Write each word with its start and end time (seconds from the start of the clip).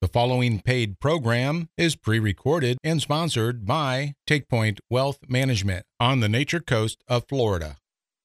The 0.00 0.06
following 0.06 0.60
paid 0.60 1.00
program 1.00 1.70
is 1.76 1.96
pre 1.96 2.20
recorded 2.20 2.78
and 2.84 3.02
sponsored 3.02 3.66
by 3.66 4.14
TakePoint 4.28 4.78
Wealth 4.88 5.18
Management 5.28 5.86
on 5.98 6.20
the 6.20 6.28
Nature 6.28 6.60
Coast 6.60 7.02
of 7.08 7.26
Florida. 7.28 7.78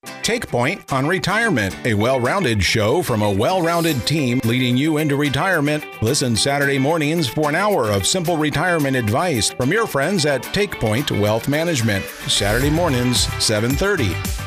TakePoint 0.06 0.94
on 0.94 1.08
Retirement, 1.08 1.76
a 1.84 1.96
well 1.96 2.20
rounded 2.20 2.64
show 2.64 3.02
from 3.02 3.24
a 3.24 3.32
well 3.32 3.64
rounded 3.64 4.06
team 4.06 4.40
leading 4.44 4.78
you 4.78 5.00
into 5.00 5.16
retirement. 5.16 5.84
Listen 6.04 6.36
Saturday 6.36 6.78
mornings 6.78 7.28
for 7.28 7.50
an 7.50 7.56
hour 7.56 7.90
of 7.90 8.06
simple 8.06 8.38
retirement 8.38 8.96
advice 8.96 9.50
from 9.50 9.72
your 9.72 9.88
friends 9.88 10.28
at 10.28 10.44
TakePoint 10.44 11.20
Wealth 11.20 11.48
Management. 11.48 12.06
Saturday 12.28 12.70
mornings, 12.70 13.22
730. 13.44 14.43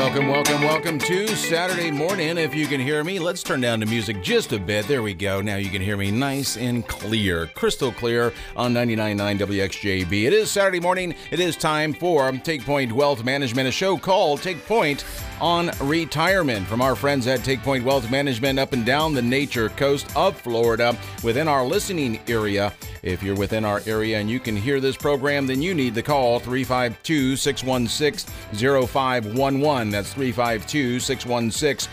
Welcome, 0.00 0.28
welcome, 0.28 0.62
welcome 0.62 0.98
to 1.00 1.28
Saturday 1.36 1.90
morning. 1.90 2.38
If 2.38 2.54
you 2.54 2.66
can 2.66 2.80
hear 2.80 3.04
me, 3.04 3.18
let's 3.18 3.42
turn 3.42 3.60
down 3.60 3.80
the 3.80 3.86
music 3.86 4.22
just 4.22 4.50
a 4.50 4.58
bit. 4.58 4.88
There 4.88 5.02
we 5.02 5.12
go. 5.12 5.42
Now 5.42 5.56
you 5.56 5.68
can 5.68 5.82
hear 5.82 5.98
me 5.98 6.10
nice 6.10 6.56
and 6.56 6.88
clear, 6.88 7.48
crystal 7.48 7.92
clear 7.92 8.32
on 8.56 8.72
99.9 8.72 9.38
WXJB. 9.38 10.24
It 10.24 10.32
is 10.32 10.50
Saturday 10.50 10.80
morning. 10.80 11.14
It 11.30 11.38
is 11.38 11.54
time 11.54 11.92
for 11.92 12.32
Take 12.32 12.64
Point 12.64 12.92
Wealth 12.92 13.24
Management, 13.24 13.68
a 13.68 13.70
show 13.70 13.98
called 13.98 14.40
Take 14.40 14.64
Point 14.64 15.04
on 15.38 15.70
retirement 15.82 16.66
from 16.66 16.80
our 16.80 16.96
friends 16.96 17.26
at 17.26 17.44
Take 17.44 17.62
Point 17.62 17.84
Wealth 17.84 18.10
Management 18.10 18.58
up 18.58 18.72
and 18.72 18.86
down 18.86 19.12
the 19.12 19.20
nature 19.20 19.68
coast 19.68 20.06
of 20.16 20.34
Florida 20.40 20.96
within 21.22 21.46
our 21.46 21.64
listening 21.64 22.18
area. 22.26 22.72
If 23.02 23.22
you're 23.22 23.36
within 23.36 23.64
our 23.64 23.80
area 23.86 24.18
and 24.18 24.30
you 24.30 24.40
can 24.40 24.56
hear 24.56 24.80
this 24.80 24.96
program, 24.96 25.46
then 25.46 25.62
you 25.62 25.74
need 25.74 25.94
to 25.94 26.02
call 26.02 26.38
352 26.38 27.36
616 27.36 28.32
0511. 28.54 29.90
That's 29.90 30.12
352 30.12 31.00
616 31.00 31.88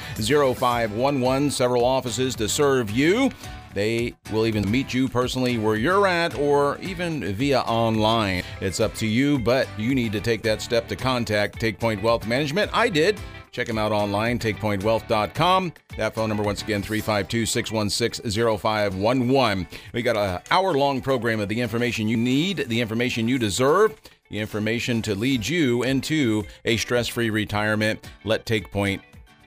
0511. 0.55 1.51
Several 1.51 1.85
offices 1.85 2.35
to 2.35 2.49
serve 2.49 2.91
you. 2.91 3.31
They 3.73 4.15
will 4.31 4.47
even 4.47 4.69
meet 4.71 4.93
you 4.93 5.07
personally 5.07 5.59
where 5.59 5.75
you're 5.75 6.07
at 6.07 6.35
or 6.35 6.79
even 6.79 7.33
via 7.35 7.59
online. 7.59 8.43
It's 8.59 8.79
up 8.79 8.95
to 8.95 9.05
you, 9.05 9.37
but 9.37 9.67
you 9.77 9.93
need 9.93 10.11
to 10.13 10.19
take 10.19 10.41
that 10.41 10.61
step 10.61 10.87
to 10.87 10.95
contact 10.95 11.59
Take 11.59 11.79
Point 11.79 12.01
Wealth 12.01 12.25
Management. 12.25 12.71
I 12.73 12.89
did. 12.89 13.19
Check 13.57 13.65
them 13.65 13.79
out 13.79 13.91
online, 13.91 14.37
takepointwealth.com. 14.37 15.73
That 15.97 16.13
phone 16.13 16.29
number, 16.29 16.43
once 16.43 16.61
again, 16.61 16.83
352 16.83 17.47
616 17.47 18.31
0511. 18.31 19.67
We 19.93 20.03
got 20.03 20.15
an 20.15 20.41
hour 20.51 20.75
long 20.75 21.01
program 21.01 21.39
of 21.39 21.49
the 21.49 21.59
information 21.59 22.07
you 22.07 22.17
need, 22.17 22.57
the 22.67 22.79
information 22.79 23.27
you 23.27 23.39
deserve, 23.39 23.99
the 24.29 24.37
information 24.37 25.01
to 25.01 25.15
lead 25.15 25.47
you 25.47 25.81
into 25.81 26.43
a 26.65 26.77
stress 26.77 27.07
free 27.07 27.31
retirement. 27.31 28.07
Let 28.25 28.45
Take 28.45 28.69
Point 28.69 29.01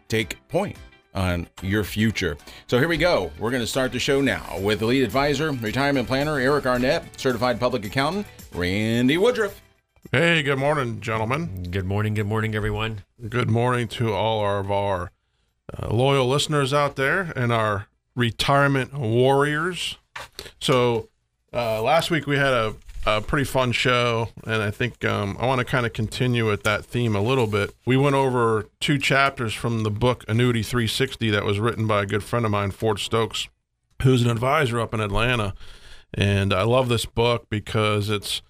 take 0.09 0.37
point 0.49 0.77
on 1.15 1.47
your 1.63 1.85
future. 1.85 2.37
So 2.67 2.81
here 2.81 2.89
we 2.89 2.97
go. 2.97 3.31
We're 3.39 3.53
going 3.53 3.63
to 3.63 3.67
start 3.69 3.93
the 3.93 4.01
show 4.01 4.21
now 4.21 4.59
with 4.59 4.81
the 4.81 4.87
lead 4.87 5.05
advisor, 5.05 5.53
retirement 5.53 6.09
planner 6.09 6.41
Eric 6.41 6.67
Arnett, 6.67 7.05
certified 7.21 7.61
public 7.61 7.85
accountant 7.85 8.27
Randy 8.57 9.19
Woodruff. 9.19 9.63
Hey, 10.13 10.43
good 10.43 10.59
morning, 10.59 11.01
gentlemen. 11.01 11.69
Good 11.71 11.85
morning, 11.85 12.15
good 12.15 12.27
morning, 12.27 12.57
everyone. 12.57 13.05
Good 13.29 13.49
morning 13.49 13.87
to 13.91 14.13
all 14.13 14.45
of 14.59 14.69
our 14.69 15.13
uh, 15.73 15.95
loyal 15.95 16.27
listeners 16.27 16.75
out 16.75 16.97
there 16.97 17.33
and 17.37 17.53
our 17.53 17.87
retirement 18.17 18.93
warriors. 18.93 19.99
So, 20.59 21.11
uh, 21.53 21.81
last 21.81 22.11
week 22.11 22.27
we 22.27 22.37
had 22.39 22.53
a, 22.53 22.75
a 23.07 23.21
pretty 23.21 23.45
fun 23.45 23.71
show, 23.71 24.31
and 24.45 24.61
I 24.61 24.73
think 24.73 25.05
um, 25.05 25.37
I 25.39 25.47
want 25.47 25.61
to 25.61 25.65
kind 25.65 25.87
of 25.87 25.93
continue 25.93 26.45
with 26.45 26.65
that 26.65 26.85
theme 26.85 27.15
a 27.15 27.23
little 27.23 27.47
bit. 27.47 27.73
We 27.87 27.97
went 27.97 28.17
over 28.17 28.67
two 28.81 28.99
chapters 28.99 29.55
from 29.55 29.85
the 29.85 29.93
book 29.93 30.25
Annuity 30.27 30.65
360 30.65 31.31
that 31.31 31.45
was 31.45 31.61
written 31.61 31.87
by 31.87 32.03
a 32.03 32.07
good 32.07 32.25
friend 32.25 32.45
of 32.45 32.51
mine, 32.51 32.73
Ford 32.73 32.99
Stokes, 32.99 33.47
who's 34.03 34.25
an 34.25 34.31
advisor 34.31 34.81
up 34.81 34.93
in 34.93 34.99
Atlanta. 34.99 35.55
And 36.13 36.53
I 36.53 36.63
love 36.63 36.89
this 36.89 37.07
book 37.07 37.47
because 37.49 38.11
it's 38.11 38.43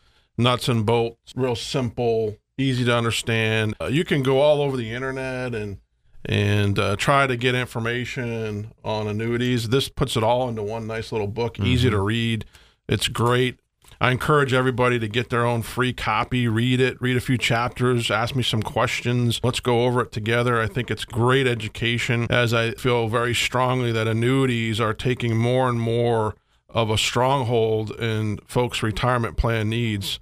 nuts 0.42 0.68
and 0.68 0.84
bolts, 0.84 1.32
real 1.36 1.56
simple, 1.56 2.36
easy 2.58 2.84
to 2.84 2.96
understand. 2.96 3.74
Uh, 3.80 3.86
you 3.86 4.04
can 4.04 4.22
go 4.22 4.40
all 4.40 4.62
over 4.62 4.76
the 4.76 4.90
internet 4.92 5.54
and 5.54 5.78
and 6.24 6.78
uh, 6.78 6.96
try 6.96 7.26
to 7.26 7.36
get 7.36 7.54
information 7.54 8.72
on 8.84 9.08
annuities. 9.08 9.70
This 9.70 9.88
puts 9.88 10.16
it 10.16 10.22
all 10.22 10.48
into 10.48 10.62
one 10.62 10.86
nice 10.86 11.12
little 11.12 11.26
book, 11.26 11.54
mm-hmm. 11.54 11.66
easy 11.66 11.88
to 11.90 11.98
read. 11.98 12.44
It's 12.88 13.08
great. 13.08 13.58
I 14.02 14.12
encourage 14.12 14.54
everybody 14.54 14.98
to 14.98 15.08
get 15.08 15.28
their 15.28 15.44
own 15.44 15.62
free 15.62 15.92
copy, 15.92 16.48
read 16.48 16.80
it, 16.80 17.00
read 17.02 17.16
a 17.16 17.20
few 17.20 17.36
chapters, 17.36 18.10
ask 18.10 18.34
me 18.34 18.42
some 18.42 18.62
questions. 18.62 19.40
Let's 19.42 19.60
go 19.60 19.84
over 19.84 20.00
it 20.00 20.12
together. 20.12 20.60
I 20.60 20.68
think 20.68 20.90
it's 20.90 21.04
great 21.04 21.46
education 21.46 22.26
as 22.30 22.54
I 22.54 22.72
feel 22.72 23.08
very 23.08 23.34
strongly 23.34 23.92
that 23.92 24.08
annuities 24.08 24.80
are 24.80 24.94
taking 24.94 25.36
more 25.36 25.68
and 25.68 25.78
more 25.78 26.34
of 26.70 26.88
a 26.88 26.96
stronghold 26.96 27.90
in 28.00 28.38
folks' 28.46 28.82
retirement 28.82 29.36
plan 29.36 29.68
needs. 29.68 30.18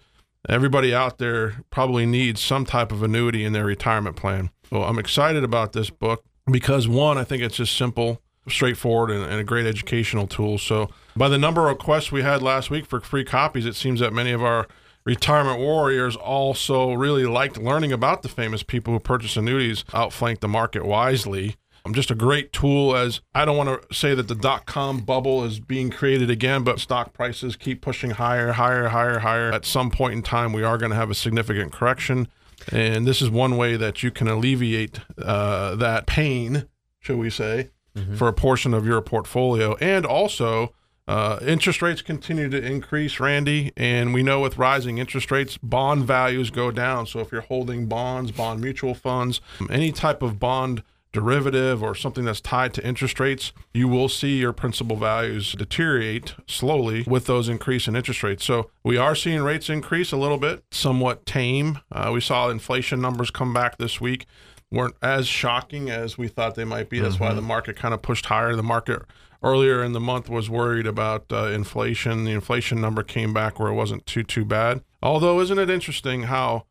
Everybody 0.48 0.94
out 0.94 1.18
there 1.18 1.62
probably 1.70 2.06
needs 2.06 2.40
some 2.40 2.64
type 2.64 2.90
of 2.90 3.02
annuity 3.02 3.44
in 3.44 3.52
their 3.52 3.66
retirement 3.66 4.16
plan. 4.16 4.48
So 4.70 4.82
I'm 4.82 4.98
excited 4.98 5.44
about 5.44 5.74
this 5.74 5.90
book 5.90 6.24
because 6.50 6.88
one, 6.88 7.18
I 7.18 7.24
think 7.24 7.42
it's 7.42 7.56
just 7.56 7.76
simple, 7.76 8.22
straightforward, 8.48 9.10
and, 9.10 9.22
and, 9.24 9.40
a 9.40 9.44
great 9.44 9.66
educational 9.66 10.26
tool. 10.26 10.56
So 10.56 10.88
by 11.14 11.28
the 11.28 11.36
number 11.36 11.68
of 11.68 11.76
requests 11.76 12.10
we 12.10 12.22
had 12.22 12.42
last 12.42 12.70
week 12.70 12.86
for 12.86 13.00
free 13.00 13.24
copies, 13.24 13.66
it 13.66 13.76
seems 13.76 14.00
that 14.00 14.14
many 14.14 14.30
of 14.30 14.42
our 14.42 14.66
retirement 15.04 15.58
warriors 15.58 16.16
also 16.16 16.92
really 16.92 17.26
liked 17.26 17.58
learning 17.58 17.92
about 17.92 18.22
the 18.22 18.28
famous 18.28 18.62
people 18.62 18.94
who 18.94 19.00
purchase 19.00 19.36
annuities, 19.36 19.84
outflanked 19.92 20.40
the 20.40 20.48
market 20.48 20.84
wisely. 20.84 21.56
Um, 21.88 21.94
just 21.94 22.10
a 22.10 22.14
great 22.14 22.52
tool 22.52 22.94
as 22.94 23.20
I 23.34 23.44
don't 23.44 23.56
want 23.56 23.88
to 23.88 23.94
say 23.94 24.14
that 24.14 24.28
the 24.28 24.34
dot 24.34 24.66
com 24.66 25.00
bubble 25.00 25.44
is 25.44 25.58
being 25.58 25.90
created 25.90 26.30
again, 26.30 26.62
but 26.62 26.80
stock 26.80 27.12
prices 27.12 27.56
keep 27.56 27.80
pushing 27.80 28.10
higher, 28.10 28.52
higher, 28.52 28.88
higher, 28.88 29.20
higher. 29.20 29.50
At 29.52 29.64
some 29.64 29.90
point 29.90 30.14
in 30.14 30.22
time, 30.22 30.52
we 30.52 30.62
are 30.62 30.78
going 30.78 30.90
to 30.90 30.96
have 30.96 31.10
a 31.10 31.14
significant 31.14 31.72
correction. 31.72 32.28
And 32.72 33.06
this 33.06 33.22
is 33.22 33.30
one 33.30 33.56
way 33.56 33.76
that 33.76 34.02
you 34.02 34.10
can 34.10 34.28
alleviate 34.28 35.00
uh, 35.16 35.76
that 35.76 36.06
pain, 36.06 36.68
shall 37.00 37.16
we 37.16 37.30
say, 37.30 37.70
mm-hmm. 37.96 38.16
for 38.16 38.28
a 38.28 38.32
portion 38.32 38.74
of 38.74 38.84
your 38.84 39.00
portfolio. 39.00 39.74
And 39.76 40.04
also, 40.04 40.74
uh, 41.06 41.38
interest 41.40 41.80
rates 41.80 42.02
continue 42.02 42.50
to 42.50 42.62
increase, 42.62 43.18
Randy, 43.18 43.72
and 43.76 44.12
we 44.12 44.22
know 44.22 44.40
with 44.40 44.58
rising 44.58 44.98
interest 44.98 45.30
rates, 45.30 45.56
bond 45.56 46.04
values 46.04 46.50
go 46.50 46.70
down. 46.70 47.06
So 47.06 47.20
if 47.20 47.32
you're 47.32 47.40
holding 47.42 47.86
bonds, 47.86 48.32
bond 48.32 48.60
mutual 48.60 48.94
funds, 48.94 49.40
any 49.70 49.90
type 49.90 50.20
of 50.20 50.38
bond 50.38 50.82
derivative 51.12 51.82
or 51.82 51.94
something 51.94 52.24
that's 52.24 52.40
tied 52.40 52.74
to 52.74 52.86
interest 52.86 53.18
rates, 53.18 53.52
you 53.72 53.88
will 53.88 54.08
see 54.08 54.38
your 54.38 54.52
principal 54.52 54.96
values 54.96 55.52
deteriorate 55.52 56.34
slowly 56.46 57.04
with 57.06 57.26
those 57.26 57.48
increase 57.48 57.88
in 57.88 57.96
interest 57.96 58.22
rates. 58.22 58.44
So 58.44 58.70
we 58.84 58.96
are 58.96 59.14
seeing 59.14 59.42
rates 59.42 59.70
increase 59.70 60.12
a 60.12 60.16
little 60.16 60.38
bit, 60.38 60.64
somewhat 60.70 61.24
tame. 61.26 61.80
Uh, 61.90 62.10
we 62.12 62.20
saw 62.20 62.48
inflation 62.50 63.00
numbers 63.00 63.30
come 63.30 63.54
back 63.54 63.78
this 63.78 64.00
week. 64.00 64.26
weren't 64.70 64.96
as 65.02 65.26
shocking 65.26 65.90
as 65.90 66.18
we 66.18 66.28
thought 66.28 66.54
they 66.54 66.64
might 66.64 66.88
be. 66.88 67.00
That's 67.00 67.14
mm-hmm. 67.14 67.24
why 67.24 67.34
the 67.34 67.42
market 67.42 67.76
kind 67.76 67.94
of 67.94 68.02
pushed 68.02 68.26
higher. 68.26 68.54
The 68.54 68.62
market 68.62 69.02
earlier 69.42 69.82
in 69.82 69.92
the 69.92 70.00
month 70.00 70.28
was 70.28 70.50
worried 70.50 70.86
about 70.86 71.26
uh, 71.32 71.46
inflation. 71.46 72.24
The 72.24 72.32
inflation 72.32 72.80
number 72.80 73.02
came 73.02 73.32
back 73.32 73.58
where 73.58 73.70
it 73.70 73.74
wasn't 73.74 74.06
too 74.06 74.22
too 74.22 74.44
bad. 74.44 74.82
Although, 75.02 75.40
isn't 75.40 75.58
it 75.58 75.70
interesting 75.70 76.24
how 76.24 76.66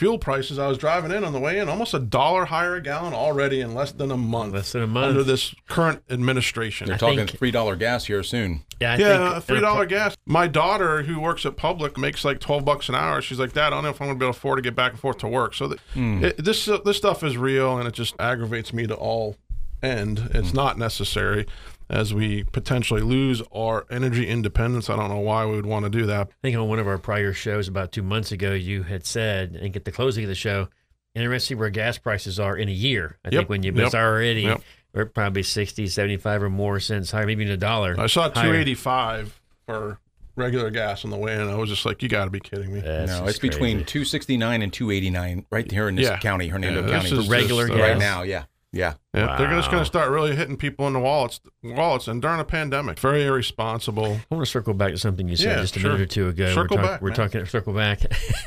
fuel 0.00 0.18
prices. 0.18 0.58
I 0.58 0.66
was 0.66 0.78
driving 0.78 1.12
in 1.12 1.24
on 1.24 1.34
the 1.34 1.38
way 1.38 1.58
in, 1.58 1.68
almost 1.68 1.92
a 1.92 1.98
dollar 1.98 2.46
higher 2.46 2.76
a 2.76 2.82
gallon 2.82 3.12
already 3.12 3.60
in 3.60 3.74
less 3.74 3.92
than 3.92 4.10
a 4.10 4.16
month. 4.16 4.54
Less 4.54 4.72
than 4.72 4.82
a 4.82 4.86
month 4.86 5.08
under 5.08 5.22
this 5.22 5.54
current 5.68 6.02
administration. 6.08 6.86
They're 6.86 6.94
I 6.94 6.98
talking 6.98 7.18
think, 7.18 7.38
three 7.38 7.50
dollar 7.50 7.76
gas 7.76 8.06
here 8.06 8.22
soon. 8.22 8.62
Yeah, 8.80 8.92
I 8.92 8.96
yeah, 8.96 9.40
three 9.40 9.60
dollar 9.60 9.84
gas. 9.84 10.16
My 10.24 10.46
daughter, 10.46 11.02
who 11.02 11.20
works 11.20 11.44
at 11.44 11.58
Public, 11.58 11.98
makes 11.98 12.24
like 12.24 12.40
twelve 12.40 12.64
bucks 12.64 12.88
an 12.88 12.94
hour. 12.94 13.20
She's 13.20 13.38
like, 13.38 13.52
Dad, 13.52 13.66
I 13.66 13.70
don't 13.70 13.82
know 13.82 13.90
if 13.90 14.00
I'm 14.00 14.06
going 14.06 14.18
to 14.18 14.22
be 14.22 14.24
able 14.24 14.32
to 14.32 14.38
afford 14.38 14.56
to 14.56 14.62
get 14.62 14.74
back 14.74 14.92
and 14.92 15.00
forth 15.00 15.18
to 15.18 15.28
work. 15.28 15.52
So 15.52 15.68
mm. 15.94 16.22
it, 16.22 16.42
this 16.42 16.66
uh, 16.66 16.78
this 16.78 16.96
stuff 16.96 17.22
is 17.22 17.36
real, 17.36 17.76
and 17.76 17.86
it 17.86 17.92
just 17.92 18.14
aggravates 18.18 18.72
me 18.72 18.86
to 18.86 18.94
all 18.94 19.36
end. 19.82 20.30
It's 20.32 20.52
mm. 20.52 20.54
not 20.54 20.78
necessary 20.78 21.46
as 21.90 22.14
we 22.14 22.44
potentially 22.44 23.02
lose 23.02 23.42
our 23.52 23.84
energy 23.90 24.26
independence. 24.26 24.88
I 24.88 24.96
don't 24.96 25.08
know 25.08 25.18
why 25.18 25.44
we 25.44 25.56
would 25.56 25.66
want 25.66 25.84
to 25.84 25.90
do 25.90 26.06
that. 26.06 26.28
I 26.28 26.34
think 26.40 26.56
on 26.56 26.68
one 26.68 26.78
of 26.78 26.86
our 26.86 26.98
prior 26.98 27.32
shows 27.32 27.66
about 27.66 27.90
two 27.90 28.02
months 28.02 28.30
ago, 28.30 28.52
you 28.52 28.84
had 28.84 29.04
said, 29.04 29.56
and 29.60 29.74
at 29.76 29.84
the 29.84 29.90
closing 29.90 30.24
of 30.24 30.28
the 30.28 30.36
show, 30.36 30.68
interesting 31.16 31.58
where 31.58 31.68
gas 31.68 31.98
prices 31.98 32.38
are 32.38 32.56
in 32.56 32.68
a 32.68 32.72
year. 32.72 33.18
I 33.24 33.28
yep. 33.28 33.40
think 33.40 33.48
when 33.48 33.62
you 33.64 33.72
yep. 33.74 33.92
already, 33.92 34.42
yep. 34.42 34.62
we're 34.94 35.06
probably 35.06 35.42
60, 35.42 35.88
75 35.88 36.44
or 36.44 36.48
more 36.48 36.78
cents 36.78 37.10
higher, 37.10 37.26
maybe 37.26 37.42
even 37.42 37.52
a 37.52 37.56
dollar. 37.56 37.96
I 37.98 38.06
saw 38.06 38.28
285 38.28 39.40
for 39.66 39.98
regular 40.36 40.70
gas 40.70 41.04
on 41.04 41.10
the 41.10 41.16
way 41.16 41.34
in. 41.34 41.48
I 41.48 41.56
was 41.56 41.70
just 41.70 41.84
like, 41.84 42.04
you 42.04 42.08
got 42.08 42.26
to 42.26 42.30
be 42.30 42.38
kidding 42.38 42.72
me. 42.72 42.80
That's 42.80 43.10
no, 43.10 43.26
it's 43.26 43.40
crazy. 43.40 43.48
between 43.48 43.84
269 43.84 44.62
and 44.62 44.72
289 44.72 45.46
right 45.50 45.70
here 45.70 45.88
in 45.88 45.96
this 45.96 46.06
yeah. 46.06 46.18
county, 46.18 46.46
Hernando 46.46 46.86
yeah, 46.86 47.00
County. 47.00 47.10
For 47.10 47.30
regular 47.30 47.66
just, 47.66 47.74
uh, 47.74 47.82
gas. 47.82 47.90
Right 47.90 47.98
now, 47.98 48.22
yeah. 48.22 48.44
Yeah. 48.72 48.94
Yeah. 49.14 49.26
Wow. 49.26 49.36
They're 49.38 49.50
just 49.50 49.70
going 49.70 49.80
to 49.80 49.86
start 49.86 50.10
really 50.10 50.36
hitting 50.36 50.56
people 50.56 50.86
in 50.86 50.92
the 50.92 51.00
wallets, 51.00 51.40
wallets, 51.62 52.06
and 52.06 52.22
during 52.22 52.38
a 52.38 52.44
pandemic, 52.44 53.00
very 53.00 53.24
irresponsible. 53.24 54.20
I 54.30 54.34
want 54.34 54.46
to 54.46 54.50
circle 54.50 54.74
back 54.74 54.92
to 54.92 54.98
something 54.98 55.28
you 55.28 55.34
said 55.34 55.56
yeah, 55.56 55.62
just 55.62 55.76
a 55.76 55.80
sure. 55.80 55.92
minute 55.92 56.04
or 56.04 56.06
two 56.06 56.28
ago. 56.28 56.54
Circle 56.54 56.76
we're, 56.76 56.82
talk, 56.82 56.90
back, 56.92 57.02
we're 57.02 57.10
talking. 57.14 57.46
Circle 57.46 57.74
back. 57.74 58.00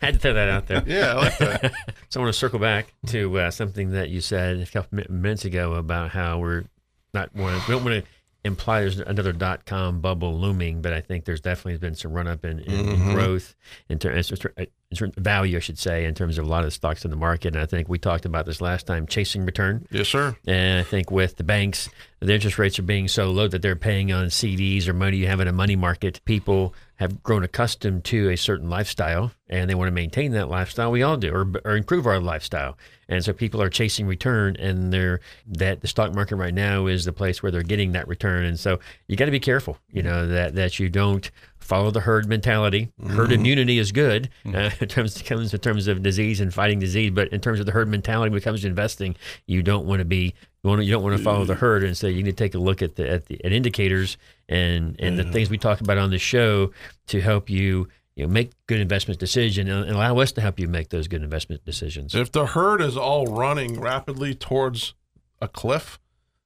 Had 0.00 0.14
to 0.14 0.18
throw 0.18 0.34
that 0.34 0.48
out 0.50 0.66
there. 0.66 0.82
Yeah, 0.86 1.12
I 1.12 1.14
like 1.14 1.38
that. 1.38 1.72
so 2.10 2.20
I 2.20 2.22
want 2.22 2.34
to 2.34 2.38
circle 2.38 2.58
back 2.58 2.92
to 3.06 3.38
uh, 3.38 3.50
something 3.50 3.92
that 3.92 4.10
you 4.10 4.20
said 4.20 4.58
a 4.58 4.66
couple 4.66 5.00
minutes 5.08 5.46
ago 5.46 5.72
about 5.74 6.10
how 6.10 6.38
we're 6.38 6.64
not 7.14 7.34
want 7.34 7.66
we 7.66 7.74
don't 7.74 7.84
want 7.84 8.04
to 8.04 8.10
imply 8.44 8.80
there's 8.80 8.98
another 8.98 9.32
dot 9.32 9.66
com 9.66 10.00
bubble 10.00 10.38
looming, 10.38 10.82
but 10.82 10.92
I 10.92 11.00
think 11.00 11.24
there's 11.24 11.40
definitely 11.40 11.78
been 11.78 11.94
some 11.94 12.12
run 12.12 12.26
up 12.26 12.44
in, 12.44 12.58
in, 12.58 12.86
mm-hmm. 12.86 13.08
in 13.10 13.14
growth 13.14 13.54
in 13.88 13.98
terms 13.98 14.32
of 14.32 15.14
value, 15.16 15.56
I 15.56 15.60
should 15.60 15.78
say, 15.78 16.04
in 16.04 16.14
terms 16.14 16.38
of 16.38 16.44
a 16.44 16.48
lot 16.48 16.60
of 16.60 16.66
the 16.66 16.70
stocks 16.72 17.04
in 17.04 17.10
the 17.10 17.16
market. 17.16 17.54
And 17.54 17.62
I 17.62 17.66
think 17.66 17.88
we 17.88 17.98
talked 17.98 18.24
about 18.24 18.46
this 18.46 18.60
last 18.60 18.86
time, 18.86 19.06
chasing 19.06 19.46
return. 19.46 19.86
Yes, 19.90 20.08
sir. 20.08 20.36
And 20.46 20.80
I 20.80 20.82
think 20.82 21.10
with 21.10 21.36
the 21.36 21.44
banks, 21.44 21.88
the 22.20 22.34
interest 22.34 22.58
rates 22.58 22.78
are 22.78 22.82
being 22.82 23.08
so 23.08 23.30
low 23.30 23.48
that 23.48 23.62
they're 23.62 23.76
paying 23.76 24.12
on 24.12 24.26
CDs 24.26 24.88
or 24.88 24.92
money 24.92 25.18
you 25.18 25.28
have 25.28 25.40
in 25.40 25.48
a 25.48 25.52
money 25.52 25.76
market. 25.76 26.20
People 26.24 26.74
have 27.02 27.22
grown 27.22 27.42
accustomed 27.42 28.04
to 28.04 28.30
a 28.30 28.36
certain 28.36 28.70
lifestyle 28.70 29.32
and 29.48 29.68
they 29.68 29.74
want 29.74 29.88
to 29.88 29.92
maintain 29.92 30.32
that 30.32 30.48
lifestyle. 30.48 30.90
We 30.90 31.02
all 31.02 31.16
do, 31.16 31.32
or, 31.32 31.46
or 31.64 31.76
improve 31.76 32.06
our 32.06 32.20
lifestyle. 32.20 32.78
And 33.08 33.22
so 33.22 33.34
people 33.34 33.60
are 33.60 33.68
chasing 33.68 34.06
return, 34.06 34.56
and 34.56 34.90
they're 34.90 35.20
that 35.46 35.82
the 35.82 35.88
stock 35.88 36.14
market 36.14 36.36
right 36.36 36.54
now 36.54 36.86
is 36.86 37.04
the 37.04 37.12
place 37.12 37.42
where 37.42 37.52
they're 37.52 37.62
getting 37.62 37.92
that 37.92 38.08
return. 38.08 38.44
And 38.46 38.58
so 38.58 38.78
you 39.08 39.16
got 39.16 39.26
to 39.26 39.30
be 39.30 39.40
careful, 39.40 39.76
you 39.90 40.02
mm-hmm. 40.02 40.10
know, 40.10 40.28
that 40.28 40.54
that 40.54 40.78
you 40.78 40.88
don't 40.88 41.30
follow 41.62 41.90
the 41.90 42.00
herd 42.00 42.28
mentality. 42.28 42.90
Mm-hmm. 43.00 43.16
Herd 43.16 43.32
immunity 43.32 43.78
is 43.78 43.92
good 43.92 44.30
mm-hmm. 44.44 44.56
uh, 44.56 44.70
in 44.80 44.88
terms 44.88 45.16
of, 45.16 45.54
in 45.54 45.60
terms 45.60 45.88
of 45.88 46.02
disease 46.02 46.40
and 46.40 46.52
fighting 46.52 46.78
disease, 46.78 47.10
but 47.10 47.28
in 47.28 47.40
terms 47.40 47.60
of 47.60 47.66
the 47.66 47.72
herd 47.72 47.88
mentality 47.88 48.30
when 48.30 48.38
it 48.38 48.44
comes 48.44 48.62
to 48.62 48.66
investing, 48.66 49.16
you 49.46 49.62
don't 49.62 49.86
want 49.86 50.00
to 50.00 50.04
be 50.04 50.34
you, 50.62 50.68
want 50.68 50.80
to, 50.80 50.84
you 50.84 50.92
don't 50.92 51.02
want 51.02 51.16
to 51.16 51.22
follow 51.22 51.44
the 51.44 51.56
herd, 51.56 51.82
and 51.82 51.96
so 51.96 52.06
you 52.06 52.22
need 52.22 52.36
to 52.36 52.44
take 52.44 52.54
a 52.54 52.58
look 52.58 52.82
at 52.82 52.96
the 52.96 53.08
at 53.08 53.26
the 53.26 53.44
at 53.44 53.52
indicators 53.52 54.16
and 54.48 54.96
and 55.00 55.18
the 55.18 55.24
things 55.24 55.50
we 55.50 55.58
talk 55.58 55.80
about 55.80 55.98
on 55.98 56.10
the 56.10 56.18
show 56.18 56.70
to 57.06 57.20
help 57.20 57.50
you 57.50 57.88
you 58.14 58.26
know, 58.26 58.32
make 58.32 58.52
good 58.66 58.80
investment 58.80 59.18
decisions 59.18 59.70
and 59.70 59.90
allow 59.90 60.18
us 60.18 60.32
to 60.32 60.40
help 60.40 60.58
you 60.58 60.68
make 60.68 60.90
those 60.90 61.08
good 61.08 61.22
investment 61.22 61.64
decisions. 61.64 62.14
If 62.14 62.30
the 62.30 62.46
herd 62.46 62.80
is 62.80 62.96
all 62.96 63.26
running 63.26 63.80
rapidly 63.80 64.34
towards 64.34 64.94
a 65.40 65.48
cliff, 65.48 65.98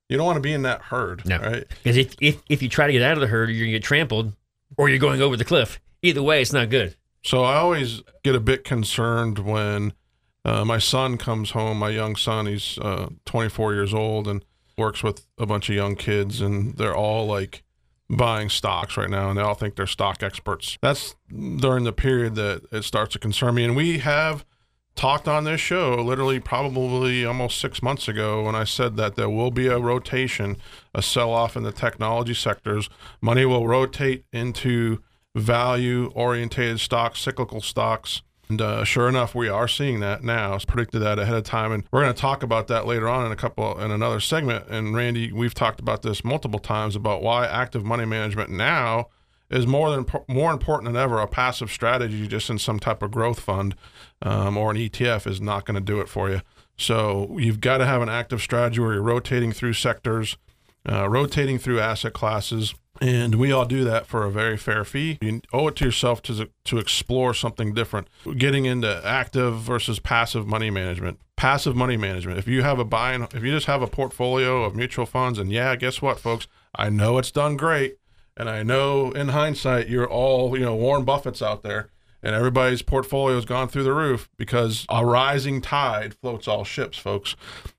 you 0.09 0.17
don't 0.17 0.27
want 0.27 0.37
to 0.37 0.43
be 0.43 0.53
in 0.53 0.63
that 0.63 0.83
herd, 0.83 1.27
no. 1.27 1.39
right? 1.39 1.65
Because 1.69 1.97
if, 1.97 2.15
if, 2.21 2.41
if 2.49 2.63
you 2.63 2.69
try 2.69 2.87
to 2.87 2.93
get 2.93 3.03
out 3.03 3.15
of 3.15 3.21
the 3.21 3.27
herd, 3.27 3.51
you're 3.51 3.59
going 3.59 3.73
to 3.73 3.79
get 3.79 3.83
trampled 3.83 4.33
or 4.77 4.89
you're 4.89 4.99
going 4.99 5.23
over 5.23 5.37
the 5.37 5.45
cliff. 5.45 5.81
Either 6.03 6.23
way, 6.23 6.41
it's 6.43 6.53
not 6.53 6.71
good. 6.71 6.97
So 7.25 7.43
I 7.43 7.57
always 7.57 8.03
get 8.23 8.35
a 8.35 8.41
bit 8.41 8.65
concerned 8.65 9.39
when 9.41 9.93
uh, 10.45 10.65
my 10.65 10.79
son 10.79 11.19
comes 11.19 11.51
home, 11.51 11.79
my 11.79 11.91
young 11.91 12.15
son, 12.15 12.47
he's 12.47 12.79
uh, 12.79 13.09
24 13.25 13.75
years 13.75 13.93
old 13.93 14.29
and 14.29 14.45
works 14.79 15.03
with 15.03 15.27
a 15.39 15.47
bunch 15.47 15.69
of 15.69 15.75
young 15.75 15.97
kids, 15.97 16.41
and 16.41 16.77
they're 16.77 16.95
all 16.95 17.27
like 17.27 17.65
buying 18.09 18.49
stocks 18.49 18.97
right 18.97 19.11
now 19.11 19.29
and 19.29 19.39
they 19.39 19.43
all 19.43 19.55
think 19.55 19.75
they're 19.75 19.87
stock 19.87 20.23
experts. 20.23 20.79
That's 20.81 21.17
during 21.29 21.85
the 21.85 21.93
period 21.93 22.37
that 22.37 22.63
it 22.71 22.85
starts 22.85 23.15
to 23.15 23.19
concern 23.19 23.57
me. 23.57 23.65
And 23.65 23.75
we 23.75 23.99
have 23.99 24.45
talked 24.97 25.29
on 25.29 25.45
this 25.45 25.61
show 25.61 25.95
literally 25.97 26.41
probably 26.41 27.25
almost 27.25 27.61
six 27.61 27.83
months 27.83 28.09
ago 28.09 28.43
when 28.43 28.55
I 28.55 28.65
said 28.65 28.97
that 28.97 29.15
there 29.15 29.29
will 29.29 29.51
be 29.51 29.67
a 29.67 29.79
rotation, 29.79 30.57
a 30.95 31.03
sell 31.03 31.33
off 31.33 31.57
in 31.57 31.63
the 31.63 31.73
technology 31.73 32.35
sectors. 32.35 32.89
Money 33.21 33.45
will 33.45 33.69
rotate 33.69 34.25
into 34.33 35.03
value 35.35 36.11
oriented 36.15 36.81
stocks, 36.81 37.21
cyclical 37.21 37.61
stocks. 37.61 38.23
And 38.49 38.63
uh, 38.63 38.85
sure 38.85 39.09
enough, 39.09 39.35
we 39.35 39.49
are 39.49 39.69
seeing 39.69 40.01
that 40.01 40.23
now. 40.23 40.55
It's 40.55 40.65
predicted 40.65 41.03
that 41.03 41.19
ahead 41.19 41.35
of 41.35 41.43
time, 41.43 41.73
and 41.73 41.83
we're 41.91 42.03
going 42.03 42.15
to 42.15 42.21
talk 42.21 42.45
about 42.45 42.69
that 42.69 42.87
later 42.87 43.09
on 43.09 43.27
in 43.27 43.33
a 43.33 43.37
couple 43.37 43.77
in 43.81 43.91
another 43.91 44.21
segment. 44.21 44.67
And 44.69 44.95
Randy, 44.95 45.33
we've 45.33 45.53
talked 45.53 45.81
about 45.81 46.03
this 46.03 46.25
multiple 46.25 46.61
times 46.61 46.95
about 46.95 47.23
why 47.23 47.47
active 47.47 47.85
money 47.85 48.05
management 48.05 48.51
now 48.51 49.09
is 49.51 49.67
more 49.67 49.91
than 49.91 50.07
more 50.29 50.53
important 50.53 50.93
than 50.93 51.01
ever. 51.01 51.19
A 51.19 51.27
passive 51.27 51.73
strategy, 51.73 52.29
just 52.29 52.49
in 52.49 52.59
some 52.59 52.79
type 52.79 53.03
of 53.03 53.11
growth 53.11 53.41
fund 53.41 53.75
um, 54.23 54.57
or 54.57 54.71
an 54.71 54.77
ETF, 54.77 55.27
is 55.27 55.41
not 55.41 55.65
going 55.65 55.75
to 55.75 55.81
do 55.81 56.01
it 56.01 56.09
for 56.09 56.31
you. 56.31 56.41
So 56.77 57.37
you've 57.39 57.61
got 57.61 57.79
to 57.79 57.87
have 57.87 58.03
an 58.03 58.09
active 58.09 58.41
strategy 58.43 58.81
where 58.81 58.95
you're 58.95 59.03
rotating 59.03 59.53
through 59.53 59.75
sectors, 59.75 60.37
uh, 60.89 61.09
rotating 61.09 61.59
through 61.59 61.81
asset 61.81 62.13
classes 62.13 62.75
and 63.01 63.35
we 63.35 63.53
all 63.53 63.65
do 63.65 63.85
that 63.85 64.07
for 64.07 64.25
a 64.25 64.31
very 64.31 64.57
fair 64.57 64.85
fee. 64.85 65.19
You 65.21 65.41
owe 65.53 65.69
it 65.69 65.77
to 65.77 65.85
yourself 65.85 66.23
to 66.23 66.49
to 66.65 66.79
explore 66.79 67.35
something 67.35 67.75
different. 67.75 68.09
Getting 68.37 68.65
into 68.65 69.03
active 69.05 69.61
versus 69.61 69.99
passive 69.99 70.47
money 70.47 70.71
management. 70.71 71.21
Passive 71.37 71.77
money 71.77 71.97
management. 71.97 72.39
If 72.39 72.49
you 72.49 72.63
have 72.63 72.79
a 72.79 72.85
buying, 72.85 73.27
if 73.35 73.43
you 73.43 73.53
just 73.53 73.67
have 73.67 73.83
a 73.83 73.87
portfolio 73.87 74.65
of 74.65 74.75
mutual 74.75 75.07
funds, 75.07 75.39
and 75.39 75.53
yeah, 75.53 75.77
guess 75.77 76.01
what, 76.01 76.19
folks? 76.19 76.47
I 76.75 76.89
know 76.89 77.19
it's 77.19 77.31
done 77.31 77.57
great, 77.57 77.97
and 78.37 78.49
I 78.49 78.63
know 78.63 79.11
in 79.13 79.29
hindsight 79.29 79.89
you're 79.89 80.09
all 80.09 80.57
you 80.57 80.65
know 80.65 80.75
Warren 80.75 81.05
Buffett's 81.05 81.43
out 81.43 81.63
there, 81.63 81.91
and 82.27 82.35
everybody's 82.35 82.83
portfolio 82.83 83.37
has 83.37 83.45
gone 83.45 83.69
through 83.69 83.85
the 83.85 83.95
roof 83.95 84.29
because 84.37 84.85
a 84.89 85.07
rising 85.07 85.61
tide 85.61 86.13
floats 86.13 86.49
all 86.49 86.65
ships, 86.65 86.99
folks. 86.99 87.37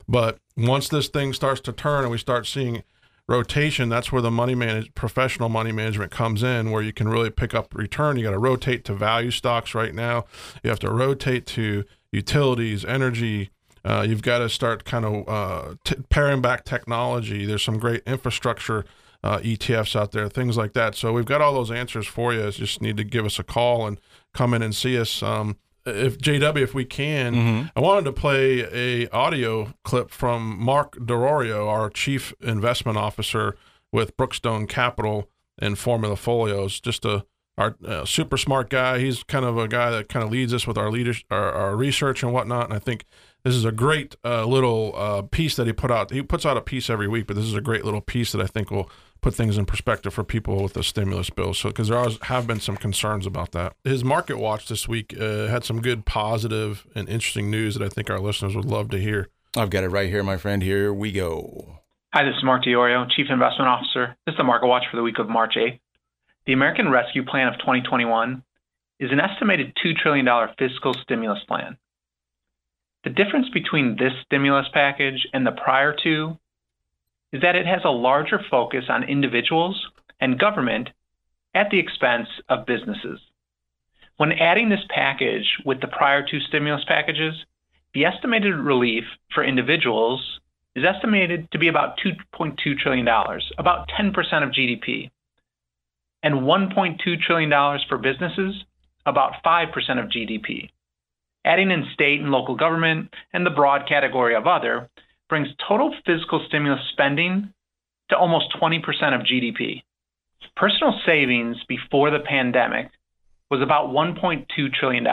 But 0.07 0.39
once 0.55 0.87
this 0.87 1.09
thing 1.09 1.33
starts 1.33 1.59
to 1.61 1.73
turn 1.73 2.03
and 2.03 2.11
we 2.11 2.17
start 2.17 2.47
seeing 2.47 2.83
rotation, 3.27 3.89
that's 3.89 4.09
where 4.09 4.21
the 4.21 4.31
money 4.31 4.55
manage 4.55 4.95
professional 4.95 5.49
money 5.49 5.73
management 5.73 6.13
comes 6.13 6.43
in, 6.43 6.71
where 6.71 6.81
you 6.81 6.93
can 6.93 7.09
really 7.09 7.29
pick 7.29 7.53
up 7.53 7.75
return. 7.75 8.15
You 8.15 8.23
got 8.23 8.31
to 8.31 8.39
rotate 8.39 8.85
to 8.85 8.93
value 8.93 9.31
stocks 9.31 9.75
right 9.75 9.93
now. 9.93 10.23
You 10.63 10.69
have 10.69 10.79
to 10.79 10.91
rotate 10.93 11.45
to 11.47 11.83
utilities, 12.13 12.85
energy. 12.85 13.49
Uh, 13.83 14.05
you've 14.07 14.21
got 14.21 14.39
to 14.39 14.47
start 14.47 14.85
kind 14.85 15.03
of 15.03 15.27
uh, 15.27 15.75
t- 15.83 15.95
paring 16.09 16.39
back 16.39 16.63
technology. 16.63 17.45
There's 17.45 17.63
some 17.63 17.79
great 17.79 18.01
infrastructure 18.07 18.85
uh, 19.23 19.39
ETFs 19.39 19.93
out 19.93 20.13
there, 20.13 20.29
things 20.29 20.55
like 20.55 20.71
that. 20.73 20.95
So 20.95 21.11
we've 21.11 21.25
got 21.25 21.41
all 21.41 21.53
those 21.53 21.71
answers 21.71 22.07
for 22.07 22.33
you. 22.33 22.45
You 22.45 22.51
just 22.51 22.81
need 22.81 22.95
to 22.95 23.03
give 23.03 23.25
us 23.25 23.39
a 23.39 23.43
call 23.43 23.85
and 23.85 23.99
come 24.37 24.53
in 24.53 24.61
and 24.61 24.75
see 24.75 24.97
us. 24.99 25.23
Um, 25.23 25.57
if 25.85 26.17
JW, 26.17 26.61
if 26.61 26.73
we 26.73 26.85
can, 26.85 27.33
mm-hmm. 27.33 27.67
I 27.75 27.79
wanted 27.79 28.05
to 28.05 28.11
play 28.11 28.59
a 28.71 29.09
audio 29.09 29.73
clip 29.83 30.11
from 30.11 30.59
Mark 30.59 30.95
DeRorio, 30.97 31.67
our 31.67 31.89
chief 31.89 32.33
investment 32.41 32.97
officer 32.97 33.57
with 33.91 34.15
Brookstone 34.15 34.67
Capital 34.67 35.29
and 35.57 35.77
Formula 35.77 36.15
Folios. 36.15 36.79
Just 36.79 37.03
a 37.03 37.25
our 37.57 37.75
uh, 37.83 38.05
super 38.05 38.37
smart 38.37 38.69
guy. 38.69 38.99
He's 38.99 39.23
kind 39.23 39.43
of 39.43 39.57
a 39.57 39.67
guy 39.67 39.89
that 39.89 40.09
kind 40.09 40.23
of 40.23 40.31
leads 40.31 40.53
us 40.53 40.67
with 40.67 40.77
our 40.77 40.91
leadership, 40.91 41.25
our, 41.31 41.51
our 41.51 41.75
research 41.75 42.21
and 42.21 42.31
whatnot. 42.31 42.65
And 42.65 42.73
I 42.73 42.77
think 42.77 43.05
this 43.43 43.55
is 43.55 43.65
a 43.65 43.71
great 43.71 44.15
uh, 44.23 44.45
little 44.45 44.93
uh, 44.95 45.23
piece 45.23 45.55
that 45.55 45.65
he 45.65 45.73
put 45.73 45.89
out. 45.89 46.11
He 46.11 46.21
puts 46.21 46.45
out 46.45 46.55
a 46.55 46.61
piece 46.61 46.87
every 46.87 47.07
week, 47.07 47.25
but 47.25 47.35
this 47.35 47.45
is 47.45 47.55
a 47.55 47.61
great 47.61 47.83
little 47.83 48.01
piece 48.01 48.31
that 48.33 48.41
I 48.41 48.45
think 48.45 48.69
will 48.69 48.91
put 49.21 49.33
things 49.33 49.57
in 49.57 49.65
perspective 49.65 50.13
for 50.13 50.23
people 50.23 50.63
with 50.63 50.73
the 50.73 50.83
stimulus 50.83 51.29
bill. 51.29 51.53
So, 51.53 51.69
because 51.69 51.89
there 51.89 52.03
have 52.23 52.47
been 52.47 52.59
some 52.59 52.77
concerns 52.77 53.25
about 53.25 53.51
that. 53.51 53.73
His 53.83 54.03
market 54.03 54.37
watch 54.37 54.67
this 54.67 54.87
week 54.87 55.15
uh, 55.19 55.47
had 55.47 55.63
some 55.63 55.81
good, 55.81 56.05
positive, 56.05 56.85
and 56.95 57.07
interesting 57.09 57.49
news 57.51 57.75
that 57.75 57.83
I 57.83 57.89
think 57.89 58.09
our 58.09 58.19
listeners 58.19 58.55
would 58.55 58.65
love 58.65 58.89
to 58.91 58.99
hear. 58.99 59.29
I've 59.55 59.69
got 59.69 59.83
it 59.83 59.89
right 59.89 60.09
here, 60.09 60.23
my 60.23 60.37
friend. 60.37 60.61
Here 60.61 60.93
we 60.93 61.11
go. 61.11 61.79
Hi, 62.13 62.23
this 62.23 62.35
is 62.35 62.43
Mark 62.43 62.63
DiOrio, 62.63 63.09
Chief 63.09 63.27
Investment 63.29 63.67
Officer. 63.67 64.15
This 64.25 64.33
is 64.33 64.37
the 64.37 64.43
market 64.43 64.67
watch 64.67 64.83
for 64.89 64.97
the 64.97 65.03
week 65.03 65.19
of 65.19 65.29
March 65.29 65.55
8th. 65.57 65.79
The 66.45 66.53
American 66.53 66.89
Rescue 66.89 67.25
Plan 67.25 67.47
of 67.47 67.55
2021 67.59 68.43
is 68.99 69.11
an 69.11 69.19
estimated 69.19 69.75
$2 69.85 69.95
trillion 69.95 70.25
fiscal 70.57 70.93
stimulus 70.93 71.43
plan. 71.47 71.77
The 73.03 73.09
difference 73.09 73.47
between 73.53 73.97
this 73.97 74.13
stimulus 74.25 74.67
package 74.73 75.27
and 75.33 75.45
the 75.45 75.51
prior 75.51 75.95
two 76.01 76.37
is 77.33 77.41
that 77.41 77.55
it 77.55 77.65
has 77.65 77.81
a 77.83 77.89
larger 77.89 78.39
focus 78.49 78.85
on 78.89 79.03
individuals 79.03 79.87
and 80.19 80.39
government 80.39 80.89
at 81.53 81.69
the 81.69 81.79
expense 81.79 82.27
of 82.49 82.65
businesses. 82.65 83.19
When 84.17 84.31
adding 84.31 84.69
this 84.69 84.85
package 84.89 85.57
with 85.65 85.81
the 85.81 85.87
prior 85.87 86.25
two 86.25 86.39
stimulus 86.39 86.83
packages, 86.87 87.35
the 87.93 88.05
estimated 88.05 88.55
relief 88.55 89.03
for 89.33 89.43
individuals 89.43 90.39
is 90.75 90.85
estimated 90.85 91.51
to 91.51 91.57
be 91.57 91.67
about 91.67 91.97
$2.2 92.05 92.77
trillion, 92.77 93.07
about 93.57 93.89
10% 93.89 94.43
of 94.43 94.49
GDP, 94.49 95.09
and 96.23 96.35
$1.2 96.35 97.21
trillion 97.21 97.79
for 97.87 97.97
businesses, 97.97 98.63
about 99.05 99.33
5% 99.45 99.67
of 100.03 100.09
GDP. 100.09 100.69
Adding 101.45 101.71
in 101.71 101.85
state 101.93 102.21
and 102.21 102.29
local 102.29 102.55
government 102.55 103.13
and 103.33 103.45
the 103.45 103.51
broad 103.51 103.87
category 103.87 104.35
of 104.35 104.47
other 104.47 104.89
brings 105.29 105.47
total 105.67 105.93
fiscal 106.05 106.43
stimulus 106.47 106.81
spending 106.91 107.53
to 108.09 108.17
almost 108.17 108.53
20% 108.59 108.79
of 109.13 109.21
GDP. 109.21 109.83
Personal 110.55 110.99
savings 111.05 111.57
before 111.67 112.09
the 112.09 112.19
pandemic 112.19 112.89
was 113.49 113.61
about 113.61 113.89
$1.2 113.89 114.73
trillion, 114.73 115.07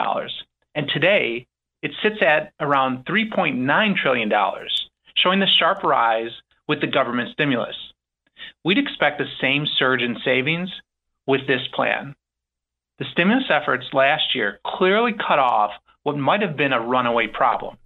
and 0.75 0.89
today 0.89 1.47
it 1.81 1.91
sits 2.01 2.21
at 2.21 2.53
around 2.59 3.05
$3.9 3.05 3.95
trillion, 3.95 4.31
showing 5.15 5.39
the 5.39 5.47
sharp 5.47 5.83
rise 5.83 6.31
with 6.67 6.81
the 6.81 6.87
government 6.87 7.31
stimulus. 7.31 7.75
We'd 8.63 8.77
expect 8.77 9.19
the 9.19 9.27
same 9.39 9.65
surge 9.77 10.01
in 10.01 10.17
savings 10.25 10.69
with 11.27 11.47
this 11.47 11.61
plan. 11.73 12.15
The 12.97 13.05
stimulus 13.11 13.45
efforts 13.49 13.85
last 13.93 14.33
year 14.33 14.59
clearly 14.65 15.13
cut 15.13 15.39
off 15.39 15.71
what 16.03 16.17
might 16.17 16.41
have 16.41 16.57
been 16.57 16.73
a 16.73 16.81
runaway 16.81 17.27
problem 17.27 17.77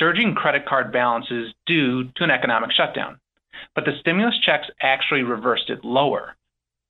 surging 0.00 0.34
credit 0.34 0.66
card 0.66 0.92
balances 0.92 1.54
due 1.66 2.04
to 2.16 2.24
an 2.24 2.30
economic 2.30 2.72
shutdown. 2.72 3.20
But 3.76 3.84
the 3.84 3.92
stimulus 4.00 4.34
checks 4.44 4.66
actually 4.82 5.22
reversed 5.22 5.68
it 5.70 5.84
lower. 5.84 6.34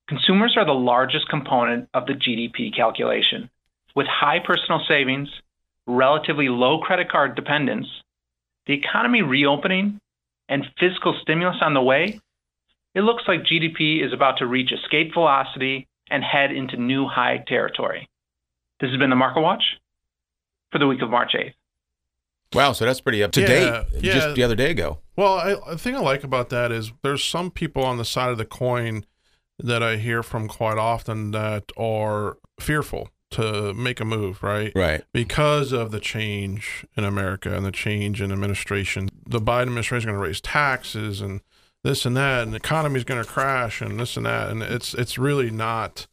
Consumers 0.08 0.56
are 0.56 0.64
the 0.64 0.72
largest 0.72 1.28
component 1.28 1.88
of 1.92 2.06
the 2.06 2.14
GDP 2.14 2.74
calculation. 2.74 3.50
With 3.94 4.06
high 4.06 4.38
personal 4.38 4.80
savings, 4.88 5.28
relatively 5.86 6.48
low 6.48 6.80
credit 6.80 7.10
card 7.10 7.34
dependence, 7.34 7.86
the 8.66 8.74
economy 8.74 9.22
reopening, 9.22 10.00
and 10.48 10.66
fiscal 10.78 11.18
stimulus 11.22 11.56
on 11.60 11.74
the 11.74 11.82
way, 11.82 12.20
it 12.94 13.02
looks 13.02 13.24
like 13.28 13.44
GDP 13.44 14.04
is 14.04 14.12
about 14.12 14.38
to 14.38 14.46
reach 14.46 14.72
escape 14.72 15.14
velocity 15.14 15.86
and 16.10 16.24
head 16.24 16.50
into 16.50 16.76
new 16.76 17.06
high 17.06 17.44
territory. 17.46 18.08
This 18.80 18.90
has 18.90 18.98
been 18.98 19.10
the 19.10 19.16
Market 19.16 19.40
Watch 19.40 19.62
for 20.72 20.78
the 20.78 20.88
week 20.88 21.02
of 21.02 21.10
March 21.10 21.32
8th. 21.34 21.54
Wow, 22.52 22.72
so 22.72 22.84
that's 22.84 23.00
pretty 23.00 23.22
up 23.22 23.32
to 23.32 23.40
Yeah, 23.42 23.46
date. 23.46 23.84
yeah. 24.00 24.12
Just 24.12 24.34
the 24.34 24.42
other 24.42 24.56
day 24.56 24.70
ago. 24.70 24.98
Well, 25.16 25.34
I, 25.34 25.72
the 25.72 25.78
thing 25.78 25.94
I 25.94 26.00
like 26.00 26.24
about 26.24 26.48
that 26.50 26.72
is 26.72 26.92
there's 27.02 27.22
some 27.22 27.50
people 27.50 27.84
on 27.84 27.96
the 27.96 28.04
side 28.04 28.30
of 28.30 28.38
the 28.38 28.44
coin 28.44 29.04
that 29.58 29.82
I 29.82 29.96
hear 29.96 30.22
from 30.22 30.48
quite 30.48 30.78
often 30.78 31.30
that 31.32 31.70
are 31.76 32.38
fearful 32.58 33.10
to 33.32 33.72
make 33.74 34.00
a 34.00 34.04
move, 34.04 34.42
right? 34.42 34.72
Right. 34.74 35.04
Because 35.12 35.70
of 35.70 35.92
the 35.92 36.00
change 36.00 36.84
in 36.96 37.04
America 37.04 37.54
and 37.54 37.64
the 37.64 37.70
change 37.70 38.20
in 38.20 38.32
administration. 38.32 39.08
The 39.28 39.40
Biden 39.40 39.62
administration 39.62 39.98
is 39.98 40.04
going 40.06 40.18
to 40.20 40.26
raise 40.26 40.40
taxes 40.40 41.20
and 41.20 41.40
this 41.84 42.04
and 42.04 42.16
that, 42.16 42.42
and 42.42 42.52
the 42.52 42.56
economy 42.56 42.96
is 42.98 43.04
going 43.04 43.22
to 43.22 43.28
crash 43.28 43.80
and 43.80 44.00
this 44.00 44.16
and 44.16 44.26
that. 44.26 44.50
And 44.50 44.62
it's 44.62 44.92
it's 44.94 45.16
really 45.16 45.50
not 45.50 46.08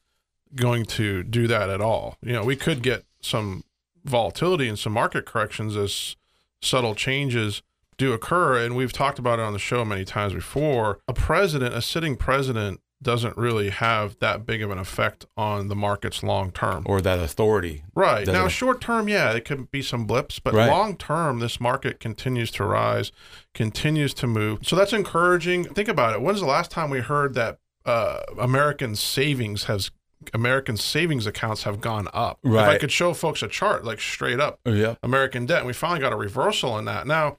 going 0.55 0.85
to 0.85 1.23
do 1.23 1.47
that 1.47 1.69
at 1.69 1.81
all. 1.81 2.17
You 2.21 2.33
know, 2.33 2.43
we 2.43 2.55
could 2.55 2.83
get 2.83 3.05
some 3.21 3.63
volatility 4.05 4.67
and 4.67 4.77
some 4.77 4.93
market 4.93 5.25
corrections 5.25 5.75
as 5.75 6.15
subtle 6.61 6.95
changes 6.95 7.61
do 7.97 8.13
occur. 8.13 8.63
And 8.63 8.75
we've 8.75 8.93
talked 8.93 9.19
about 9.19 9.39
it 9.39 9.43
on 9.43 9.53
the 9.53 9.59
show 9.59 9.83
many 9.83 10.05
times 10.05 10.33
before. 10.33 10.99
A 11.07 11.13
president, 11.13 11.73
a 11.73 11.81
sitting 11.81 12.15
president, 12.15 12.79
doesn't 13.01 13.37
really 13.37 13.69
have 13.69 14.17
that 14.19 14.43
big 14.45 14.61
of 14.63 14.71
an 14.71 14.79
effect 14.79 15.25
on 15.37 15.67
the 15.67 15.75
markets 15.75 16.23
long 16.23 16.51
term. 16.51 16.83
Or 16.87 16.99
that 17.01 17.19
authority. 17.19 17.83
Right. 17.93 18.25
Doesn't 18.25 18.33
Now, 18.33 18.47
short 18.47 18.81
term, 18.81 19.07
yeah, 19.07 19.33
it 19.33 19.45
could 19.45 19.69
be 19.69 19.83
some 19.83 20.05
blips, 20.05 20.39
but 20.39 20.55
Right. 20.55 20.67
long 20.67 20.95
term, 20.97 21.39
this 21.39 21.59
market 21.61 21.99
continues 21.99 22.49
to 22.51 22.63
rise, 22.65 23.11
continues 23.53 24.15
to 24.15 24.25
move. 24.27 24.59
So 24.63 24.75
that's 24.75 24.93
encouraging. 24.93 25.65
Think 25.65 25.87
about 25.89 26.13
it. 26.13 26.21
When's 26.21 26.39
the 26.39 26.47
last 26.47 26.71
time 26.71 26.89
we 26.89 26.99
heard 27.01 27.35
that 27.35 27.59
uh, 27.85 28.21
American 28.39 28.95
savings 28.95 29.65
has 29.65 29.91
American 30.33 30.77
savings 30.77 31.25
accounts 31.27 31.63
have 31.63 31.79
gone 31.81 32.07
up? 32.13 32.39
If 32.43 32.51
I 32.69 32.77
could 32.77 32.91
show 32.91 33.13
folks 33.13 33.41
a 33.43 33.47
chart, 33.47 33.85
like 33.85 33.99
straight 33.99 34.39
up 34.39 34.59
Yeah. 34.65 34.95
American 35.03 35.45
debt, 35.45 35.59
and 35.59 35.67
we 35.67 35.73
finally 35.73 35.99
got 35.99 36.13
a 36.13 36.17
reversal 36.17 36.77
in 36.77 36.85
that. 36.85 37.07
Now, 37.07 37.37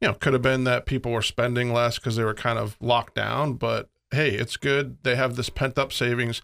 you 0.00 0.08
know, 0.08 0.14
could 0.14 0.32
have 0.32 0.42
been 0.42 0.64
that 0.64 0.86
people 0.86 1.10
were 1.12 1.22
spending 1.22 1.72
less 1.72 1.98
because 1.98 2.16
they 2.16 2.24
were 2.24 2.34
kind 2.34 2.58
of 2.58 2.76
locked 2.80 3.14
down, 3.14 3.54
but 3.54 3.88
hey, 4.10 4.30
it's 4.30 4.56
good. 4.56 4.96
They 5.02 5.16
have 5.16 5.36
this 5.36 5.50
pent 5.50 5.78
up 5.78 5.92
savings. 5.92 6.40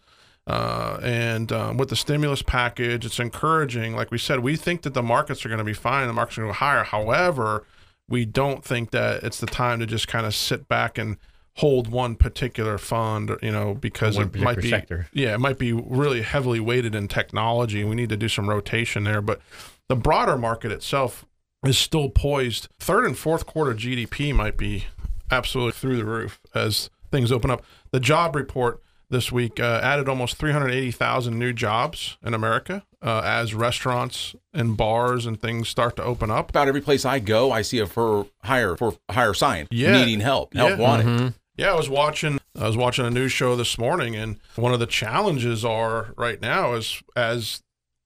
Uh, 0.47 0.99
and 1.01 1.51
um, 1.51 1.77
with 1.77 1.89
the 1.89 1.95
stimulus 1.95 2.43
package, 2.43 3.05
it's 3.05 3.19
encouraging. 3.19 3.95
Like 3.95 4.11
we 4.11 4.17
said, 4.19 4.41
we 4.41 4.55
think 4.55 4.83
that 4.83 4.93
the 4.93 5.01
markets 5.01 5.43
are 5.45 5.49
going 5.49 5.57
to 5.59 5.63
be 5.63 5.73
fine. 5.73 6.05
The 6.05 6.13
markets 6.13 6.37
are 6.37 6.41
going 6.41 6.53
to 6.53 6.59
go 6.59 6.65
higher. 6.65 6.83
However, 6.83 7.65
we 8.07 8.25
don't 8.25 8.63
think 8.63 8.91
that 8.91 9.23
it's 9.23 9.39
the 9.39 9.47
time 9.47 9.79
to 9.79 9.87
just 9.87 10.07
kind 10.07 10.25
of 10.25 10.35
sit 10.35 10.67
back 10.67 10.99
and 10.99 11.17
hold 11.57 11.87
one 11.87 12.15
particular 12.15 12.77
fund, 12.77 13.31
you 13.41 13.51
know, 13.51 13.73
because 13.73 14.17
One 14.17 14.27
it 14.33 14.35
might 14.41 14.57
be 14.61 14.69
sector. 14.69 15.07
yeah, 15.13 15.33
it 15.33 15.39
might 15.39 15.57
be 15.57 15.71
really 15.71 16.21
heavily 16.21 16.59
weighted 16.59 16.93
in 16.95 17.07
technology. 17.07 17.83
We 17.83 17.95
need 17.95 18.09
to 18.09 18.17
do 18.17 18.27
some 18.27 18.49
rotation 18.49 19.05
there, 19.05 19.21
but 19.21 19.39
the 19.87 19.95
broader 19.95 20.37
market 20.37 20.71
itself 20.71 21.25
is 21.65 21.77
still 21.77 22.09
poised. 22.09 22.67
Third 22.79 23.05
and 23.05 23.17
fourth 23.17 23.45
quarter 23.45 23.73
GDP 23.73 24.35
might 24.35 24.57
be 24.57 24.85
absolutely 25.31 25.71
through 25.73 25.97
the 25.97 26.05
roof 26.05 26.39
as 26.53 26.89
things 27.11 27.31
open 27.31 27.49
up. 27.49 27.63
The 27.91 27.99
job 27.99 28.35
report 28.35 28.81
this 29.09 29.31
week 29.31 29.59
uh, 29.59 29.79
added 29.83 30.09
almost 30.09 30.35
380,000 30.37 31.37
new 31.39 31.53
jobs 31.53 32.17
in 32.23 32.33
America 32.33 32.83
uh, 33.01 33.21
as 33.23 33.53
restaurants 33.53 34.35
and 34.53 34.75
bars 34.75 35.25
and 35.25 35.39
things 35.39 35.69
start 35.69 35.95
to 35.95 36.03
open 36.03 36.29
up. 36.31 36.49
About 36.49 36.67
every 36.67 36.81
place 36.81 37.05
I 37.05 37.19
go, 37.19 37.51
I 37.51 37.61
see 37.61 37.79
a 37.79 37.85
for 37.87 38.27
hire 38.43 38.75
for 38.75 38.97
hire 39.09 39.33
sign. 39.35 39.67
Yeah. 39.71 39.93
Needing 39.93 40.19
help. 40.21 40.53
Help 40.53 40.71
Yeah. 40.71 40.77
wanted. 40.77 41.33
Yeah, 41.57 41.71
I 41.71 41.75
was 41.75 41.89
watching 41.89 42.37
I 42.59 42.67
was 42.67 42.77
watching 42.77 43.05
a 43.05 43.09
news 43.09 43.31
show 43.31 43.55
this 43.55 43.77
morning 43.77 44.15
and 44.15 44.39
one 44.55 44.73
of 44.73 44.79
the 44.79 44.85
challenges 44.85 45.63
are 45.65 46.13
right 46.17 46.39
now 46.41 46.73
is 46.73 47.01
as 47.15 47.61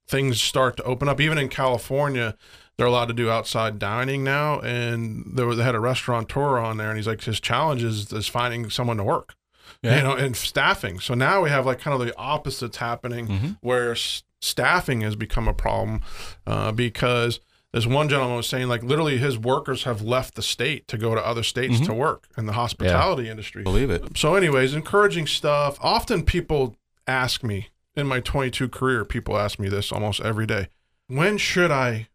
things 0.07 0.41
start 0.41 0.75
to 0.77 0.83
open 0.83 1.07
up 1.07 1.21
even 1.21 1.37
in 1.37 1.49
California 1.49 2.35
they're 2.77 2.87
allowed 2.87 3.09
to 3.09 3.13
do 3.13 3.29
outside 3.29 3.77
dining 3.77 4.23
now 4.23 4.59
and 4.61 5.23
there 5.35 5.45
was, 5.45 5.57
they 5.57 5.63
had 5.63 5.75
a 5.75 5.79
restaurateur 5.79 6.57
on 6.57 6.77
there 6.77 6.89
and 6.89 6.97
he's 6.97 7.05
like 7.07 7.21
his 7.23 7.39
challenge 7.39 7.83
is, 7.83 8.11
is 8.13 8.27
finding 8.27 8.69
someone 8.69 8.97
to 8.97 9.03
work. 9.03 9.35
Yeah. 9.83 9.97
You 9.97 10.03
know, 10.03 10.13
and 10.15 10.35
staffing. 10.35 10.99
So 10.99 11.13
now 11.13 11.41
we 11.43 11.49
have 11.49 11.65
like 11.65 11.79
kind 11.79 11.99
of 11.99 12.05
the 12.05 12.15
opposites 12.17 12.77
happening 12.77 13.27
Mm-hmm. 13.27 13.47
where 13.61 13.91
s- 13.91 14.23
staffing 14.41 15.01
has 15.01 15.15
become 15.15 15.47
a 15.47 15.53
problem 15.53 16.01
uh, 16.47 16.71
because 16.71 17.39
this 17.73 17.85
one 17.85 18.09
gentleman 18.09 18.35
was 18.37 18.47
saying 18.47 18.67
like 18.67 18.81
literally 18.83 19.17
his 19.17 19.37
workers 19.37 19.83
have 19.83 20.01
left 20.01 20.35
the 20.35 20.41
state 20.41 20.87
to 20.87 20.97
go 20.97 21.13
to 21.15 21.25
other 21.25 21.43
states 21.43 21.75
Mm-hmm. 21.75 21.85
to 21.85 21.93
work 21.93 22.27
in 22.37 22.45
the 22.47 22.53
hospitality 22.53 23.29
industry. 23.29 23.63
Believe 23.63 23.89
it. 23.91 24.17
So, 24.17 24.35
anyways, 24.35 24.73
encouraging 24.73 25.27
stuff. 25.27 25.77
Often 25.81 26.23
people 26.23 26.75
ask 27.07 27.43
me 27.43 27.69
in 27.95 28.07
my 28.07 28.19
22 28.19 28.69
career, 28.69 29.05
people 29.05 29.37
ask 29.37 29.59
me 29.59 29.69
this 29.69 29.91
almost 29.91 30.19
every 30.21 30.45
day 30.45 30.67
when 31.07 31.37
should 31.37 31.71
I 31.71 32.07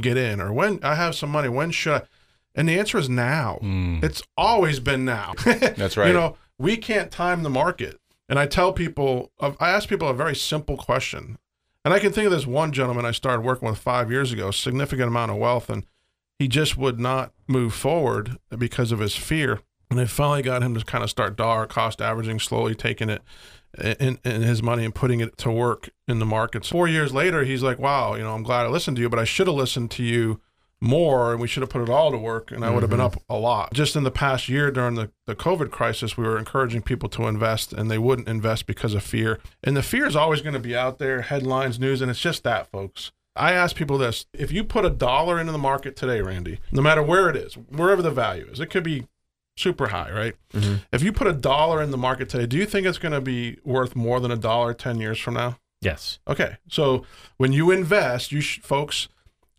get 0.00 0.16
in? 0.16 0.40
Or 0.40 0.52
when 0.52 0.78
I 0.82 0.94
have 0.94 1.14
some 1.14 1.30
money, 1.30 1.48
when 1.48 1.70
should 1.70 1.94
I? 1.94 2.02
And 2.54 2.68
the 2.68 2.78
answer 2.78 2.98
is 2.98 3.08
now. 3.08 3.58
Mm. 3.62 4.02
It's 4.04 4.22
always 4.36 4.80
been 4.80 5.04
now. 5.04 5.32
That's 5.44 5.96
right. 5.96 6.08
You 6.08 6.12
know, 6.12 6.36
we 6.58 6.76
can't 6.76 7.10
time 7.10 7.42
the 7.42 7.50
market. 7.50 7.98
And 8.28 8.38
I 8.38 8.46
tell 8.46 8.72
people, 8.74 9.32
I 9.40 9.70
ask 9.70 9.88
people 9.88 10.08
a 10.08 10.14
very 10.14 10.36
simple 10.36 10.76
question. 10.76 11.38
And 11.84 11.94
I 11.94 11.98
can 11.98 12.12
think 12.12 12.26
of 12.26 12.32
this 12.32 12.46
one 12.46 12.72
gentleman 12.72 13.04
I 13.04 13.12
started 13.12 13.42
working 13.42 13.68
with 13.68 13.78
five 13.78 14.10
years 14.10 14.32
ago, 14.32 14.50
significant 14.50 15.08
amount 15.08 15.30
of 15.30 15.38
wealth, 15.38 15.70
and 15.70 15.84
he 16.38 16.48
just 16.48 16.76
would 16.76 17.00
not 17.00 17.32
move 17.46 17.74
forward 17.74 18.36
because 18.56 18.92
of 18.92 18.98
his 18.98 19.16
fear. 19.16 19.60
And 19.90 19.98
I 19.98 20.04
finally 20.04 20.42
got 20.42 20.62
him 20.62 20.74
to 20.74 20.84
kind 20.84 21.02
of 21.02 21.10
start 21.10 21.36
dollar 21.36 21.66
cost 21.66 22.02
averaging, 22.02 22.40
slowly 22.40 22.74
taking 22.74 23.08
it 23.08 23.22
in, 23.98 24.18
in 24.24 24.42
his 24.42 24.62
money 24.62 24.84
and 24.84 24.94
putting 24.94 25.20
it 25.20 25.36
to 25.38 25.50
work 25.50 25.88
in 26.06 26.18
the 26.18 26.26
markets. 26.26 26.68
Four 26.68 26.88
years 26.88 27.12
later, 27.12 27.44
he's 27.44 27.62
like, 27.62 27.78
wow, 27.78 28.14
you 28.14 28.22
know, 28.22 28.34
I'm 28.34 28.42
glad 28.42 28.66
I 28.66 28.68
listened 28.68 28.96
to 28.98 29.02
you, 29.02 29.08
but 29.08 29.18
I 29.18 29.24
should 29.24 29.46
have 29.46 29.56
listened 29.56 29.90
to 29.92 30.02
you 30.02 30.40
more 30.80 31.32
and 31.32 31.40
we 31.40 31.48
should 31.48 31.60
have 31.62 31.70
put 31.70 31.82
it 31.82 31.88
all 31.88 32.10
to 32.10 32.18
work 32.18 32.50
and 32.50 32.64
I 32.64 32.70
would 32.70 32.82
have 32.82 32.90
been 32.90 33.00
mm-hmm. 33.00 33.16
up 33.18 33.22
a 33.28 33.36
lot. 33.36 33.72
Just 33.74 33.96
in 33.96 34.04
the 34.04 34.10
past 34.10 34.48
year 34.48 34.70
during 34.70 34.94
the, 34.94 35.10
the 35.26 35.34
COVID 35.34 35.70
crisis, 35.70 36.16
we 36.16 36.24
were 36.24 36.38
encouraging 36.38 36.82
people 36.82 37.08
to 37.10 37.26
invest 37.26 37.72
and 37.72 37.90
they 37.90 37.98
wouldn't 37.98 38.28
invest 38.28 38.66
because 38.66 38.94
of 38.94 39.02
fear. 39.02 39.40
And 39.64 39.76
the 39.76 39.82
fear 39.82 40.06
is 40.06 40.14
always 40.14 40.40
going 40.40 40.54
to 40.54 40.60
be 40.60 40.76
out 40.76 40.98
there, 40.98 41.22
headlines, 41.22 41.80
news, 41.80 42.00
and 42.00 42.10
it's 42.10 42.20
just 42.20 42.44
that, 42.44 42.70
folks. 42.70 43.10
I 43.34 43.52
ask 43.52 43.76
people 43.76 43.98
this 43.98 44.26
if 44.32 44.50
you 44.50 44.64
put 44.64 44.84
a 44.84 44.90
dollar 44.90 45.40
into 45.40 45.52
the 45.52 45.58
market 45.58 45.96
today, 45.96 46.20
Randy, 46.20 46.58
no 46.72 46.82
matter 46.82 47.02
where 47.02 47.28
it 47.28 47.36
is, 47.36 47.54
wherever 47.54 48.02
the 48.02 48.10
value 48.10 48.48
is, 48.50 48.60
it 48.60 48.66
could 48.66 48.84
be 48.84 49.06
super 49.56 49.88
high, 49.88 50.10
right? 50.12 50.34
Mm-hmm. 50.52 50.76
If 50.92 51.02
you 51.02 51.12
put 51.12 51.26
a 51.26 51.32
dollar 51.32 51.82
in 51.82 51.90
the 51.90 51.96
market 51.96 52.28
today, 52.28 52.46
do 52.46 52.56
you 52.56 52.66
think 52.66 52.86
it's 52.86 52.98
going 52.98 53.12
to 53.12 53.20
be 53.20 53.58
worth 53.64 53.96
more 53.96 54.20
than 54.20 54.30
a 54.30 54.36
dollar 54.36 54.74
10 54.74 55.00
years 55.00 55.18
from 55.18 55.34
now? 55.34 55.58
Yes. 55.80 56.18
Okay, 56.26 56.56
so 56.68 57.04
when 57.36 57.52
you 57.52 57.70
invest, 57.70 58.32
you 58.32 58.40
sh- 58.40 58.60
folks, 58.60 59.08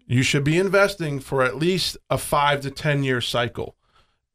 you 0.09 0.23
should 0.23 0.43
be 0.43 0.57
investing 0.57 1.19
for 1.19 1.43
at 1.43 1.55
least 1.55 1.95
a 2.09 2.17
five 2.17 2.61
to 2.61 2.71
ten 2.71 3.03
year 3.03 3.21
cycle. 3.21 3.75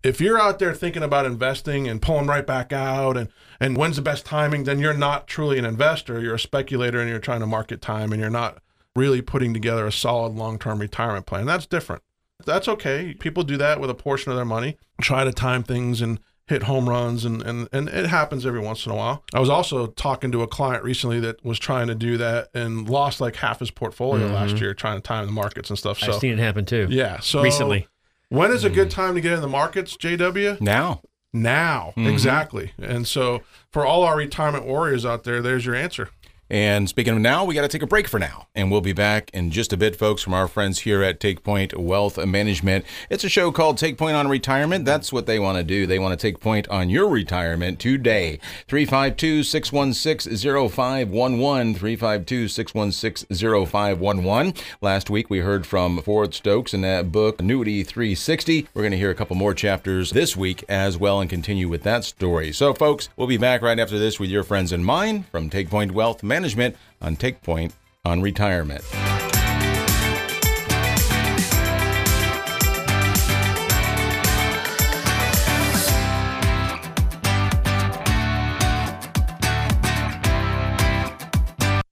If 0.05 0.21
you're 0.21 0.39
out 0.39 0.59
there 0.59 0.73
thinking 0.73 1.03
about 1.03 1.27
investing 1.27 1.89
and 1.89 2.01
pulling 2.01 2.27
right 2.27 2.47
back 2.47 2.73
out, 2.73 3.17
and 3.17 3.29
and 3.59 3.77
when's 3.77 3.97
the 3.97 4.03
best 4.03 4.25
timing, 4.25 4.65
then 4.65 4.79
you're 4.79 4.95
not 4.95 5.27
truly 5.27 5.59
an 5.59 5.65
investor. 5.65 6.21
You're 6.21 6.37
a 6.37 6.39
speculator, 6.39 7.01
and 7.01 7.11
you're 7.11 7.19
trying 7.19 7.41
to 7.41 7.47
market 7.47 7.83
time, 7.83 8.13
and 8.13 8.21
you're 8.21 8.31
not 8.31 8.59
really 8.95 9.21
putting 9.21 9.53
together 9.53 9.87
a 9.87 9.93
solid 9.93 10.35
long 10.35 10.59
term 10.59 10.79
retirement 10.79 11.27
plan. 11.27 11.45
That's 11.45 11.67
different. 11.67 12.03
That's 12.47 12.69
okay. 12.69 13.15
People 13.15 13.43
do 13.43 13.57
that 13.57 13.81
with 13.81 13.91
a 13.91 13.95
portion 13.95 14.31
of 14.31 14.37
their 14.37 14.45
money. 14.45 14.77
Try 15.01 15.25
to 15.25 15.33
time 15.33 15.65
things 15.65 16.01
and 16.01 16.21
hit 16.47 16.65
home 16.65 16.89
runs 16.89 17.25
and, 17.25 17.43
and 17.43 17.69
and 17.73 17.89
it 17.89 18.07
happens 18.07 18.45
every 18.45 18.61
once 18.61 18.85
in 18.85 18.93
a 18.93 18.95
while. 18.95 19.25
I 19.33 19.41
was 19.41 19.49
also 19.49 19.87
talking 19.87 20.31
to 20.33 20.43
a 20.43 20.47
client 20.47 20.85
recently 20.85 21.21
that 21.21 21.43
was 21.45 21.59
trying 21.59 21.87
to 21.87 21.95
do 21.95 22.19
that 22.19 22.49
and 22.55 22.89
lost 22.89 23.21
like 23.21 23.37
half 23.37 23.61
his 23.61 23.71
portfolio 23.71 24.27
last 24.27 24.55
mm-hmm. 24.55 24.65
year 24.65 24.75
trying 24.75 24.99
to 24.99 25.03
time 25.03 25.27
the 25.27 25.33
markets 25.33 25.71
and 25.71 25.79
stuff. 25.79 25.99
So 25.99 26.13
I've 26.13 26.21
seen 26.21 26.33
it 26.35 26.39
happen 26.39 26.65
too. 26.65 26.89
yeah, 26.91 27.21
so 27.21 27.43
Recently. 27.43 27.89
When 28.31 28.51
is 28.51 28.65
a 28.65 28.71
good 28.71 28.89
mm. 28.89 28.93
time 28.93 29.15
to 29.15 29.21
get 29.21 29.33
in 29.33 29.43
the 29.43 29.49
markets, 29.49 29.97
JW? 29.97 30.61
Now. 30.61 31.03
Now. 31.33 31.93
Mm-hmm. 31.97 32.09
Exactly. 32.09 32.73
And 32.79 33.07
so 33.07 33.43
for 33.71 33.87
all 33.87 34.03
our 34.03 34.17
retirement 34.17 34.67
warriors 34.67 35.05
out 35.07 35.25
there, 35.25 35.41
there's 35.41 35.65
your 35.65 35.75
answer. 35.75 36.09
And 36.51 36.91
speaking 36.91 37.15
of 37.15 37.21
now, 37.21 37.45
we 37.45 37.55
got 37.55 37.63
to 37.63 37.69
take 37.69 37.83
a 37.83 37.87
break 37.87 38.07
for 38.07 38.19
now. 38.19 38.49
And 38.55 38.71
we'll 38.71 38.83
be 38.83 38.93
back 38.93 39.31
in 39.33 39.51
just 39.51 39.73
a 39.73 39.79
bit, 39.79 39.97
folks, 39.97 40.23
from 40.23 40.35
our 40.35 40.47
friends 40.47 40.81
here 40.81 41.03
at 41.03 41.19
Take 41.19 41.43
Point 41.43 41.77
Wealth 41.79 42.19
Management. 42.25 42.85
It's 43.09 43.25
a 43.25 43.31
show 43.31 43.51
called 43.51 43.79
Take 43.79 43.97
Point 43.97 44.15
on 44.15 44.29
Retirement. 44.29 44.85
That's 44.85 45.13
what 45.13 45.25
they 45.25 45.39
want 45.39 45.57
to 45.57 45.65
do. 45.65 45.87
They 45.87 45.99
want 45.99 46.19
to 46.19 46.23
take 46.23 46.41
point 46.41 46.69
on 46.69 46.91
your 46.91 47.09
retirement 47.09 47.79
today. 47.79 48.39
352 48.69 49.43
616 49.43 50.37
0511. 50.37 51.75
352 51.75 52.49
616 52.49 53.67
0511. 53.67 54.55
Last 54.83 55.09
week, 55.09 55.31
we 55.31 55.39
heard 55.39 55.67
from 55.67 56.03
Ford 56.03 56.35
Stokes 56.35 56.75
in 56.75 56.83
that 56.83 57.11
book, 57.11 57.41
Annuity 57.41 57.83
360. 57.83 58.69
We're 58.75 58.83
going 58.83 58.93
to 58.93 58.99
hear 58.99 59.11
a 59.11 59.15
couple 59.15 59.37
more 59.37 59.55
chapters 59.55 60.11
this 60.11 60.37
week 60.37 60.63
as 60.69 60.99
well 60.99 61.21
and 61.21 61.31
continue 61.31 61.71
with 61.71 61.85
that 61.85 62.05
story. 62.05 62.53
So, 62.53 62.75
folks, 62.75 63.09
we'll 63.17 63.27
be 63.27 63.39
back 63.39 63.63
right 63.63 63.79
after 63.79 63.99
this 63.99 64.21
with 64.21 64.29
your 64.29 64.45
friends 64.45 64.73
and 64.73 64.85
mine 64.85 65.25
from 65.33 65.49
Take 65.49 65.71
Point 65.71 65.93
Wealth 65.93 66.23
Management 66.23 66.44
Management 66.45 66.77
on 67.01 67.17
TakePoint 67.17 67.73
on 68.05 68.21
Retirement. 68.21 68.85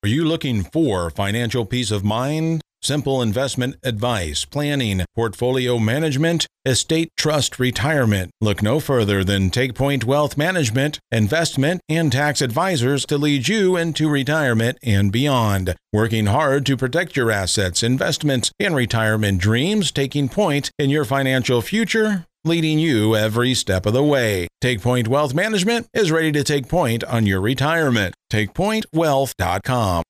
Are 0.02 0.08
you 0.08 0.26
looking 0.26 0.64
for 0.64 1.08
financial 1.08 1.64
peace 1.64 1.90
of 1.90 2.04
mind? 2.04 2.60
Simple 2.82 3.22
investment 3.22 3.76
advice, 3.84 4.44
planning, 4.44 5.04
portfolio 5.14 5.78
management, 5.78 6.48
estate 6.64 7.10
trust 7.16 7.60
retirement. 7.60 8.32
Look 8.40 8.60
no 8.60 8.80
further 8.80 9.22
than 9.22 9.50
TakePoint 9.50 10.02
Wealth 10.02 10.36
Management, 10.36 10.98
investment, 11.12 11.80
and 11.88 12.10
tax 12.10 12.42
advisors 12.42 13.06
to 13.06 13.18
lead 13.18 13.46
you 13.46 13.76
into 13.76 14.08
retirement 14.08 14.78
and 14.82 15.12
beyond. 15.12 15.76
Working 15.92 16.26
hard 16.26 16.66
to 16.66 16.76
protect 16.76 17.14
your 17.16 17.30
assets, 17.30 17.84
investments, 17.84 18.50
and 18.58 18.74
retirement 18.74 19.40
dreams, 19.40 19.92
taking 19.92 20.28
point 20.28 20.72
in 20.76 20.90
your 20.90 21.04
financial 21.04 21.62
future 21.62 22.26
leading 22.44 22.80
you 22.80 23.14
every 23.14 23.54
step 23.54 23.86
of 23.86 23.92
the 23.92 24.02
way. 24.02 24.48
TakePoint 24.60 25.06
Wealth 25.06 25.32
Management 25.32 25.86
is 25.94 26.10
ready 26.10 26.32
to 26.32 26.42
take 26.42 26.68
point 26.68 27.04
on 27.04 27.24
your 27.26 27.40
retirement. 27.40 28.16
TakePointWealth.com. 28.32 30.02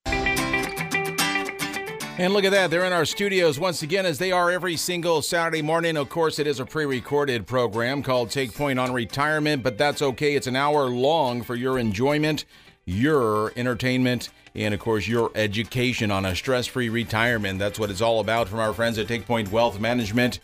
And 2.18 2.34
look 2.34 2.44
at 2.44 2.52
that. 2.52 2.70
They're 2.70 2.84
in 2.84 2.92
our 2.92 3.06
studios 3.06 3.58
once 3.58 3.82
again, 3.82 4.04
as 4.04 4.18
they 4.18 4.32
are 4.32 4.50
every 4.50 4.76
single 4.76 5.22
Saturday 5.22 5.62
morning. 5.62 5.96
Of 5.96 6.10
course, 6.10 6.38
it 6.38 6.46
is 6.46 6.60
a 6.60 6.66
pre 6.66 6.84
recorded 6.84 7.46
program 7.46 8.02
called 8.02 8.30
Take 8.30 8.54
Point 8.54 8.78
on 8.78 8.92
Retirement, 8.92 9.62
but 9.62 9.78
that's 9.78 10.02
okay. 10.02 10.34
It's 10.34 10.46
an 10.46 10.54
hour 10.54 10.88
long 10.88 11.42
for 11.42 11.54
your 11.54 11.78
enjoyment, 11.78 12.44
your 12.84 13.52
entertainment, 13.56 14.28
and 14.54 14.74
of 14.74 14.80
course, 14.80 15.08
your 15.08 15.30
education 15.34 16.10
on 16.10 16.26
a 16.26 16.36
stress 16.36 16.66
free 16.66 16.90
retirement. 16.90 17.58
That's 17.58 17.78
what 17.78 17.90
it's 17.90 18.02
all 18.02 18.20
about 18.20 18.46
from 18.46 18.58
our 18.58 18.74
friends 18.74 18.98
at 18.98 19.08
Take 19.08 19.26
Point 19.26 19.50
Wealth 19.50 19.80
Management. 19.80 20.40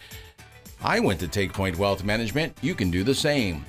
I 0.82 1.00
went 1.00 1.20
to 1.20 1.28
Take 1.28 1.52
Point 1.52 1.76
Wealth 1.76 2.02
Management. 2.02 2.56
You 2.62 2.74
can 2.74 2.90
do 2.90 3.04
the 3.04 3.14
same. 3.14 3.66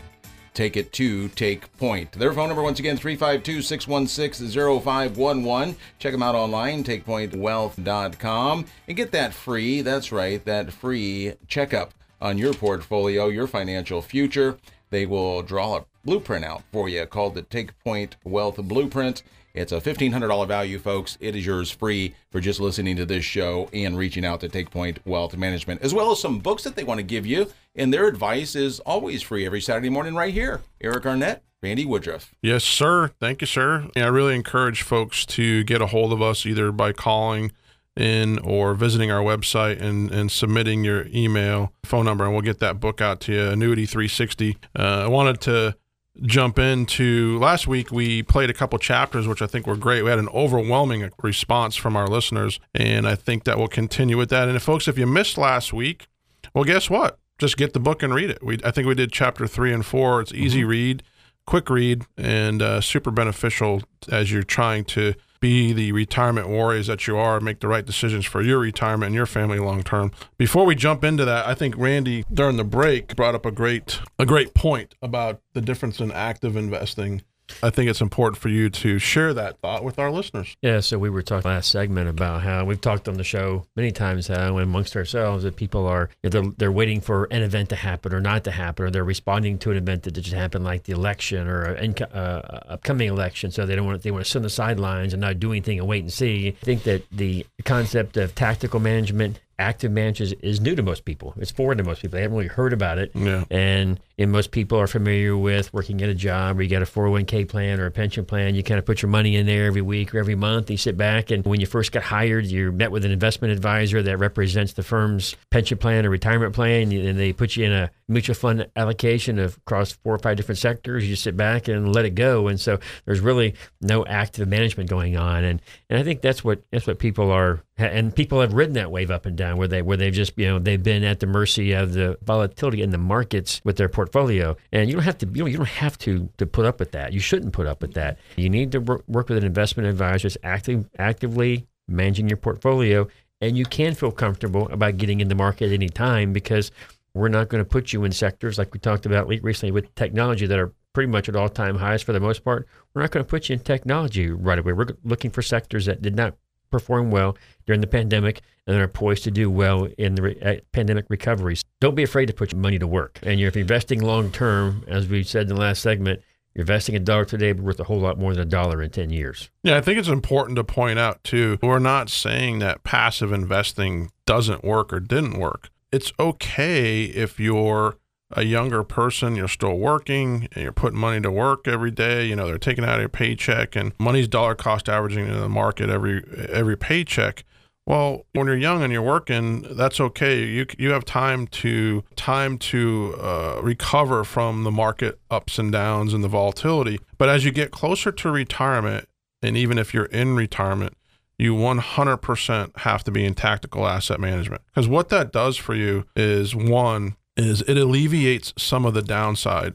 Take 0.53 0.75
it 0.75 0.91
to 0.93 1.29
Take 1.29 1.75
Point. 1.77 2.11
Their 2.13 2.33
phone 2.33 2.49
number, 2.49 2.63
once 2.63 2.79
again, 2.79 2.97
352 2.97 3.61
616 3.61 4.51
0511. 4.51 5.75
Check 5.99 6.11
them 6.11 6.23
out 6.23 6.35
online, 6.35 6.83
takepointwealth.com, 6.83 8.65
and 8.87 8.97
get 8.97 9.11
that 9.11 9.33
free, 9.33 9.81
that's 9.81 10.11
right, 10.11 10.43
that 10.45 10.73
free 10.73 11.33
checkup 11.47 11.93
on 12.21 12.37
your 12.37 12.53
portfolio, 12.53 13.27
your 13.27 13.47
financial 13.47 14.01
future. 14.01 14.57
They 14.89 15.05
will 15.05 15.41
draw 15.43 15.77
a 15.77 15.85
blueprint 16.03 16.45
out 16.45 16.63
for 16.71 16.89
you 16.89 17.05
called 17.05 17.35
the 17.35 17.43
Take 17.43 17.77
Point 17.83 18.15
Wealth 18.23 18.57
Blueprint. 18.57 19.23
It's 19.59 19.73
a 19.73 19.81
$1,500 19.81 20.47
value, 20.47 20.79
folks. 20.79 21.17
It 21.19 21.35
is 21.35 21.45
yours 21.45 21.69
free 21.69 22.15
for 22.31 22.39
just 22.39 22.61
listening 22.61 22.95
to 22.95 23.05
this 23.05 23.25
show 23.25 23.69
and 23.73 23.97
reaching 23.97 24.23
out 24.23 24.39
to 24.39 24.47
Take 24.47 24.71
Point 24.71 25.05
Wealth 25.05 25.35
Management, 25.35 25.81
as 25.81 25.93
well 25.93 26.13
as 26.13 26.21
some 26.21 26.39
books 26.39 26.63
that 26.63 26.77
they 26.77 26.85
want 26.85 26.99
to 26.99 27.03
give 27.03 27.25
you. 27.25 27.51
And 27.75 27.93
their 27.93 28.07
advice 28.07 28.55
is 28.55 28.79
always 28.79 29.21
free 29.21 29.45
every 29.45 29.59
Saturday 29.59 29.89
morning 29.89 30.15
right 30.15 30.33
here. 30.33 30.61
Eric 30.79 31.05
Arnett, 31.05 31.43
Randy 31.61 31.83
Woodruff. 31.83 32.33
Yes, 32.41 32.63
sir. 32.63 33.11
Thank 33.19 33.41
you, 33.41 33.47
sir. 33.47 33.89
Yeah, 33.97 34.05
I 34.05 34.07
really 34.07 34.33
encourage 34.33 34.81
folks 34.81 35.25
to 35.25 35.65
get 35.65 35.81
a 35.81 35.87
hold 35.87 36.13
of 36.13 36.21
us 36.21 36.45
either 36.45 36.71
by 36.71 36.93
calling 36.93 37.51
in 37.97 38.39
or 38.39 38.75
visiting 38.75 39.11
our 39.11 39.21
website 39.21 39.81
and, 39.81 40.09
and 40.09 40.31
submitting 40.31 40.85
your 40.85 41.07
email 41.07 41.73
phone 41.83 42.05
number 42.05 42.23
and 42.23 42.31
we'll 42.31 42.41
get 42.41 42.59
that 42.59 42.79
book 42.79 43.01
out 43.01 43.19
to 43.19 43.33
you 43.33 43.49
annuity 43.49 43.85
360 43.85 44.57
uh, 44.77 44.81
i 44.81 45.07
wanted 45.07 45.41
to 45.41 45.75
jump 46.23 46.59
into 46.59 47.37
last 47.39 47.67
week 47.67 47.91
we 47.91 48.23
played 48.23 48.49
a 48.49 48.53
couple 48.53 48.77
chapters 48.79 49.27
which 49.27 49.41
i 49.41 49.47
think 49.47 49.65
were 49.65 49.77
great. 49.77 50.03
We 50.03 50.09
had 50.09 50.19
an 50.19 50.29
overwhelming 50.29 51.09
response 51.21 51.75
from 51.75 51.95
our 51.95 52.07
listeners 52.07 52.59
and 52.73 53.07
i 53.07 53.15
think 53.15 53.43
that 53.45 53.57
will 53.57 53.67
continue 53.67 54.17
with 54.17 54.29
that. 54.29 54.47
And 54.47 54.55
if 54.55 54.63
folks 54.63 54.87
if 54.87 54.97
you 54.97 55.05
missed 55.07 55.37
last 55.37 55.73
week 55.73 56.07
well 56.53 56.63
guess 56.63 56.89
what? 56.89 57.19
Just 57.37 57.55
get 57.55 57.73
the 57.73 57.79
book 57.79 58.03
and 58.03 58.13
read 58.13 58.29
it. 58.29 58.43
We 58.43 58.59
i 58.63 58.71
think 58.71 58.87
we 58.87 58.95
did 58.95 59.11
chapter 59.11 59.47
three 59.47 59.73
and 59.73 59.85
four. 59.85 60.21
It's 60.21 60.33
easy 60.33 60.61
mm-hmm. 60.61 60.69
read 60.69 61.03
quick 61.49 61.67
read 61.71 62.05
and 62.15 62.61
uh, 62.61 62.79
super 62.79 63.09
beneficial 63.09 63.81
as 64.11 64.31
you're 64.31 64.43
trying 64.43 64.85
to 64.85 65.15
be 65.39 65.73
the 65.73 65.91
retirement 65.91 66.47
warriors 66.47 66.87
that 66.87 67.07
you 67.07 67.17
are, 67.17 67.39
make 67.39 67.59
the 67.59 67.67
right 67.67 67.85
decisions 67.85 68.25
for 68.25 68.41
your 68.41 68.59
retirement 68.59 69.07
and 69.07 69.15
your 69.15 69.25
family 69.25 69.59
long 69.59 69.83
term. 69.83 70.11
Before 70.37 70.65
we 70.65 70.75
jump 70.75 71.03
into 71.03 71.25
that, 71.25 71.47
I 71.47 71.53
think 71.53 71.75
Randy 71.77 72.25
during 72.31 72.57
the 72.57 72.63
break 72.63 73.15
brought 73.15 73.35
up 73.35 73.45
a 73.45 73.51
great 73.51 73.99
a 74.17 74.25
great 74.25 74.53
point 74.53 74.95
about 75.01 75.41
the 75.53 75.61
difference 75.61 75.99
in 75.99 76.11
active 76.11 76.55
investing 76.55 77.23
I 77.63 77.69
think 77.69 77.89
it's 77.89 78.01
important 78.01 78.41
for 78.41 78.49
you 78.49 78.69
to 78.69 78.99
share 78.99 79.33
that 79.33 79.59
thought 79.59 79.83
with 79.83 79.99
our 79.99 80.11
listeners. 80.11 80.55
Yeah, 80.61 80.79
so 80.79 80.97
we 80.97 81.09
were 81.09 81.21
talking 81.21 81.49
last 81.49 81.71
segment 81.71 82.09
about 82.09 82.41
how 82.41 82.65
we've 82.65 82.79
talked 82.79 83.07
on 83.07 83.15
the 83.15 83.23
show 83.23 83.65
many 83.75 83.91
times 83.91 84.27
how 84.27 84.57
amongst 84.57 84.95
ourselves 84.95 85.43
that 85.43 85.55
people 85.55 85.87
are 85.87 86.09
they're, 86.21 86.43
they're 86.57 86.71
waiting 86.71 87.01
for 87.01 87.25
an 87.31 87.41
event 87.41 87.69
to 87.69 87.75
happen 87.75 88.13
or 88.13 88.21
not 88.21 88.43
to 88.45 88.51
happen, 88.51 88.85
or 88.85 88.91
they're 88.91 89.03
responding 89.03 89.57
to 89.59 89.71
an 89.71 89.77
event 89.77 90.03
that 90.03 90.11
just 90.11 90.33
happened, 90.33 90.63
like 90.63 90.83
the 90.83 90.93
election 90.93 91.47
or 91.47 91.63
an 91.63 91.95
uh, 92.13 92.61
upcoming 92.67 93.09
election. 93.09 93.51
So 93.51 93.65
they 93.65 93.75
don't 93.75 93.85
want 93.85 94.01
they 94.01 94.11
want 94.11 94.25
to 94.25 94.29
sit 94.29 94.39
on 94.39 94.43
the 94.43 94.49
sidelines 94.49 95.13
and 95.13 95.21
not 95.21 95.39
do 95.39 95.51
anything 95.51 95.79
and 95.79 95.87
wait 95.87 96.03
and 96.03 96.13
see. 96.13 96.49
I 96.61 96.65
think 96.65 96.83
that 96.83 97.03
the 97.11 97.45
concept 97.65 98.17
of 98.17 98.35
tactical 98.35 98.79
management 98.79 99.39
active 99.59 99.91
management 99.91 100.33
is, 100.33 100.39
is, 100.41 100.61
new 100.61 100.73
to 100.73 100.81
most 100.81 101.05
people. 101.05 101.33
It's 101.37 101.51
foreign 101.51 101.77
to 101.77 101.83
most 101.83 102.01
people. 102.01 102.17
They 102.17 102.21
haven't 102.21 102.37
really 102.37 102.47
heard 102.47 102.73
about 102.73 102.97
it. 102.97 103.11
Yeah. 103.13 103.43
And 103.51 103.99
and 104.19 104.31
most 104.31 104.51
people 104.51 104.77
are 104.77 104.85
familiar 104.85 105.37
with 105.37 105.73
working 105.73 106.01
at 106.01 106.09
a 106.09 106.13
job 106.13 106.59
or 106.59 106.61
you 106.61 106.69
got 106.69 106.81
a 106.81 106.85
401k 106.85 107.47
plan 107.47 107.79
or 107.79 107.85
a 107.85 107.91
pension 107.91 108.25
plan. 108.25 108.53
You 108.53 108.61
kind 108.61 108.77
of 108.77 108.85
put 108.85 109.01
your 109.01 109.09
money 109.09 109.37
in 109.37 109.45
there 109.45 109.65
every 109.65 109.81
week 109.81 110.13
or 110.13 110.19
every 110.19 110.35
month. 110.35 110.69
You 110.69 110.75
sit 110.75 110.97
back 110.97 111.31
and 111.31 111.45
when 111.45 111.61
you 111.61 111.65
first 111.65 111.93
got 111.93 112.03
hired, 112.03 112.45
you 112.45 112.73
met 112.73 112.91
with 112.91 113.05
an 113.05 113.11
investment 113.11 113.53
advisor 113.53 114.03
that 114.03 114.17
represents 114.17 114.73
the 114.73 114.83
firm's 114.83 115.37
pension 115.51 115.77
plan 115.77 116.05
or 116.05 116.09
retirement 116.09 116.53
plan, 116.53 116.91
and 116.91 117.17
they 117.17 117.31
put 117.31 117.55
you 117.55 117.65
in 117.65 117.71
a 117.71 117.89
mutual 118.09 118.35
fund 118.35 118.67
allocation 118.75 119.39
of 119.39 119.55
across 119.57 119.93
four 119.93 120.15
or 120.15 120.19
five 120.19 120.35
different 120.35 120.57
sectors. 120.57 121.07
You 121.09 121.15
sit 121.15 121.37
back 121.37 121.69
and 121.69 121.95
let 121.95 122.03
it 122.03 122.15
go, 122.15 122.47
and 122.47 122.59
so 122.59 122.77
there's 123.05 123.21
really 123.21 123.55
no 123.79 124.05
active 124.05 124.47
management 124.47 124.89
going 124.89 125.15
on. 125.15 125.45
And 125.45 125.61
and 125.89 125.97
I 125.97 126.03
think 126.03 126.21
that's 126.21 126.43
what 126.43 126.63
that's 126.71 126.87
what 126.87 126.99
people 126.99 127.31
are, 127.31 127.63
and 127.77 128.13
people 128.13 128.41
have 128.41 128.53
ridden 128.53 128.73
that 128.73 128.91
wave 128.91 129.11
up 129.11 129.25
and 129.25 129.37
down 129.37 129.57
where 129.57 129.67
they 129.67 129.81
where 129.81 129.95
they've 129.95 130.13
just 130.13 130.33
you 130.37 130.47
know 130.47 130.59
they've 130.59 130.83
been 130.83 131.03
at 131.03 131.21
the 131.21 131.27
mercy 131.27 131.71
of 131.71 131.93
the 131.93 132.17
volatility 132.23 132.81
in 132.81 132.89
the 132.89 132.97
markets 132.97 133.61
with 133.63 133.77
their 133.77 133.87
portfolio 133.89 134.08
portfolio. 134.09 134.57
And 134.71 134.89
you 134.89 134.95
don't 134.95 135.03
have 135.03 135.17
to 135.19 135.27
you, 135.27 135.43
know, 135.43 135.47
you 135.47 135.57
don't 135.57 135.67
have 135.67 135.97
to 135.99 136.29
to 136.37 136.45
put 136.45 136.65
up 136.65 136.79
with 136.79 136.91
that. 136.91 137.13
You 137.13 137.19
shouldn't 137.19 137.53
put 137.53 137.67
up 137.67 137.81
with 137.81 137.93
that. 137.93 138.17
You 138.35 138.49
need 138.49 138.71
to 138.73 138.79
work, 138.79 139.03
with 139.07 139.37
an 139.37 139.43
investment 139.43 139.87
advisor 139.87 140.27
that's 140.27 140.37
active, 140.43 140.89
actively 140.97 141.67
managing 141.87 142.27
your 142.27 142.37
portfolio, 142.37 143.07
and 143.41 143.57
you 143.57 143.65
can 143.65 143.93
feel 143.95 144.11
comfortable 144.11 144.67
about 144.69 144.97
getting 144.97 145.21
in 145.21 145.27
the 145.27 145.35
market 145.35 145.67
at 145.67 145.73
any 145.73 145.89
time 145.89 146.33
because 146.33 146.71
we're 147.13 147.29
not 147.29 147.49
going 147.49 147.63
to 147.63 147.69
put 147.69 147.93
you 147.93 148.03
in 148.03 148.11
sectors 148.11 148.57
like 148.57 148.73
we 148.73 148.79
talked 148.79 149.05
about 149.05 149.27
recently 149.27 149.71
with 149.71 149.93
technology 149.95 150.45
that 150.45 150.59
are 150.59 150.73
pretty 150.93 151.11
much 151.11 151.29
at 151.29 151.35
all 151.35 151.49
time 151.49 151.77
highs 151.77 152.01
for 152.01 152.13
the 152.13 152.19
most 152.19 152.43
part. 152.43 152.67
We're 152.93 153.01
not 153.01 153.11
going 153.11 153.25
to 153.25 153.29
put 153.29 153.49
you 153.49 153.53
in 153.53 153.59
technology 153.59 154.29
right 154.29 154.59
away. 154.59 154.73
We're 154.73 154.87
looking 155.03 155.31
for 155.31 155.41
sectors 155.41 155.85
that 155.85 156.01
did 156.01 156.15
not 156.15 156.35
perform 156.69 157.09
well 157.09 157.35
during 157.65 157.81
the 157.81 157.87
pandemic 157.87 158.41
and 158.69 158.77
are 158.77 158.87
poised 158.87 159.23
to 159.23 159.31
do 159.31 159.49
well 159.49 159.87
in 159.97 160.13
the 160.13 160.21
re- 160.21 160.39
uh, 160.41 160.55
pandemic 160.71 161.05
recoveries. 161.09 161.63
Don't 161.81 161.95
be 161.95 162.03
afraid 162.03 162.27
to 162.27 162.33
put 162.33 162.51
your 162.51 162.61
money 162.61 162.77
to 162.77 162.85
work. 162.85 163.17
And 163.23 163.39
you're 163.39 163.49
investing 163.49 163.99
long 163.99 164.31
term, 164.31 164.83
as 164.87 165.07
we 165.07 165.23
said 165.23 165.43
in 165.43 165.55
the 165.55 165.59
last 165.59 165.81
segment, 165.81 166.21
you're 166.53 166.61
investing 166.61 166.95
a 166.95 166.99
dollar 166.99 167.25
today, 167.25 167.51
but 167.51 167.63
worth 167.63 167.79
a 167.79 167.85
whole 167.85 167.99
lot 167.99 168.19
more 168.19 168.33
than 168.33 168.43
a 168.43 168.49
dollar 168.49 168.83
in 168.83 168.91
10 168.91 169.09
years. 169.09 169.49
Yeah, 169.63 169.77
I 169.77 169.81
think 169.81 169.97
it's 169.97 170.07
important 170.07 170.55
to 170.57 170.63
point 170.63 170.99
out, 170.99 171.23
too, 171.23 171.57
we're 171.63 171.79
not 171.79 172.11
saying 172.11 172.59
that 172.59 172.83
passive 172.83 173.31
investing 173.31 174.11
doesn't 174.27 174.63
work 174.63 174.93
or 174.93 174.99
didn't 174.99 175.39
work. 175.39 175.71
It's 175.91 176.13
okay 176.19 177.05
if 177.05 177.39
you're 177.39 177.97
a 178.31 178.43
younger 178.43 178.83
person, 178.83 179.35
you're 179.35 179.47
still 179.47 179.79
working 179.79 180.47
and 180.51 180.63
you're 180.63 180.71
putting 180.71 180.99
money 180.99 181.21
to 181.21 181.31
work 181.31 181.67
every 181.67 181.89
day. 181.89 182.25
You 182.25 182.35
know, 182.35 182.45
they're 182.45 182.59
taking 182.59 182.85
out 182.85 182.99
your 182.99 183.09
paycheck 183.09 183.75
and 183.75 183.93
money's 183.99 184.27
dollar 184.27 184.53
cost 184.53 184.87
averaging 184.87 185.27
in 185.27 185.39
the 185.39 185.49
market 185.49 185.89
every 185.89 186.23
every 186.49 186.77
paycheck. 186.77 187.43
Well, 187.89 188.27
when 188.33 188.45
you're 188.45 188.55
young 188.55 188.83
and 188.83 188.93
you're 188.93 189.01
working, 189.01 189.65
that's 189.71 189.99
okay. 189.99 190.45
You 190.45 190.67
you 190.77 190.91
have 190.91 191.05
time 191.05 191.47
to 191.47 192.03
time 192.15 192.59
to 192.59 193.15
uh, 193.19 193.59
recover 193.63 194.23
from 194.23 194.63
the 194.63 194.69
market 194.69 195.19
ups 195.31 195.57
and 195.57 195.71
downs 195.71 196.13
and 196.13 196.23
the 196.23 196.27
volatility. 196.27 196.99
But 197.17 197.29
as 197.29 197.45
you 197.45 197.51
get 197.51 197.71
closer 197.71 198.11
to 198.11 198.29
retirement, 198.29 199.09
and 199.41 199.57
even 199.57 199.79
if 199.79 199.91
you're 199.91 200.05
in 200.05 200.35
retirement, 200.35 200.97
you 201.39 201.55
100% 201.55 202.77
have 202.77 203.03
to 203.05 203.11
be 203.11 203.25
in 203.25 203.33
tactical 203.33 203.87
asset 203.87 204.19
management 204.19 204.61
because 204.67 204.87
what 204.87 205.09
that 205.09 205.31
does 205.31 205.57
for 205.57 205.73
you 205.73 206.05
is 206.15 206.53
one 206.53 207.15
is 207.35 207.63
it 207.63 207.75
alleviates 207.75 208.53
some 208.55 208.85
of 208.85 208.93
the 208.93 209.01
downside. 209.01 209.73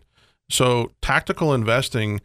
So 0.49 0.93
tactical 1.03 1.53
investing, 1.53 2.21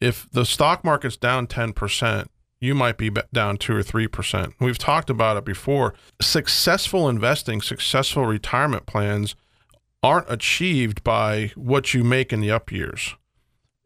if 0.00 0.30
the 0.30 0.44
stock 0.44 0.84
market's 0.84 1.16
down 1.16 1.48
10%, 1.48 2.28
you 2.60 2.74
might 2.74 2.96
be 2.96 3.10
down 3.32 3.58
2 3.58 3.76
or 3.76 3.82
3%. 3.82 4.54
We've 4.60 4.78
talked 4.78 5.10
about 5.10 5.36
it 5.36 5.44
before. 5.44 5.94
Successful 6.20 7.08
investing, 7.08 7.60
successful 7.60 8.26
retirement 8.26 8.86
plans 8.86 9.34
aren't 10.02 10.30
achieved 10.30 11.02
by 11.04 11.52
what 11.54 11.92
you 11.92 12.04
make 12.04 12.32
in 12.32 12.40
the 12.40 12.50
up 12.50 12.72
years. 12.72 13.14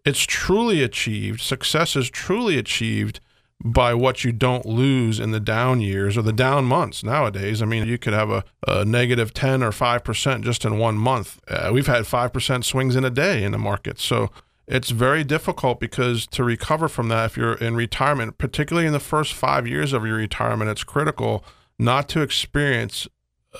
It's 0.04 0.22
truly 0.22 0.82
achieved, 0.82 1.40
success 1.40 1.96
is 1.96 2.10
truly 2.10 2.58
achieved 2.58 3.20
by 3.62 3.92
what 3.92 4.24
you 4.24 4.32
don't 4.32 4.64
lose 4.64 5.20
in 5.20 5.32
the 5.32 5.40
down 5.40 5.80
years 5.80 6.16
or 6.16 6.22
the 6.22 6.32
down 6.32 6.64
months 6.64 7.04
nowadays. 7.04 7.60
I 7.60 7.66
mean, 7.66 7.86
you 7.86 7.98
could 7.98 8.14
have 8.14 8.30
a, 8.30 8.44
a 8.66 8.84
negative 8.86 9.34
10 9.34 9.62
or 9.62 9.70
5% 9.70 10.42
just 10.42 10.64
in 10.64 10.78
one 10.78 10.96
month. 10.96 11.40
Uh, 11.46 11.70
we've 11.72 11.86
had 11.86 12.04
5% 12.04 12.64
swings 12.64 12.96
in 12.96 13.04
a 13.04 13.10
day 13.10 13.44
in 13.44 13.52
the 13.52 13.58
market. 13.58 13.98
So 13.98 14.30
it's 14.70 14.90
very 14.90 15.24
difficult 15.24 15.80
because 15.80 16.28
to 16.28 16.44
recover 16.44 16.88
from 16.88 17.08
that, 17.08 17.26
if 17.26 17.36
you're 17.36 17.54
in 17.54 17.74
retirement, 17.74 18.38
particularly 18.38 18.86
in 18.86 18.92
the 18.92 19.00
first 19.00 19.34
five 19.34 19.66
years 19.66 19.92
of 19.92 20.06
your 20.06 20.16
retirement, 20.16 20.70
it's 20.70 20.84
critical 20.84 21.44
not 21.76 22.08
to 22.10 22.22
experience 22.22 23.08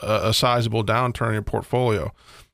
a, 0.03 0.29
a 0.29 0.33
sizable 0.33 0.85
downturn 0.85 1.29
in 1.29 1.33
your 1.33 1.43
portfolio. 1.43 2.13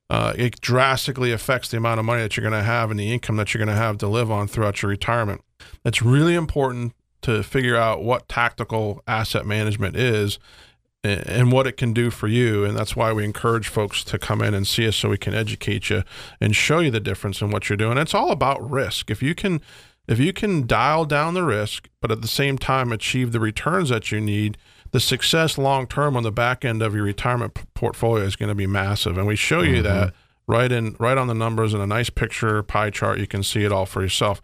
Uh, 0.09 0.33
it 0.39 0.59
drastically 0.63 1.33
affects 1.33 1.69
the 1.69 1.77
amount 1.77 2.01
of 2.01 2.07
money 2.07 2.23
that 2.23 2.35
you're 2.37 2.49
going 2.49 2.59
to 2.59 2.67
have 2.67 2.91
and 2.91 2.99
the 2.99 3.13
income 3.13 3.37
that 3.37 3.53
you're 3.53 3.63
going 3.63 3.75
to 3.75 3.81
have 3.81 3.99
to 3.99 4.09
live 4.09 4.31
on 4.31 4.49
throughout 4.49 4.81
your 4.81 4.89
retirement. 4.89 5.43
It's 5.85 6.01
really 6.01 6.35
important 6.35 6.95
to 7.23 7.43
figure 7.43 7.77
out 7.77 8.03
what 8.03 8.29
tactical 8.29 9.03
asset 9.07 9.45
management 9.45 9.97
is 9.97 10.39
and 11.07 11.53
what 11.53 11.67
it 11.67 11.77
can 11.77 11.93
do 11.93 12.11
for 12.11 12.29
you. 12.29 12.65
And 12.65 12.77
that's 12.77 12.97
why 12.97 13.13
we 13.13 13.25
encourage 13.25 13.69
folks 13.69 14.05
to 14.05 14.19
come 14.19 14.43
in 14.43 14.55
and 14.55 14.67
see 14.67 14.87
us 14.87 14.97
so 14.97 15.09
we 15.09 15.19
can 15.19 15.35
educate 15.35 15.91
you 15.91 16.03
and 16.41 16.55
show 16.55 16.81
you 16.81 16.91
the 16.91 17.01
difference 17.01 17.41
in 17.41 17.51
what 17.51 17.69
you're 17.69 17.77
doing. 17.77 17.99
It's 17.99 18.15
all 18.15 18.31
about 18.31 18.69
risk. 18.69 19.11
If 19.11 19.23
you 19.23 19.35
can 19.35 19.61
if 20.09 20.21
you 20.21 20.33
can 20.33 20.67
dial 20.67 21.05
down 21.05 21.35
the 21.35 21.43
risk, 21.43 21.89
but 22.01 22.13
at 22.13 22.23
the 22.23 22.29
same 22.29 22.59
time 22.59 22.93
achieve 22.93 23.33
the 23.33 23.41
returns 23.41 23.89
that 23.89 24.13
you 24.13 24.21
need, 24.21 24.57
the 24.93 25.01
success 25.01 25.59
long 25.59 25.87
term 25.87 26.17
on 26.17 26.23
the 26.23 26.33
back 26.33 26.65
end 26.65 26.83
of 26.83 26.95
your 26.95 27.05
retirement 27.05 27.55
p- 27.55 27.65
portfolio 27.75 28.25
is 28.25 28.37
going 28.37 28.49
to 28.49 28.55
be 28.55 28.67
massive. 28.67 29.19
And 29.19 29.27
we 29.27 29.37
show 29.37 29.63
you 29.63 29.83
mm-hmm. 29.83 29.83
that 29.83 30.15
right 30.47 30.71
in 30.71 30.97
right 30.99 31.19
on 31.19 31.27
the 31.27 31.35
numbers 31.35 31.75
in 31.75 31.81
a 31.81 31.87
nice 31.87 32.11
picture 32.11 32.63
pie 32.63 32.91
chart. 32.91 33.19
You 33.19 33.27
can 33.27 33.43
see 33.43 33.65
it 33.65 33.73
all 33.73 33.87
for 33.87 34.03
yourself. 34.03 34.41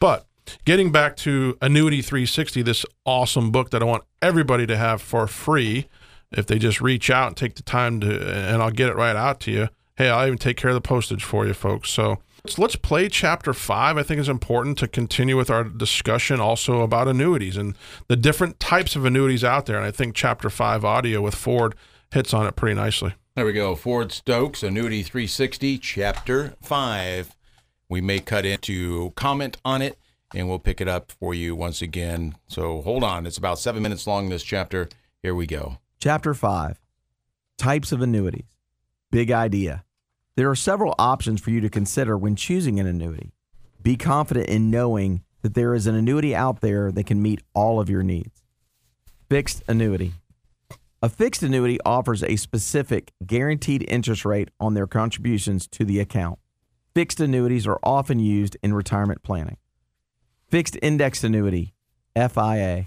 But 0.00 0.26
getting 0.64 0.90
back 0.90 1.16
to 1.18 1.56
Annuity 1.60 2.02
360, 2.02 2.62
this 2.62 2.86
awesome 3.04 3.50
book 3.50 3.70
that 3.70 3.82
I 3.82 3.84
want 3.84 4.04
everybody 4.20 4.66
to 4.66 4.76
have 4.76 5.02
for 5.02 5.26
free 5.26 5.88
if 6.34 6.46
they 6.46 6.58
just 6.58 6.80
reach 6.80 7.10
out 7.10 7.28
and 7.28 7.36
take 7.36 7.54
the 7.54 7.62
time 7.62 8.00
to, 8.00 8.50
and 8.50 8.62
I'll 8.62 8.70
get 8.70 8.88
it 8.88 8.96
right 8.96 9.16
out 9.16 9.40
to 9.40 9.50
you. 9.50 9.68
Hey, 9.96 10.08
I'll 10.08 10.26
even 10.26 10.38
take 10.38 10.56
care 10.56 10.70
of 10.70 10.74
the 10.74 10.80
postage 10.80 11.22
for 11.22 11.46
you, 11.46 11.54
folks. 11.54 11.90
So 11.90 12.18
let's, 12.58 12.76
play 12.76 13.08
chapter 13.08 13.52
five. 13.52 13.96
I 13.96 14.02
think 14.02 14.18
it's 14.18 14.28
important 14.28 14.78
to 14.78 14.88
continue 14.88 15.36
with 15.36 15.50
our 15.50 15.64
discussion 15.64 16.40
also 16.40 16.80
about 16.80 17.08
annuities 17.08 17.56
and 17.56 17.76
the 18.08 18.16
different 18.16 18.58
types 18.58 18.96
of 18.96 19.04
annuities 19.04 19.44
out 19.44 19.66
there. 19.66 19.76
And 19.76 19.84
I 19.84 19.90
think 19.90 20.14
chapter 20.14 20.50
five 20.50 20.84
audio 20.84 21.20
with 21.20 21.34
Ford 21.34 21.74
hits 22.10 22.34
on 22.34 22.46
it 22.46 22.56
pretty 22.56 22.74
nicely. 22.74 23.14
There 23.34 23.46
we 23.46 23.52
go. 23.52 23.74
Ford 23.74 24.12
Stokes, 24.12 24.62
Annuity 24.62 25.02
360, 25.02 25.78
chapter 25.78 26.54
five. 26.62 27.34
We 27.88 28.00
may 28.00 28.20
cut 28.20 28.44
into 28.44 29.10
comment 29.16 29.58
on 29.64 29.82
it 29.82 29.98
and 30.34 30.48
we'll 30.48 30.58
pick 30.58 30.80
it 30.80 30.88
up 30.88 31.12
for 31.12 31.34
you 31.34 31.54
once 31.54 31.82
again. 31.82 32.34
So 32.48 32.80
hold 32.82 33.04
on. 33.04 33.26
It's 33.26 33.38
about 33.38 33.58
seven 33.58 33.82
minutes 33.82 34.06
long, 34.06 34.28
this 34.28 34.42
chapter. 34.42 34.88
Here 35.22 35.34
we 35.34 35.46
go. 35.46 35.78
Chapter 36.02 36.34
5 36.34 36.80
Types 37.58 37.92
of 37.92 38.02
Annuities. 38.02 38.56
Big 39.12 39.30
idea. 39.30 39.84
There 40.34 40.50
are 40.50 40.56
several 40.56 40.96
options 40.98 41.40
for 41.40 41.50
you 41.50 41.60
to 41.60 41.70
consider 41.70 42.18
when 42.18 42.34
choosing 42.34 42.80
an 42.80 42.88
annuity. 42.88 43.34
Be 43.80 43.96
confident 43.96 44.48
in 44.48 44.68
knowing 44.68 45.22
that 45.42 45.54
there 45.54 45.76
is 45.76 45.86
an 45.86 45.94
annuity 45.94 46.34
out 46.34 46.60
there 46.60 46.90
that 46.90 47.06
can 47.06 47.22
meet 47.22 47.40
all 47.54 47.78
of 47.78 47.88
your 47.88 48.02
needs. 48.02 48.42
Fixed 49.30 49.62
annuity. 49.68 50.14
A 51.00 51.08
fixed 51.08 51.44
annuity 51.44 51.78
offers 51.86 52.24
a 52.24 52.34
specific 52.34 53.12
guaranteed 53.24 53.84
interest 53.88 54.24
rate 54.24 54.48
on 54.58 54.74
their 54.74 54.88
contributions 54.88 55.68
to 55.68 55.84
the 55.84 56.00
account. 56.00 56.40
Fixed 56.96 57.20
annuities 57.20 57.64
are 57.64 57.78
often 57.84 58.18
used 58.18 58.56
in 58.60 58.74
retirement 58.74 59.22
planning. 59.22 59.58
Fixed 60.48 60.76
index 60.82 61.22
annuity, 61.22 61.74
FIA. 62.16 62.86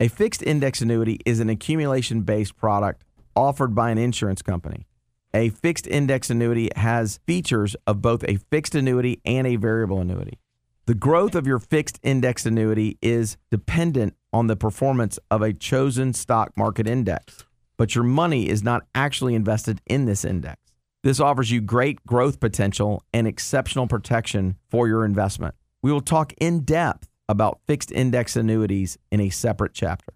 A 0.00 0.08
fixed 0.08 0.42
index 0.42 0.82
annuity 0.82 1.20
is 1.24 1.38
an 1.38 1.48
accumulation 1.48 2.22
based 2.22 2.56
product 2.56 3.04
offered 3.36 3.76
by 3.76 3.90
an 3.90 3.98
insurance 3.98 4.42
company. 4.42 4.88
A 5.32 5.50
fixed 5.50 5.86
index 5.86 6.30
annuity 6.30 6.68
has 6.74 7.20
features 7.28 7.76
of 7.86 8.02
both 8.02 8.24
a 8.24 8.38
fixed 8.50 8.74
annuity 8.74 9.20
and 9.24 9.46
a 9.46 9.54
variable 9.54 10.00
annuity. 10.00 10.40
The 10.86 10.96
growth 10.96 11.36
of 11.36 11.46
your 11.46 11.60
fixed 11.60 12.00
index 12.02 12.44
annuity 12.44 12.98
is 13.02 13.36
dependent 13.52 14.16
on 14.32 14.48
the 14.48 14.56
performance 14.56 15.20
of 15.30 15.42
a 15.42 15.52
chosen 15.52 16.12
stock 16.12 16.50
market 16.56 16.88
index, 16.88 17.44
but 17.76 17.94
your 17.94 18.04
money 18.04 18.48
is 18.48 18.64
not 18.64 18.82
actually 18.96 19.36
invested 19.36 19.80
in 19.86 20.06
this 20.06 20.24
index. 20.24 20.60
This 21.04 21.20
offers 21.20 21.52
you 21.52 21.60
great 21.60 22.04
growth 22.04 22.40
potential 22.40 23.04
and 23.12 23.28
exceptional 23.28 23.86
protection 23.86 24.56
for 24.68 24.88
your 24.88 25.04
investment. 25.04 25.54
We 25.82 25.92
will 25.92 26.00
talk 26.00 26.32
in 26.38 26.64
depth 26.64 27.08
about 27.28 27.60
fixed 27.66 27.90
index 27.92 28.36
annuities 28.36 28.98
in 29.10 29.20
a 29.20 29.30
separate 29.30 29.72
chapter. 29.74 30.12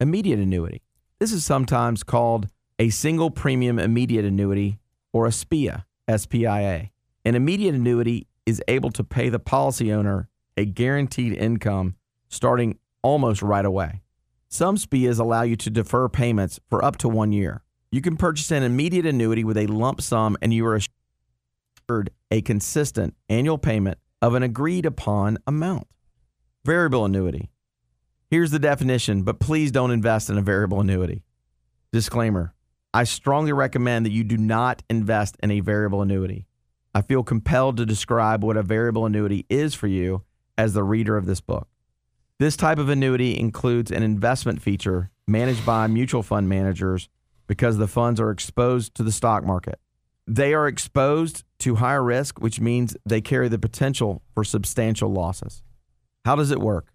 Immediate 0.00 0.38
annuity. 0.38 0.82
This 1.18 1.32
is 1.32 1.44
sometimes 1.44 2.02
called 2.02 2.48
a 2.78 2.90
single 2.90 3.30
premium 3.30 3.78
immediate 3.78 4.24
annuity 4.24 4.78
or 5.12 5.26
a 5.26 5.32
SPIA, 5.32 5.86
SPIA. 6.08 6.90
An 7.24 7.34
immediate 7.34 7.74
annuity 7.74 8.26
is 8.44 8.62
able 8.68 8.90
to 8.90 9.02
pay 9.02 9.28
the 9.28 9.38
policy 9.38 9.92
owner 9.92 10.28
a 10.56 10.64
guaranteed 10.64 11.32
income 11.34 11.96
starting 12.28 12.78
almost 13.02 13.42
right 13.42 13.64
away. 13.64 14.02
Some 14.48 14.76
SPIAs 14.76 15.18
allow 15.18 15.42
you 15.42 15.56
to 15.56 15.70
defer 15.70 16.08
payments 16.08 16.60
for 16.68 16.84
up 16.84 16.96
to 16.98 17.08
one 17.08 17.32
year. 17.32 17.62
You 17.90 18.00
can 18.00 18.16
purchase 18.16 18.50
an 18.50 18.62
immediate 18.62 19.06
annuity 19.06 19.44
with 19.44 19.56
a 19.56 19.66
lump 19.66 20.00
sum 20.00 20.36
and 20.40 20.52
you 20.52 20.66
are 20.66 20.76
assured 20.76 22.10
a 22.30 22.42
consistent 22.42 23.14
annual 23.28 23.58
payment 23.58 23.98
of 24.22 24.34
an 24.34 24.42
agreed 24.42 24.86
upon 24.86 25.38
amount. 25.46 25.86
Variable 26.66 27.04
annuity. 27.04 27.48
Here's 28.28 28.50
the 28.50 28.58
definition, 28.58 29.22
but 29.22 29.38
please 29.38 29.70
don't 29.70 29.92
invest 29.92 30.28
in 30.28 30.36
a 30.36 30.42
variable 30.42 30.80
annuity. 30.80 31.22
Disclaimer 31.92 32.54
I 32.92 33.04
strongly 33.04 33.52
recommend 33.52 34.04
that 34.04 34.10
you 34.10 34.24
do 34.24 34.36
not 34.36 34.82
invest 34.90 35.36
in 35.44 35.52
a 35.52 35.60
variable 35.60 36.02
annuity. 36.02 36.48
I 36.92 37.02
feel 37.02 37.22
compelled 37.22 37.76
to 37.76 37.86
describe 37.86 38.42
what 38.42 38.56
a 38.56 38.64
variable 38.64 39.06
annuity 39.06 39.46
is 39.48 39.74
for 39.74 39.86
you 39.86 40.24
as 40.58 40.72
the 40.72 40.82
reader 40.82 41.16
of 41.16 41.26
this 41.26 41.40
book. 41.40 41.68
This 42.40 42.56
type 42.56 42.78
of 42.78 42.88
annuity 42.88 43.38
includes 43.38 43.92
an 43.92 44.02
investment 44.02 44.60
feature 44.60 45.12
managed 45.28 45.64
by 45.64 45.86
mutual 45.86 46.24
fund 46.24 46.48
managers 46.48 47.08
because 47.46 47.76
the 47.76 47.86
funds 47.86 48.18
are 48.18 48.32
exposed 48.32 48.92
to 48.96 49.04
the 49.04 49.12
stock 49.12 49.44
market. 49.44 49.78
They 50.26 50.52
are 50.52 50.66
exposed 50.66 51.44
to 51.60 51.76
higher 51.76 52.02
risk, 52.02 52.40
which 52.40 52.58
means 52.58 52.96
they 53.06 53.20
carry 53.20 53.46
the 53.46 53.56
potential 53.56 54.24
for 54.34 54.42
substantial 54.42 55.12
losses. 55.12 55.62
How 56.26 56.34
does 56.34 56.50
it 56.50 56.58
work? 56.58 56.92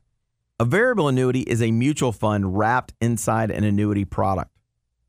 A 0.59 0.65
variable 0.65 1.07
annuity 1.07 1.39
is 1.43 1.61
a 1.61 1.71
mutual 1.71 2.11
fund 2.11 2.57
wrapped 2.57 2.93
inside 2.99 3.49
an 3.49 3.63
annuity 3.63 4.03
product. 4.03 4.51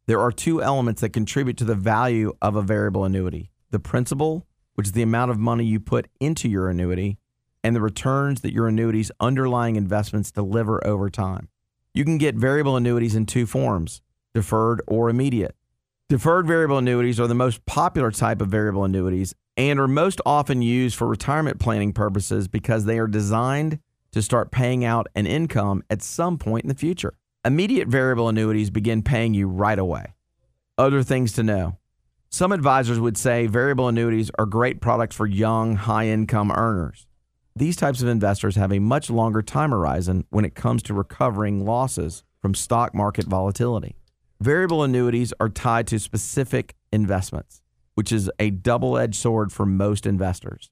There 0.07 0.21
are 0.21 0.31
two 0.31 0.63
elements 0.63 1.01
that 1.01 1.09
contribute 1.09 1.57
to 1.57 1.65
the 1.65 1.75
value 1.75 2.33
of 2.41 2.55
a 2.55 2.63
variable 2.63 3.05
annuity 3.05 3.51
the 3.73 3.81
principal, 3.81 4.47
which 4.75 4.87
is 4.87 4.93
the 4.93 5.03
amount 5.03 5.33
of 5.33 5.41
money 5.41 5.65
you 5.65 5.81
put 5.81 6.07
into 6.21 6.49
your 6.49 6.69
annuity, 6.69 7.19
and 7.65 7.75
the 7.75 7.81
returns 7.81 8.43
that 8.43 8.53
your 8.53 8.69
annuity's 8.69 9.11
underlying 9.19 9.75
investments 9.75 10.31
deliver 10.31 10.87
over 10.87 11.11
time. 11.11 11.49
You 11.93 12.05
can 12.05 12.17
get 12.17 12.37
variable 12.37 12.77
annuities 12.77 13.17
in 13.17 13.27
two 13.27 13.45
forms 13.45 14.03
deferred 14.35 14.83
or 14.87 15.11
immediate. 15.11 15.57
Deferred 16.09 16.47
variable 16.47 16.79
annuities 16.79 17.19
are 17.19 17.27
the 17.27 17.35
most 17.35 17.67
popular 17.67 18.13
type 18.13 18.41
of 18.41 18.47
variable 18.47 18.85
annuities 18.85 19.35
and 19.57 19.81
are 19.81 19.89
most 19.89 20.21
often 20.25 20.63
used 20.63 20.95
for 20.95 21.09
retirement 21.09 21.59
planning 21.59 21.93
purposes 21.93 22.47
because 22.47 22.85
they 22.85 23.01
are 23.01 23.09
designed 23.09 23.81
to 24.13 24.23
start 24.23 24.51
paying 24.51 24.85
out 24.85 25.09
an 25.15 25.27
income 25.27 25.83
at 25.91 26.03
some 26.03 26.39
point 26.39 26.65
in 26.65 26.69
the 26.69 26.75
future. 26.75 27.15
Immediate 27.45 27.89
variable 27.89 28.29
annuities 28.29 28.71
begin 28.71 29.03
paying 29.03 29.35
you 29.35 29.49
right 29.49 29.79
away. 29.79 30.15
Other 30.79 31.03
things 31.03 31.33
to 31.33 31.43
know. 31.43 31.79
Some 32.31 32.53
advisors 32.53 33.01
would 33.01 33.19
say 33.19 33.47
variable 33.47 33.89
annuities 33.89 34.31
are 34.39 34.47
great 34.47 34.81
products 34.81 35.17
for 35.17 35.27
young, 35.27 35.77
high 35.77 36.07
income 36.07 36.51
earners. 36.51 37.07
These 37.55 37.77
types 37.77 38.01
of 38.01 38.09
investors 38.09 38.57
have 38.57 38.73
a 38.73 38.79
much 38.79 39.11
longer 39.11 39.43
time 39.43 39.71
horizon 39.71 40.25
when 40.31 40.45
it 40.45 40.55
comes 40.55 40.83
to 40.85 40.95
recovering 40.95 41.65
losses 41.65 42.23
from 42.41 42.55
stock 42.55 42.95
market 42.95 43.27
volatility. 43.27 43.97
Variable 44.41 44.83
annuities 44.83 45.35
are 45.39 45.49
tied 45.49 45.87
to 45.89 45.99
specific 45.99 46.75
investments, 46.93 47.61
which 47.95 48.11
is 48.11 48.31
a 48.39 48.51
double 48.51 48.97
edged 48.97 49.17
sword 49.17 49.53
for 49.53 49.67
most 49.67 50.07
investors. 50.07 50.71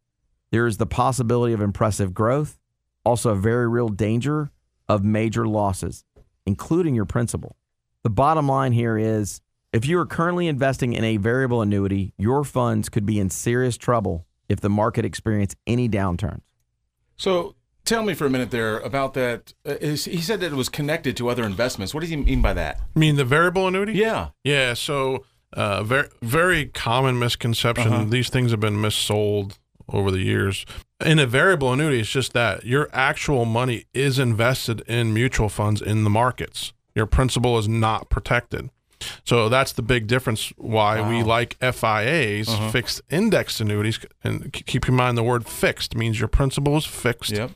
There 0.50 0.66
is 0.66 0.78
the 0.78 0.86
possibility 0.86 1.52
of 1.52 1.60
impressive 1.60 2.14
growth 2.14 2.58
also 3.04 3.30
a 3.30 3.36
very 3.36 3.68
real 3.68 3.88
danger 3.88 4.50
of 4.88 5.04
major 5.04 5.46
losses, 5.46 6.04
including 6.46 6.94
your 6.94 7.04
principal. 7.04 7.56
The 8.02 8.10
bottom 8.10 8.48
line 8.48 8.72
here 8.72 8.96
is 8.98 9.40
if 9.72 9.86
you 9.86 9.98
are 9.98 10.06
currently 10.06 10.48
investing 10.48 10.94
in 10.94 11.04
a 11.04 11.16
variable 11.16 11.62
annuity, 11.62 12.12
your 12.18 12.44
funds 12.44 12.88
could 12.88 13.06
be 13.06 13.18
in 13.18 13.30
serious 13.30 13.76
trouble 13.76 14.26
if 14.48 14.60
the 14.60 14.70
market 14.70 15.04
experiences 15.04 15.56
any 15.66 15.88
downturns. 15.88 16.42
So 17.16 17.54
tell 17.84 18.02
me 18.02 18.14
for 18.14 18.26
a 18.26 18.30
minute 18.30 18.50
there 18.50 18.78
about 18.78 19.14
that. 19.14 19.54
Uh, 19.64 19.76
he 19.80 19.96
said 19.96 20.40
that 20.40 20.52
it 20.52 20.56
was 20.56 20.68
connected 20.68 21.16
to 21.18 21.28
other 21.28 21.44
investments. 21.44 21.94
What 21.94 22.00
does 22.00 22.10
he 22.10 22.16
mean 22.16 22.42
by 22.42 22.54
that? 22.54 22.80
I 22.96 22.98
mean 22.98 23.16
the 23.16 23.24
variable 23.24 23.68
annuity? 23.68 23.92
Yeah. 23.92 24.30
Yeah. 24.42 24.74
So, 24.74 25.24
uh, 25.52 25.82
very, 25.82 26.08
very 26.22 26.66
common 26.66 27.18
misconception. 27.18 27.92
Uh-huh. 27.92 28.04
These 28.04 28.28
things 28.30 28.50
have 28.52 28.60
been 28.60 28.76
missold 28.76 29.58
over 29.92 30.10
the 30.10 30.20
years. 30.20 30.64
In 31.04 31.18
a 31.18 31.26
variable 31.26 31.72
annuity, 31.72 32.00
it's 32.00 32.10
just 32.10 32.32
that 32.32 32.64
your 32.64 32.88
actual 32.92 33.44
money 33.44 33.84
is 33.94 34.18
invested 34.18 34.82
in 34.82 35.14
mutual 35.14 35.48
funds 35.48 35.80
in 35.80 36.04
the 36.04 36.10
markets. 36.10 36.72
Your 36.94 37.06
principal 37.06 37.58
is 37.58 37.68
not 37.68 38.10
protected. 38.10 38.70
So 39.24 39.48
that's 39.48 39.72
the 39.72 39.82
big 39.82 40.06
difference 40.06 40.52
why 40.56 41.00
wow. 41.00 41.08
we 41.08 41.22
like 41.22 41.56
FIAs, 41.60 42.48
uh-huh. 42.48 42.70
fixed 42.70 43.00
indexed 43.10 43.60
annuities. 43.60 43.98
And 44.22 44.52
keep 44.52 44.88
in 44.88 44.94
mind 44.94 45.16
the 45.16 45.22
word 45.22 45.46
fixed 45.46 45.96
means 45.96 46.18
your 46.18 46.28
principal 46.28 46.76
is 46.76 46.84
fixed. 46.84 47.32
Yep. 47.32 47.52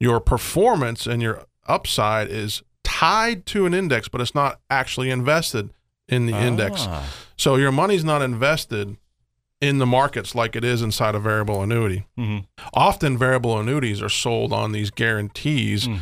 Your 0.00 0.20
performance 0.20 1.06
and 1.06 1.20
your 1.20 1.44
upside 1.66 2.28
is 2.28 2.62
tied 2.84 3.44
to 3.46 3.66
an 3.66 3.74
index, 3.74 4.08
but 4.08 4.20
it's 4.20 4.34
not 4.34 4.60
actually 4.70 5.10
invested 5.10 5.70
in 6.08 6.26
the 6.26 6.32
ah. 6.32 6.42
index. 6.42 6.86
So 7.36 7.56
your 7.56 7.72
money's 7.72 8.04
not 8.04 8.22
invested 8.22 8.96
in 9.60 9.78
the 9.78 9.86
markets 9.86 10.34
like 10.34 10.54
it 10.54 10.64
is 10.64 10.82
inside 10.82 11.14
a 11.14 11.18
variable 11.18 11.62
annuity. 11.62 12.06
Mm-hmm. 12.18 12.44
Often 12.74 13.18
variable 13.18 13.58
annuities 13.58 14.02
are 14.02 14.08
sold 14.08 14.52
on 14.52 14.72
these 14.72 14.90
guarantees. 14.90 15.88
Mm. 15.88 16.00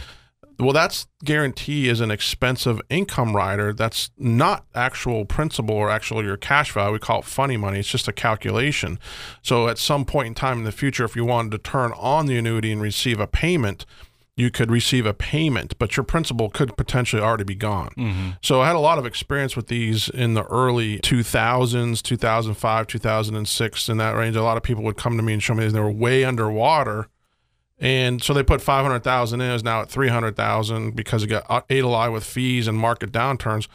Well, 0.59 0.73
that's 0.73 1.07
guarantee 1.23 1.88
is 1.88 2.01
an 2.01 2.11
expensive 2.11 2.81
income 2.88 3.37
rider. 3.37 3.75
That's 3.75 4.11
not 4.16 4.64
actual 4.75 5.27
principal 5.27 5.75
or 5.75 5.90
actual 5.90 6.25
your 6.25 6.38
cash 6.38 6.73
value. 6.73 6.95
We 6.95 6.99
call 6.99 7.19
it 7.19 7.27
funny 7.27 7.59
money. 7.59 7.81
It's 7.81 7.90
just 7.90 8.09
a 8.09 8.12
calculation. 8.12 8.99
So 9.42 9.69
at 9.69 9.77
some 9.77 10.07
point 10.07 10.29
in 10.29 10.35
time 10.35 10.59
in 10.59 10.64
the 10.64 10.73
future, 10.73 11.05
if 11.05 11.14
you 11.14 11.27
wanted 11.27 11.53
to 11.53 11.59
turn 11.59 11.92
on 11.97 12.27
the 12.27 12.38
annuity 12.38 12.73
and 12.73 12.81
receive 12.81 13.21
a 13.21 13.27
payment, 13.27 13.85
you 14.37 14.51
could 14.51 14.70
receive 14.70 15.07
a 15.07 15.14
payment, 15.14 15.79
but 15.79 15.96
your 15.96 16.05
principal 16.05 16.51
could 16.51 16.77
potentially 16.77 17.22
already 17.22 17.44
be 17.44 17.55
gone. 17.55 17.90
Mm-hmm. 17.96 18.31
So 18.42 18.61
I 18.61 18.66
had 18.66 18.77
a 18.77 18.81
lot 18.81 18.99
of 18.99 19.07
experience 19.07 19.57
with 19.57 19.68
these 19.68 20.11
in 20.11 20.35
the 20.35 20.44
early 20.44 20.99
2000s, 20.99 22.03
2005, 22.03 22.87
2006, 22.87 23.88
in 23.88 23.96
that 23.96 24.11
range. 24.11 24.37
A 24.37 24.42
lot 24.42 24.59
of 24.59 24.62
people 24.62 24.85
would 24.85 24.99
come 24.99 25.16
to 25.16 25.22
me 25.22 25.33
and 25.33 25.42
show 25.42 25.55
me 25.55 25.64
these, 25.64 25.72
they 25.72 25.81
were 25.81 25.90
way 25.90 26.25
underwater. 26.25 27.09
And 27.79 28.22
so 28.22 28.35
they 28.35 28.42
put 28.42 28.61
500,000 28.61 29.40
in, 29.40 29.51
is 29.51 29.64
now 29.64 29.81
at 29.81 29.90
300,000 29.90 30.94
because 30.94 31.22
it 31.22 31.29
got 31.29 31.66
ate 31.70 31.85
alive 31.85 32.12
with 32.12 32.25
fees 32.25 32.68
and 32.68 32.77
market 32.77 33.12
downturns. 33.12 33.68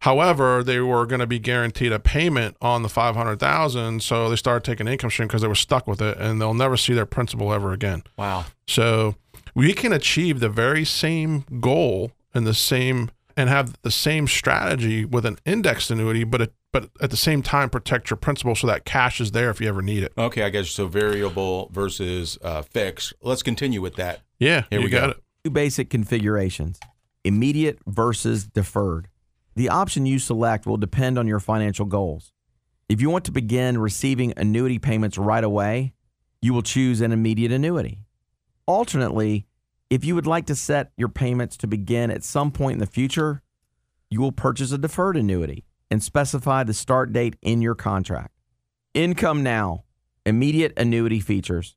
However, 0.00 0.62
they 0.62 0.80
were 0.80 1.06
going 1.06 1.20
to 1.20 1.26
be 1.26 1.38
guaranteed 1.38 1.92
a 1.92 1.98
payment 1.98 2.56
on 2.60 2.82
the 2.82 2.88
500,000, 2.88 4.02
so 4.02 4.28
they 4.28 4.36
started 4.36 4.62
taking 4.64 4.86
income 4.86 5.10
stream 5.10 5.26
because 5.26 5.42
they 5.42 5.48
were 5.48 5.54
stuck 5.54 5.86
with 5.86 6.02
it 6.02 6.18
and 6.18 6.40
they'll 6.40 6.52
never 6.52 6.76
see 6.76 6.92
their 6.92 7.06
principal 7.06 7.52
ever 7.52 7.72
again. 7.72 8.02
Wow. 8.18 8.44
So 8.66 9.16
we 9.54 9.72
can 9.72 9.92
achieve 9.92 10.40
the 10.40 10.48
very 10.48 10.84
same 10.84 11.44
goal 11.60 12.12
and 12.34 12.46
the 12.46 12.54
same 12.54 13.10
and 13.36 13.48
have 13.48 13.74
the 13.82 13.90
same 13.90 14.26
strategy 14.26 15.04
with 15.04 15.24
an 15.24 15.38
indexed 15.46 15.90
annuity, 15.90 16.24
but 16.24 16.42
it, 16.42 16.52
but 16.72 16.90
at 17.00 17.10
the 17.10 17.16
same 17.16 17.42
time 17.42 17.70
protect 17.70 18.10
your 18.10 18.16
principal 18.16 18.54
so 18.54 18.66
that 18.66 18.84
cash 18.84 19.20
is 19.20 19.32
there 19.32 19.50
if 19.50 19.60
you 19.60 19.68
ever 19.68 19.82
need 19.82 20.02
it. 20.02 20.12
Okay, 20.18 20.42
I 20.42 20.50
guess 20.50 20.70
so. 20.70 20.86
Variable 20.86 21.70
versus 21.72 22.38
uh, 22.42 22.62
fixed. 22.62 23.14
Let's 23.22 23.42
continue 23.42 23.80
with 23.80 23.96
that. 23.96 24.20
Yeah, 24.38 24.64
here 24.70 24.82
we 24.82 24.88
got 24.88 25.06
go. 25.06 25.10
it. 25.10 25.22
Two 25.44 25.50
basic 25.50 25.90
configurations: 25.90 26.78
immediate 27.24 27.78
versus 27.86 28.46
deferred. 28.46 29.08
The 29.56 29.68
option 29.68 30.06
you 30.06 30.18
select 30.18 30.66
will 30.66 30.76
depend 30.76 31.18
on 31.18 31.26
your 31.26 31.40
financial 31.40 31.86
goals. 31.86 32.32
If 32.88 33.00
you 33.00 33.10
want 33.10 33.24
to 33.26 33.32
begin 33.32 33.78
receiving 33.78 34.32
annuity 34.36 34.78
payments 34.78 35.16
right 35.16 35.44
away, 35.44 35.94
you 36.42 36.52
will 36.52 36.62
choose 36.62 37.00
an 37.00 37.12
immediate 37.12 37.52
annuity. 37.52 38.00
Alternately, 38.66 39.46
if 39.88 40.04
you 40.04 40.14
would 40.14 40.26
like 40.26 40.46
to 40.46 40.54
set 40.54 40.92
your 40.96 41.08
payments 41.08 41.56
to 41.58 41.66
begin 41.66 42.10
at 42.10 42.24
some 42.24 42.50
point 42.50 42.74
in 42.74 42.78
the 42.78 42.86
future, 42.86 43.42
you 44.08 44.20
will 44.20 44.32
purchase 44.32 44.72
a 44.72 44.78
deferred 44.78 45.16
annuity 45.16 45.64
and 45.90 46.02
specify 46.02 46.62
the 46.62 46.74
start 46.74 47.12
date 47.12 47.36
in 47.42 47.60
your 47.62 47.74
contract. 47.74 48.32
Income 48.94 49.42
Now, 49.42 49.84
immediate 50.24 50.72
annuity 50.76 51.20
features. 51.20 51.76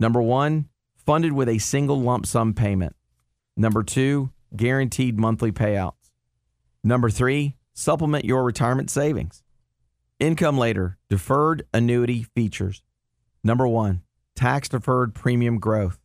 Number 0.00 0.20
one, 0.20 0.68
funded 0.96 1.32
with 1.32 1.48
a 1.48 1.58
single 1.58 2.00
lump 2.00 2.26
sum 2.26 2.54
payment. 2.54 2.96
Number 3.56 3.82
two, 3.82 4.30
guaranteed 4.56 5.18
monthly 5.18 5.52
payouts. 5.52 6.10
Number 6.82 7.10
three, 7.10 7.56
supplement 7.72 8.24
your 8.24 8.42
retirement 8.42 8.90
savings. 8.90 9.42
Income 10.18 10.58
Later, 10.58 10.98
deferred 11.08 11.66
annuity 11.72 12.24
features. 12.34 12.82
Number 13.44 13.66
one, 13.66 14.02
tax 14.34 14.68
deferred 14.68 15.14
premium 15.14 15.58
growth. 15.58 15.98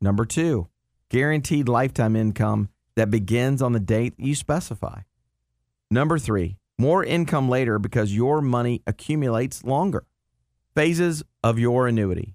Number 0.00 0.24
two, 0.24 0.68
guaranteed 1.10 1.68
lifetime 1.68 2.16
income 2.16 2.70
that 2.96 3.10
begins 3.10 3.60
on 3.60 3.72
the 3.72 3.80
date 3.80 4.14
you 4.16 4.34
specify. 4.34 5.00
Number 5.90 6.18
three, 6.18 6.56
more 6.78 7.04
income 7.04 7.48
later 7.48 7.78
because 7.78 8.14
your 8.14 8.40
money 8.40 8.82
accumulates 8.86 9.62
longer. 9.64 10.04
Phases 10.74 11.22
of 11.44 11.58
your 11.58 11.86
annuity 11.86 12.34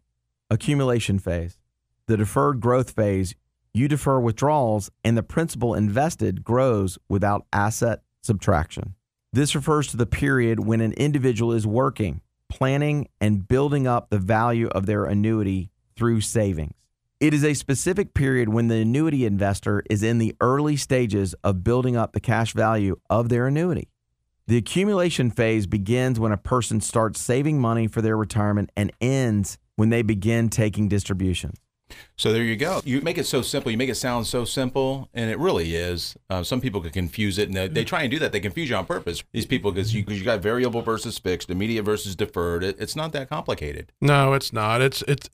accumulation 0.51 1.17
phase, 1.17 1.57
the 2.05 2.17
deferred 2.17 2.59
growth 2.59 2.91
phase, 2.91 3.33
you 3.73 3.87
defer 3.87 4.19
withdrawals 4.19 4.91
and 5.03 5.17
the 5.17 5.23
principal 5.23 5.73
invested 5.73 6.43
grows 6.43 6.99
without 7.09 7.45
asset 7.51 8.03
subtraction. 8.21 8.93
This 9.33 9.55
refers 9.55 9.87
to 9.87 9.97
the 9.97 10.05
period 10.05 10.59
when 10.59 10.81
an 10.81 10.93
individual 10.93 11.51
is 11.51 11.65
working, 11.65 12.21
planning, 12.47 13.09
and 13.19 13.47
building 13.47 13.87
up 13.87 14.09
the 14.09 14.19
value 14.19 14.67
of 14.67 14.85
their 14.85 15.05
annuity 15.05 15.71
through 15.95 16.21
savings. 16.21 16.75
It 17.25 17.33
is 17.33 17.43
a 17.43 17.55
specific 17.55 18.13
period 18.13 18.49
when 18.49 18.67
the 18.67 18.75
annuity 18.75 19.25
investor 19.25 19.81
is 19.89 20.03
in 20.03 20.19
the 20.19 20.35
early 20.39 20.75
stages 20.75 21.33
of 21.43 21.63
building 21.63 21.97
up 21.97 22.13
the 22.13 22.19
cash 22.19 22.53
value 22.53 22.97
of 23.09 23.29
their 23.29 23.47
annuity. 23.47 23.89
The 24.45 24.57
accumulation 24.57 25.31
phase 25.31 25.65
begins 25.65 26.19
when 26.19 26.31
a 26.31 26.37
person 26.37 26.81
starts 26.81 27.19
saving 27.19 27.59
money 27.59 27.87
for 27.87 28.03
their 28.03 28.15
retirement 28.15 28.71
and 28.77 28.91
ends 29.01 29.57
when 29.75 29.89
they 29.89 30.03
begin 30.03 30.49
taking 30.49 30.87
distributions. 30.87 31.57
So 32.17 32.31
there 32.31 32.43
you 32.43 32.55
go. 32.55 32.81
You 32.85 33.01
make 33.01 33.17
it 33.17 33.25
so 33.25 33.41
simple. 33.41 33.71
You 33.71 33.77
make 33.77 33.89
it 33.89 33.95
sound 33.95 34.25
so 34.25 34.45
simple, 34.45 35.09
and 35.13 35.29
it 35.29 35.37
really 35.37 35.75
is. 35.75 36.15
Uh, 36.29 36.43
some 36.43 36.61
people 36.61 36.81
could 36.81 36.93
confuse 36.93 37.37
it, 37.37 37.49
and 37.49 37.57
they, 37.57 37.67
they, 37.67 37.83
try 37.83 38.01
and 38.01 38.11
do 38.11 38.19
that. 38.19 38.31
They 38.31 38.39
confuse 38.39 38.69
you 38.69 38.75
on 38.75 38.85
purpose. 38.85 39.23
These 39.33 39.45
people, 39.45 39.71
because 39.71 39.93
you, 39.93 40.03
you 40.07 40.23
got 40.23 40.39
variable 40.39 40.81
versus 40.81 41.19
fixed, 41.19 41.49
immediate 41.49 41.83
versus 41.83 42.15
deferred. 42.15 42.63
It, 42.63 42.77
it's 42.79 42.95
not 42.95 43.11
that 43.13 43.29
complicated. 43.29 43.91
No, 44.01 44.33
it's 44.33 44.53
not. 44.53 44.81
It's 44.81 45.03
it's, 45.07 45.29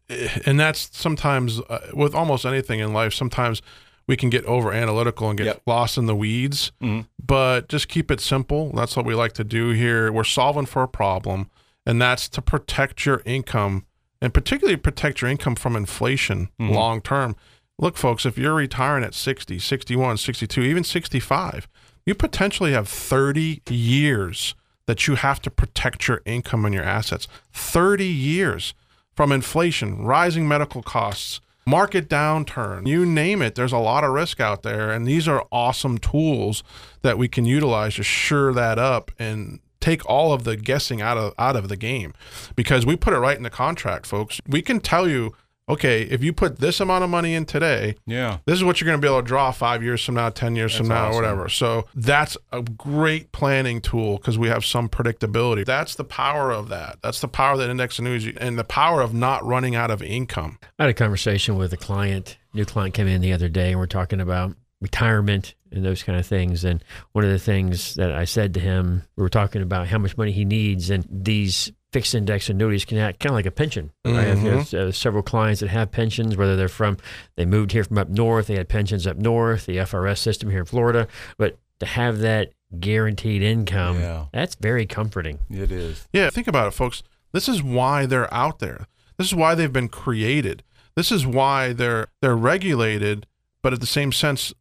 and 0.46 0.60
that's 0.60 0.90
sometimes 0.98 1.60
uh, 1.62 1.92
with 1.94 2.16
almost 2.16 2.46
anything 2.46 2.80
in 2.80 2.94
life. 2.94 3.14
Sometimes 3.14 3.62
we 4.08 4.18
can 4.18 4.30
get 4.30 4.44
over 4.46 4.74
analytical 4.74 5.30
and 5.30 5.38
get 5.38 5.46
yep. 5.46 5.62
lost 5.66 5.98
in 5.98 6.06
the 6.06 6.16
weeds. 6.16 6.72
Mm-hmm. 6.82 7.02
But 7.24 7.70
just 7.70 7.88
keep 7.88 8.12
it 8.12 8.20
simple. 8.20 8.72
That's 8.74 8.98
what 8.98 9.06
we 9.06 9.16
like 9.16 9.34
to 9.34 9.44
do 9.44 9.70
here. 9.70 10.12
We're 10.12 10.24
solving 10.24 10.66
for 10.66 10.84
a 10.84 10.88
problem, 10.88 11.50
and 11.86 12.02
that's 12.02 12.28
to 12.30 12.42
protect 12.42 13.06
your 13.06 13.22
income 13.26 13.86
and 14.22 14.34
particularly 14.34 14.78
protect 14.78 15.22
your 15.22 15.32
income 15.32 15.56
from 15.56 15.76
inflation 15.76 16.50
mm-hmm. 16.60 16.74
long 16.74 17.02
term. 17.02 17.36
Look, 17.80 17.98
folks, 17.98 18.26
if 18.26 18.38
you're 18.38 18.54
retiring 18.54 19.04
at 19.04 19.16
60, 19.16 19.58
61, 19.58 20.18
62, 20.18 20.62
even 20.62 20.84
65, 20.84 21.68
you 22.06 22.14
potentially 22.14 22.74
have 22.74 22.88
30 22.88 23.62
years 23.70 24.56
that 24.86 25.08
you 25.08 25.16
have 25.16 25.42
to 25.42 25.50
protect 25.50 26.08
your 26.08 26.22
income 26.26 26.66
and 26.66 26.74
your 26.74 26.84
assets. 26.84 27.28
30 27.54 28.06
years 28.06 28.74
from 29.16 29.32
inflation, 29.32 30.04
rising 30.04 30.48
medical 30.48 30.84
costs, 30.84 31.42
market 31.66 32.10
downturn, 32.10 32.88
you 32.88 33.06
name 33.06 33.42
it. 33.42 33.56
There's 33.56 33.72
a 33.72 33.78
lot 33.78 34.04
of 34.04 34.12
risk 34.12 34.40
out 34.40 34.64
there. 34.64 34.92
And 34.92 35.06
these 35.06 35.28
are 35.28 35.46
awesome 35.52 35.98
tools 35.98 36.64
that 37.02 37.18
we 37.18 37.28
can 37.28 37.46
utilize 37.46 37.96
to 37.96 38.04
sure 38.04 38.54
that 38.54 38.80
up 38.80 39.12
and 39.20 39.60
take 39.82 40.06
all 40.06 40.32
of 40.32 40.44
the 40.44 40.56
guessing 40.56 41.02
out 41.02 41.18
of 41.18 41.34
out 41.38 41.56
of 41.56 41.68
the 41.68 41.76
game 41.76 42.14
because 42.56 42.86
we 42.86 42.96
put 42.96 43.14
it 43.14 43.18
right 43.18 43.36
in 43.36 43.44
the 43.44 43.50
contract, 43.50 44.06
folks. 44.06 44.40
We 44.48 44.62
can 44.62 44.80
tell 44.80 45.10
you, 45.10 45.36
okay, 45.68 46.04
if 46.04 46.24
you 46.24 46.32
put 46.34 46.60
this 46.60 46.80
amount 46.80 47.04
of 47.04 47.10
money 47.10 47.34
in 47.34 47.46
today, 47.46 47.96
yeah, 48.06 48.38
this 48.46 48.56
is 48.56 48.64
what 48.64 48.80
you're 48.80 48.86
going 48.86 49.00
to 49.00 49.06
be 49.06 49.12
able 49.12 49.22
to 49.22 49.28
draw 49.28 49.52
five 49.52 49.84
years 49.84 50.04
from 50.04 50.16
now, 50.16 50.30
ten 50.30 50.56
years 50.56 50.74
that's 50.74 50.80
from 50.80 50.88
now, 50.90 51.08
awesome. 51.08 51.14
or 51.14 51.22
whatever. 51.22 51.50
So 51.50 51.88
that's 51.96 52.38
a 52.52 52.62
great 52.62 53.32
planning 53.32 53.82
tool 53.82 54.18
because 54.18 54.38
we 54.38 54.48
have 54.48 54.64
some 54.64 54.88
predictability. 54.88 55.66
That's 55.66 55.96
the 55.96 56.06
power 56.06 56.52
of 56.52 56.70
that. 56.70 57.00
That's 57.02 57.20
the 57.20 57.28
power 57.28 57.58
that 57.58 57.70
index 57.70 58.00
annuity 58.00 58.38
and 58.40 58.58
the 58.58 58.64
power 58.64 59.02
of 59.02 59.14
not 59.14 59.46
running 59.46 59.76
out 59.76 59.92
of 59.92 60.02
income. 60.02 60.60
I 60.80 60.84
had 60.84 60.90
a 60.90 60.94
conversation 60.94 61.58
with 61.58 61.74
a 61.74 61.78
client. 61.78 62.38
New 62.54 62.66
client 62.66 62.94
came 62.94 63.08
in 63.08 63.22
the 63.22 63.34
other 63.34 63.48
day, 63.48 63.72
and 63.72 63.80
we're 63.80 63.86
talking 63.86 64.20
about 64.20 64.56
retirement 64.82 65.56
and 65.72 65.86
those 65.86 66.04
kind 66.04 66.20
of 66.20 66.26
things. 66.26 66.64
And 66.64 66.84
one 67.14 67.24
of 67.24 67.32
the 67.32 67.40
things 67.40 67.96
that 67.96 68.12
I 68.12 68.26
said 68.26 68.54
to 68.56 68.60
him, 68.60 69.04
we 69.16 69.22
were 69.22 69.30
talking 69.30 69.62
about 69.62 69.88
how 69.88 69.98
much 69.98 70.18
money 70.18 70.32
he 70.32 70.44
needs, 70.44 70.90
and 70.90 71.08
these 71.10 71.72
fixed 71.94 72.16
index 72.16 72.50
annuities 72.50 72.86
can 72.86 72.98
act 72.98 73.20
kind 73.20 73.32
of 73.32 73.36
like 73.36 73.46
a 73.46 73.52
pension. 73.52 73.92
Mm-hmm. 74.06 74.18
I 74.18 74.22
have 74.24 74.74
uh, 74.74 74.92
several 74.92 75.24
clients 75.24 75.60
that 75.60 75.70
have 75.70 75.92
pensions, 75.92 76.36
whether 76.36 76.56
they're 76.56 76.68
from, 76.68 76.98
they 77.36 77.46
moved 77.46 77.72
here 77.72 77.84
from 77.84 77.98
up 77.98 78.10
north, 78.10 78.48
they 78.48 78.56
had 78.56 78.70
pensions 78.70 79.06
up 79.06 79.18
north, 79.18 79.66
the 79.66 79.78
FRS 79.78 80.18
system 80.18 80.50
here 80.50 80.60
in 80.60 80.66
Florida, 80.66 81.08
but 81.38 81.58
to 81.80 81.86
have 81.86 82.20
that 82.20 82.54
guaranteed 82.80 83.42
income, 83.42 84.00
yeah. 84.00 84.26
that's 84.32 84.56
very 84.56 84.86
comforting. 84.86 85.40
It 85.50 85.72
is. 85.72 86.08
Yeah, 86.14 86.30
think 86.30 86.48
about 86.48 86.68
it, 86.68 86.72
folks. 86.72 87.04
This 87.34 87.50
is 87.50 87.62
why 87.62 88.06
they're 88.06 88.34
out 88.34 88.60
there. 88.60 88.88
This 89.18 89.28
is 89.28 89.36
why 89.36 89.56
they've 89.56 89.72
been 89.72 89.90
created. 89.90 90.64
This 90.96 91.12
is 91.12 91.26
why 91.26 91.74
they're 91.74 92.08
they're 92.22 92.36
regulated, 92.36 93.28
but 93.62 93.74
at 93.74 93.80
the 93.80 93.86
same 93.86 94.12
sense, 94.12 94.54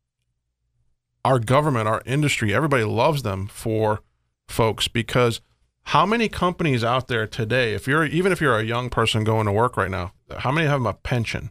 our 1.24 1.38
government, 1.38 1.88
our 1.88 2.02
industry, 2.06 2.54
everybody 2.54 2.84
loves 2.84 3.22
them 3.22 3.46
for 3.46 4.00
folks 4.48 4.88
because 4.88 5.40
how 5.84 6.06
many 6.06 6.28
companies 6.28 6.84
out 6.84 7.08
there 7.08 7.26
today, 7.26 7.74
if 7.74 7.86
you're 7.86 8.04
even 8.04 8.32
if 8.32 8.40
you're 8.40 8.58
a 8.58 8.64
young 8.64 8.90
person 8.90 9.24
going 9.24 9.46
to 9.46 9.52
work 9.52 9.76
right 9.76 9.90
now, 9.90 10.12
how 10.38 10.52
many 10.52 10.66
have 10.66 10.84
a 10.84 10.94
pension? 10.94 11.50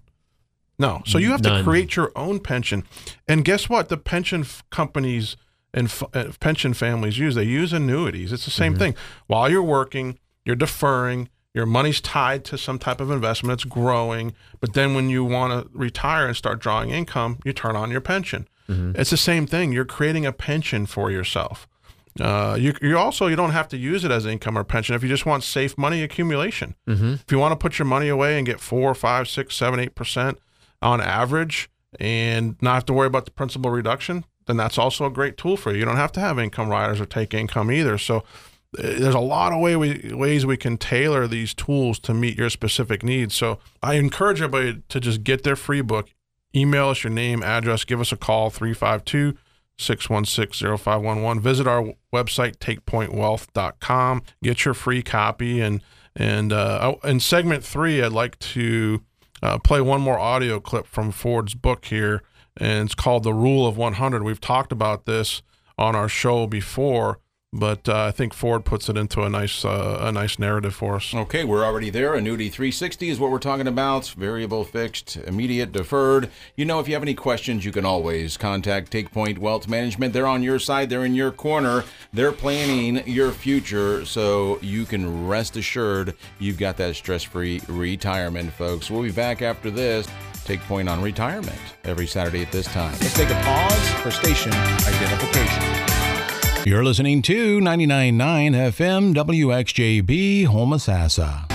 No. 0.77 1.01
So 1.05 1.17
you 1.17 1.31
have 1.31 1.43
None. 1.43 1.57
to 1.57 1.63
create 1.63 1.95
your 1.95 2.11
own 2.15 2.39
pension. 2.39 2.85
And 3.27 3.43
guess 3.43 3.67
what? 3.67 3.89
The 3.89 3.97
pension 3.97 4.41
f- 4.41 4.63
companies 4.69 5.35
and 5.73 5.87
f- 5.87 6.03
uh, 6.13 6.31
pension 6.39 6.73
families 6.73 7.17
use. 7.17 7.35
They 7.35 7.43
use 7.43 7.73
annuities. 7.73 8.31
It's 8.31 8.45
the 8.45 8.51
same 8.51 8.73
mm-hmm. 8.73 8.79
thing. 8.79 8.95
While 9.27 9.51
you're 9.51 9.61
working, 9.61 10.17
you're 10.45 10.55
deferring. 10.55 11.27
Your 11.53 11.65
money's 11.65 11.99
tied 11.99 12.45
to 12.45 12.57
some 12.57 12.79
type 12.79 13.01
of 13.01 13.11
investment. 13.11 13.53
It's 13.53 13.65
growing. 13.65 14.33
But 14.61 14.73
then 14.73 14.93
when 14.93 15.09
you 15.09 15.25
want 15.25 15.51
to 15.51 15.77
retire 15.77 16.25
and 16.25 16.37
start 16.37 16.59
drawing 16.59 16.91
income, 16.91 17.39
you 17.43 17.51
turn 17.51 17.75
on 17.75 17.91
your 17.91 18.01
pension. 18.01 18.47
Mm-hmm. 18.69 18.99
It's 18.99 19.09
the 19.09 19.17
same 19.17 19.47
thing. 19.47 19.71
You're 19.71 19.85
creating 19.85 20.25
a 20.25 20.31
pension 20.31 20.85
for 20.85 21.11
yourself. 21.11 21.67
Uh, 22.19 22.57
you, 22.59 22.73
you 22.81 22.97
also 22.97 23.27
you 23.27 23.35
don't 23.35 23.51
have 23.51 23.67
to 23.69 23.77
use 23.77 24.03
it 24.03 24.11
as 24.11 24.25
income 24.25 24.57
or 24.57 24.63
pension 24.63 24.95
if 24.95 25.03
you 25.03 25.09
just 25.09 25.25
want 25.25 25.43
safe 25.43 25.77
money 25.77 26.03
accumulation. 26.03 26.75
Mm-hmm. 26.87 27.13
If 27.13 27.31
you 27.31 27.39
want 27.39 27.51
to 27.53 27.55
put 27.55 27.79
your 27.79 27.85
money 27.85 28.09
away 28.09 28.37
and 28.37 28.45
get 28.45 28.59
four, 28.59 28.93
five, 28.93 29.27
six, 29.27 29.55
seven, 29.55 29.79
eight 29.79 29.95
percent 29.95 30.39
on 30.81 31.01
average, 31.01 31.69
and 31.99 32.55
not 32.61 32.75
have 32.75 32.85
to 32.85 32.93
worry 32.93 33.07
about 33.07 33.25
the 33.25 33.31
principal 33.31 33.71
reduction, 33.71 34.25
then 34.45 34.57
that's 34.57 34.77
also 34.77 35.05
a 35.05 35.09
great 35.09 35.37
tool 35.37 35.57
for 35.57 35.71
you. 35.71 35.79
You 35.79 35.85
don't 35.85 35.95
have 35.95 36.11
to 36.13 36.19
have 36.19 36.37
income 36.37 36.69
riders 36.69 37.01
or 37.01 37.05
take 37.05 37.33
income 37.33 37.71
either. 37.71 37.97
So 37.97 38.17
uh, 38.17 38.21
there's 38.81 39.15
a 39.15 39.19
lot 39.19 39.51
of 39.53 39.59
way 39.59 39.75
we, 39.75 40.13
ways 40.13 40.45
we 40.45 40.57
can 40.57 40.77
tailor 40.77 41.27
these 41.27 41.53
tools 41.53 41.99
to 41.99 42.13
meet 42.13 42.37
your 42.37 42.49
specific 42.49 43.03
needs. 43.03 43.33
So 43.33 43.59
I 43.81 43.95
encourage 43.95 44.41
everybody 44.41 44.83
to 44.89 44.99
just 44.99 45.23
get 45.23 45.43
their 45.43 45.55
free 45.55 45.81
book, 45.81 46.09
email 46.55 46.89
us 46.89 47.03
your 47.03 47.11
name, 47.11 47.43
address, 47.43 47.83
give 47.83 48.01
us 48.01 48.11
a 48.11 48.17
call 48.17 48.49
352 48.49 49.37
616 49.77 50.77
0511. 50.77 51.41
Visit 51.41 51.67
our 51.67 51.93
website, 52.13 52.57
takepointwealth.com. 52.57 54.23
Get 54.43 54.65
your 54.65 54.73
free 54.73 55.01
copy. 55.01 55.61
And, 55.61 55.81
and 56.15 56.51
uh, 56.51 56.95
in 57.03 57.19
segment 57.19 57.63
three, 57.63 58.01
I'd 58.03 58.11
like 58.11 58.37
to 58.39 59.01
uh, 59.41 59.57
play 59.59 59.81
one 59.81 60.01
more 60.01 60.19
audio 60.19 60.59
clip 60.59 60.85
from 60.85 61.11
Ford's 61.11 61.55
book 61.55 61.85
here, 61.85 62.21
and 62.57 62.85
it's 62.85 62.95
called 62.95 63.23
The 63.23 63.33
Rule 63.33 63.65
of 63.65 63.77
100. 63.77 64.23
We've 64.23 64.41
talked 64.41 64.71
about 64.71 65.05
this 65.05 65.41
on 65.77 65.95
our 65.95 66.09
show 66.09 66.45
before, 66.45 67.19
but 67.51 67.89
uh, 67.89 68.05
I 68.05 68.11
think 68.11 68.33
Ford 68.33 68.63
puts 68.63 68.89
it 68.89 68.97
into 68.97 69.23
a 69.23 69.29
nice 69.29 69.65
uh, 69.65 69.97
a 70.01 70.11
nice 70.11 70.37
narrative 70.37 70.75
for 70.75 70.95
us. 70.95 71.13
Okay, 71.13 71.43
we're 71.43 71.65
already 71.65 71.89
there. 71.89 72.13
Annuity 72.13 72.49
360 72.49 73.09
is 73.09 73.19
what 73.19 73.31
we're 73.31 73.39
talking 73.39 73.67
about. 73.67 74.07
Variable, 74.09 74.63
fixed, 74.63 75.17
immediate, 75.17 75.71
deferred. 75.71 76.29
You 76.55 76.65
know, 76.65 76.79
if 76.79 76.87
you 76.87 76.93
have 76.93 77.01
any 77.01 77.15
questions, 77.15 77.65
you 77.65 77.71
can 77.71 77.85
always 77.85 78.37
contact 78.37 78.91
TakePoint 78.91 79.39
Wealth 79.39 79.67
Management. 79.67 80.13
They're 80.13 80.27
on 80.27 80.43
your 80.43 80.59
side. 80.59 80.89
They're 80.89 81.05
in 81.05 81.15
your 81.15 81.31
corner. 81.31 81.83
They're 82.13 82.31
planning 82.31 83.07
your 83.07 83.31
future, 83.31 84.05
so 84.05 84.59
you 84.61 84.85
can 84.85 85.27
rest 85.27 85.57
assured 85.57 86.15
you've 86.37 86.59
got 86.59 86.77
that 86.77 86.95
stress-free 86.95 87.61
retirement, 87.67 88.53
folks. 88.53 88.91
We'll 88.91 89.03
be 89.03 89.11
back 89.11 89.41
after 89.41 89.71
this. 89.71 90.07
Take 90.45 90.61
point 90.61 90.87
on 90.87 91.01
retirement 91.01 91.59
every 91.83 92.07
Saturday 92.07 92.43
at 92.43 92.51
this 92.51 92.65
time. 92.67 92.93
Let's 93.01 93.13
take 93.13 93.29
a 93.29 93.41
pause 93.43 93.89
for 94.01 94.11
station 94.11 94.51
identification. 94.51 95.98
You're 96.65 96.83
listening 96.83 97.21
to 97.21 97.59
99.9 97.59 98.51
FM 98.73 99.13
WXJB 99.13 100.45
Homosassa. 100.45 101.49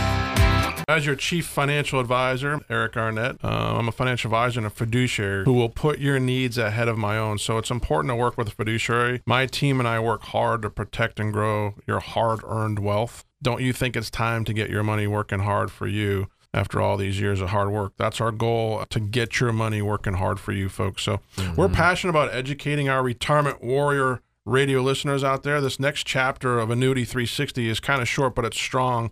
As 0.88 1.04
your 1.04 1.14
chief 1.14 1.46
financial 1.46 2.00
advisor, 2.00 2.60
Eric 2.70 2.96
Arnett, 2.96 3.36
uh, 3.44 3.76
I'm 3.78 3.86
a 3.86 3.92
financial 3.92 4.28
advisor 4.28 4.60
and 4.60 4.66
a 4.66 4.70
fiduciary 4.70 5.44
who 5.44 5.52
will 5.52 5.68
put 5.68 5.98
your 5.98 6.18
needs 6.18 6.56
ahead 6.56 6.88
of 6.88 6.96
my 6.96 7.18
own. 7.18 7.36
So 7.38 7.58
it's 7.58 7.70
important 7.70 8.12
to 8.12 8.16
work 8.16 8.38
with 8.38 8.48
a 8.48 8.52
fiduciary. 8.52 9.22
My 9.26 9.44
team 9.44 9.78
and 9.78 9.86
I 9.86 10.00
work 10.00 10.22
hard 10.22 10.62
to 10.62 10.70
protect 10.70 11.20
and 11.20 11.34
grow 11.34 11.74
your 11.86 12.00
hard 12.00 12.40
earned 12.44 12.78
wealth. 12.78 13.24
Don't 13.42 13.60
you 13.60 13.74
think 13.74 13.96
it's 13.96 14.10
time 14.10 14.42
to 14.46 14.54
get 14.54 14.70
your 14.70 14.82
money 14.82 15.06
working 15.06 15.40
hard 15.40 15.70
for 15.70 15.86
you? 15.86 16.28
after 16.54 16.80
all 16.80 16.96
these 16.96 17.20
years 17.20 17.40
of 17.40 17.48
hard 17.48 17.68
work. 17.70 17.92
That's 17.98 18.20
our 18.20 18.30
goal 18.30 18.84
to 18.88 19.00
get 19.00 19.40
your 19.40 19.52
money 19.52 19.82
working 19.82 20.14
hard 20.14 20.38
for 20.38 20.52
you 20.52 20.68
folks. 20.68 21.02
So 21.02 21.18
mm-hmm. 21.36 21.56
we're 21.56 21.68
passionate 21.68 22.10
about 22.10 22.32
educating 22.32 22.88
our 22.88 23.02
retirement 23.02 23.62
warrior 23.62 24.20
radio 24.44 24.82
listeners 24.82 25.24
out 25.24 25.42
there, 25.42 25.60
this 25.60 25.80
next 25.80 26.06
chapter 26.06 26.58
of 26.58 26.70
Annuity 26.70 27.04
360 27.04 27.68
is 27.68 27.80
kind 27.80 28.02
of 28.02 28.08
short, 28.08 28.34
but 28.34 28.44
it's 28.44 28.58
strong. 28.58 29.10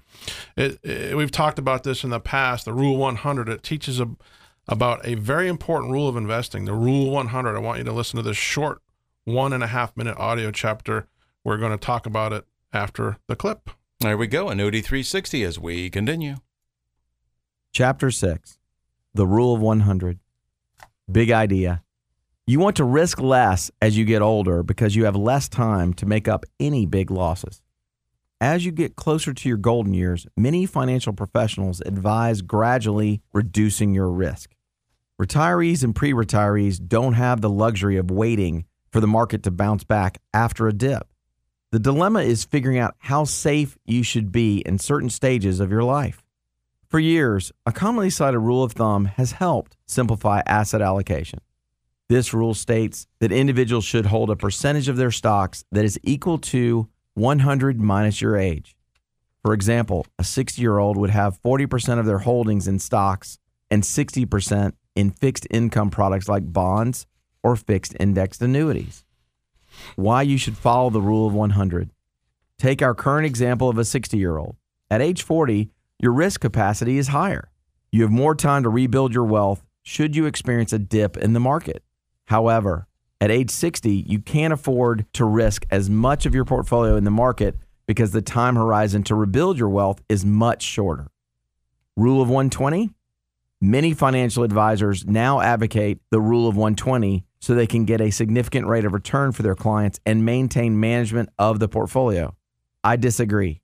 It, 0.56 0.78
it, 0.82 1.16
we've 1.16 1.30
talked 1.30 1.58
about 1.58 1.84
this 1.84 2.04
in 2.04 2.10
the 2.10 2.20
past. 2.20 2.64
The 2.64 2.72
Rule 2.72 2.96
100 2.96 3.48
it 3.48 3.62
teaches 3.62 4.00
a, 4.00 4.10
about 4.68 5.06
a 5.06 5.14
very 5.14 5.48
important 5.48 5.92
rule 5.92 6.08
of 6.08 6.16
investing. 6.16 6.64
The 6.64 6.74
Rule 6.74 7.10
100. 7.10 7.56
I 7.56 7.60
want 7.60 7.78
you 7.78 7.84
to 7.84 7.92
listen 7.92 8.16
to 8.18 8.22
this 8.22 8.36
short 8.36 8.82
one 9.24 9.52
and 9.52 9.62
a 9.62 9.68
half 9.68 9.96
minute 9.96 10.16
audio 10.18 10.50
chapter. 10.50 11.06
We're 11.44 11.58
going 11.58 11.72
to 11.72 11.84
talk 11.84 12.06
about 12.06 12.32
it 12.32 12.44
after 12.72 13.18
the 13.26 13.36
clip. 13.36 13.70
There 14.00 14.16
we 14.16 14.26
go. 14.26 14.48
Annuity 14.48 14.80
360 14.80 15.44
as 15.44 15.58
we 15.58 15.88
continue. 15.88 16.36
Chapter 17.72 18.10
6 18.10 18.58
The 19.14 19.26
Rule 19.26 19.54
of 19.54 19.60
100. 19.60 20.18
Big 21.10 21.30
idea. 21.30 21.82
You 22.44 22.58
want 22.58 22.74
to 22.78 22.84
risk 22.84 23.20
less 23.20 23.70
as 23.80 23.96
you 23.96 24.04
get 24.04 24.20
older 24.20 24.64
because 24.64 24.96
you 24.96 25.04
have 25.04 25.14
less 25.14 25.48
time 25.48 25.94
to 25.94 26.06
make 26.06 26.26
up 26.26 26.44
any 26.58 26.86
big 26.86 27.08
losses. 27.08 27.62
As 28.40 28.64
you 28.64 28.72
get 28.72 28.96
closer 28.96 29.32
to 29.32 29.48
your 29.48 29.58
golden 29.58 29.94
years, 29.94 30.26
many 30.36 30.66
financial 30.66 31.12
professionals 31.12 31.80
advise 31.82 32.42
gradually 32.42 33.22
reducing 33.32 33.94
your 33.94 34.10
risk. 34.10 34.56
Retirees 35.20 35.84
and 35.84 35.94
pre 35.94 36.12
retirees 36.12 36.84
don't 36.84 37.12
have 37.12 37.42
the 37.42 37.48
luxury 37.48 37.96
of 37.96 38.10
waiting 38.10 38.64
for 38.90 38.98
the 38.98 39.06
market 39.06 39.44
to 39.44 39.52
bounce 39.52 39.84
back 39.84 40.18
after 40.34 40.66
a 40.66 40.72
dip. 40.72 41.06
The 41.70 41.78
dilemma 41.78 42.22
is 42.22 42.42
figuring 42.42 42.76
out 42.76 42.96
how 42.98 43.22
safe 43.22 43.78
you 43.84 44.02
should 44.02 44.32
be 44.32 44.62
in 44.66 44.80
certain 44.80 45.10
stages 45.10 45.60
of 45.60 45.70
your 45.70 45.84
life. 45.84 46.24
For 46.88 46.98
years, 46.98 47.52
a 47.64 47.70
commonly 47.70 48.10
cited 48.10 48.40
rule 48.40 48.64
of 48.64 48.72
thumb 48.72 49.04
has 49.04 49.32
helped 49.32 49.76
simplify 49.86 50.42
asset 50.44 50.82
allocation. 50.82 51.38
This 52.08 52.34
rule 52.34 52.54
states 52.54 53.06
that 53.20 53.32
individuals 53.32 53.84
should 53.84 54.06
hold 54.06 54.30
a 54.30 54.36
percentage 54.36 54.88
of 54.88 54.96
their 54.96 55.10
stocks 55.10 55.64
that 55.72 55.84
is 55.84 55.98
equal 56.02 56.38
to 56.38 56.88
100 57.14 57.80
minus 57.80 58.20
your 58.20 58.36
age. 58.36 58.76
For 59.42 59.54
example, 59.54 60.06
a 60.18 60.24
60 60.24 60.60
year 60.60 60.78
old 60.78 60.96
would 60.96 61.10
have 61.10 61.40
40% 61.42 61.98
of 61.98 62.06
their 62.06 62.20
holdings 62.20 62.68
in 62.68 62.78
stocks 62.78 63.38
and 63.70 63.82
60% 63.82 64.72
in 64.94 65.10
fixed 65.10 65.46
income 65.50 65.90
products 65.90 66.28
like 66.28 66.52
bonds 66.52 67.06
or 67.42 67.56
fixed 67.56 67.96
indexed 67.98 68.42
annuities. 68.42 69.04
Why 69.96 70.22
you 70.22 70.38
should 70.38 70.56
follow 70.56 70.90
the 70.90 71.00
rule 71.00 71.26
of 71.26 71.34
100. 71.34 71.90
Take 72.58 72.82
our 72.82 72.94
current 72.94 73.26
example 73.26 73.68
of 73.68 73.78
a 73.78 73.84
60 73.84 74.16
year 74.16 74.36
old. 74.36 74.56
At 74.90 75.00
age 75.00 75.22
40, 75.22 75.70
your 75.98 76.12
risk 76.12 76.40
capacity 76.40 76.98
is 76.98 77.08
higher. 77.08 77.50
You 77.90 78.02
have 78.02 78.10
more 78.10 78.34
time 78.34 78.62
to 78.62 78.68
rebuild 78.68 79.14
your 79.14 79.24
wealth 79.24 79.64
should 79.82 80.14
you 80.14 80.26
experience 80.26 80.72
a 80.72 80.78
dip 80.78 81.16
in 81.16 81.32
the 81.32 81.40
market. 81.40 81.82
However, 82.32 82.86
at 83.20 83.30
age 83.30 83.50
60, 83.50 83.90
you 84.08 84.18
can't 84.18 84.54
afford 84.54 85.04
to 85.12 85.26
risk 85.26 85.66
as 85.70 85.90
much 85.90 86.24
of 86.24 86.34
your 86.34 86.46
portfolio 86.46 86.96
in 86.96 87.04
the 87.04 87.10
market 87.10 87.58
because 87.86 88.12
the 88.12 88.22
time 88.22 88.56
horizon 88.56 89.02
to 89.02 89.14
rebuild 89.14 89.58
your 89.58 89.68
wealth 89.68 90.00
is 90.08 90.24
much 90.24 90.62
shorter. 90.62 91.08
Rule 91.94 92.22
of 92.22 92.30
120 92.30 92.88
Many 93.60 93.92
financial 93.92 94.44
advisors 94.44 95.06
now 95.06 95.42
advocate 95.42 95.98
the 96.10 96.22
rule 96.22 96.48
of 96.48 96.56
120 96.56 97.26
so 97.38 97.54
they 97.54 97.66
can 97.66 97.84
get 97.84 98.00
a 98.00 98.10
significant 98.10 98.66
rate 98.66 98.86
of 98.86 98.94
return 98.94 99.32
for 99.32 99.42
their 99.42 99.54
clients 99.54 100.00
and 100.06 100.24
maintain 100.24 100.80
management 100.80 101.28
of 101.38 101.58
the 101.58 101.68
portfolio. 101.68 102.34
I 102.82 102.96
disagree. 102.96 103.60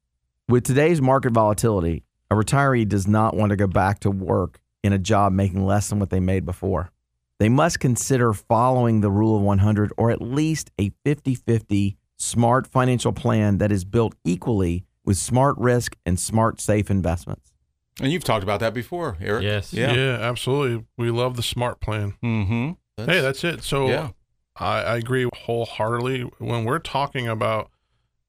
With 0.46 0.64
today's 0.64 1.00
market 1.00 1.33
volatility, 1.33 2.04
a 2.31 2.35
retiree 2.35 2.87
does 2.87 3.07
not 3.07 3.35
want 3.35 3.48
to 3.48 3.57
go 3.57 3.66
back 3.66 4.00
to 4.00 4.11
work 4.11 4.61
in 4.85 4.92
a 4.92 4.98
job 4.98 5.33
making 5.33 5.64
less 5.64 5.88
than 5.88 6.00
what 6.00 6.11
they 6.11 6.20
made 6.20 6.44
before 6.44 6.90
they 7.38 7.48
must 7.48 7.81
consider 7.81 8.33
following 8.33 9.01
the 9.01 9.11
rule 9.11 9.37
of 9.37 9.42
100 9.42 9.92
or 9.96 10.11
at 10.11 10.20
least 10.20 10.70
a 10.79 10.90
50 11.05 11.35
50 11.35 11.96
smart 12.16 12.66
financial 12.66 13.12
plan 13.12 13.59
that 13.59 13.70
is 13.70 13.85
built 13.85 14.14
equally 14.24 14.85
with 15.05 15.16
smart 15.16 15.57
risk 15.59 15.96
and 16.05 16.18
smart 16.18 16.61
safe 16.61 16.90
investments. 16.90 17.53
And 18.01 18.12
you've 18.12 18.24
talked 18.24 18.42
about 18.42 18.61
that 18.61 18.74
before, 18.74 19.16
Eric. 19.20 19.42
Yes. 19.42 19.72
Yeah. 19.72 19.92
Yeah, 19.92 20.18
absolutely. 20.20 20.85
We 20.96 21.11
love 21.11 21.37
the 21.37 21.42
smart 21.42 21.81
plan. 21.81 22.14
Mm-hmm. 22.22 22.72
That's, 22.96 23.11
hey, 23.11 23.20
that's 23.20 23.44
it. 23.44 23.62
So 23.62 23.88
yeah. 23.88 24.11
I, 24.57 24.83
I 24.83 24.96
agree 24.96 25.29
wholeheartedly. 25.33 26.22
When 26.38 26.64
we're 26.64 26.79
talking 26.79 27.29
about 27.29 27.70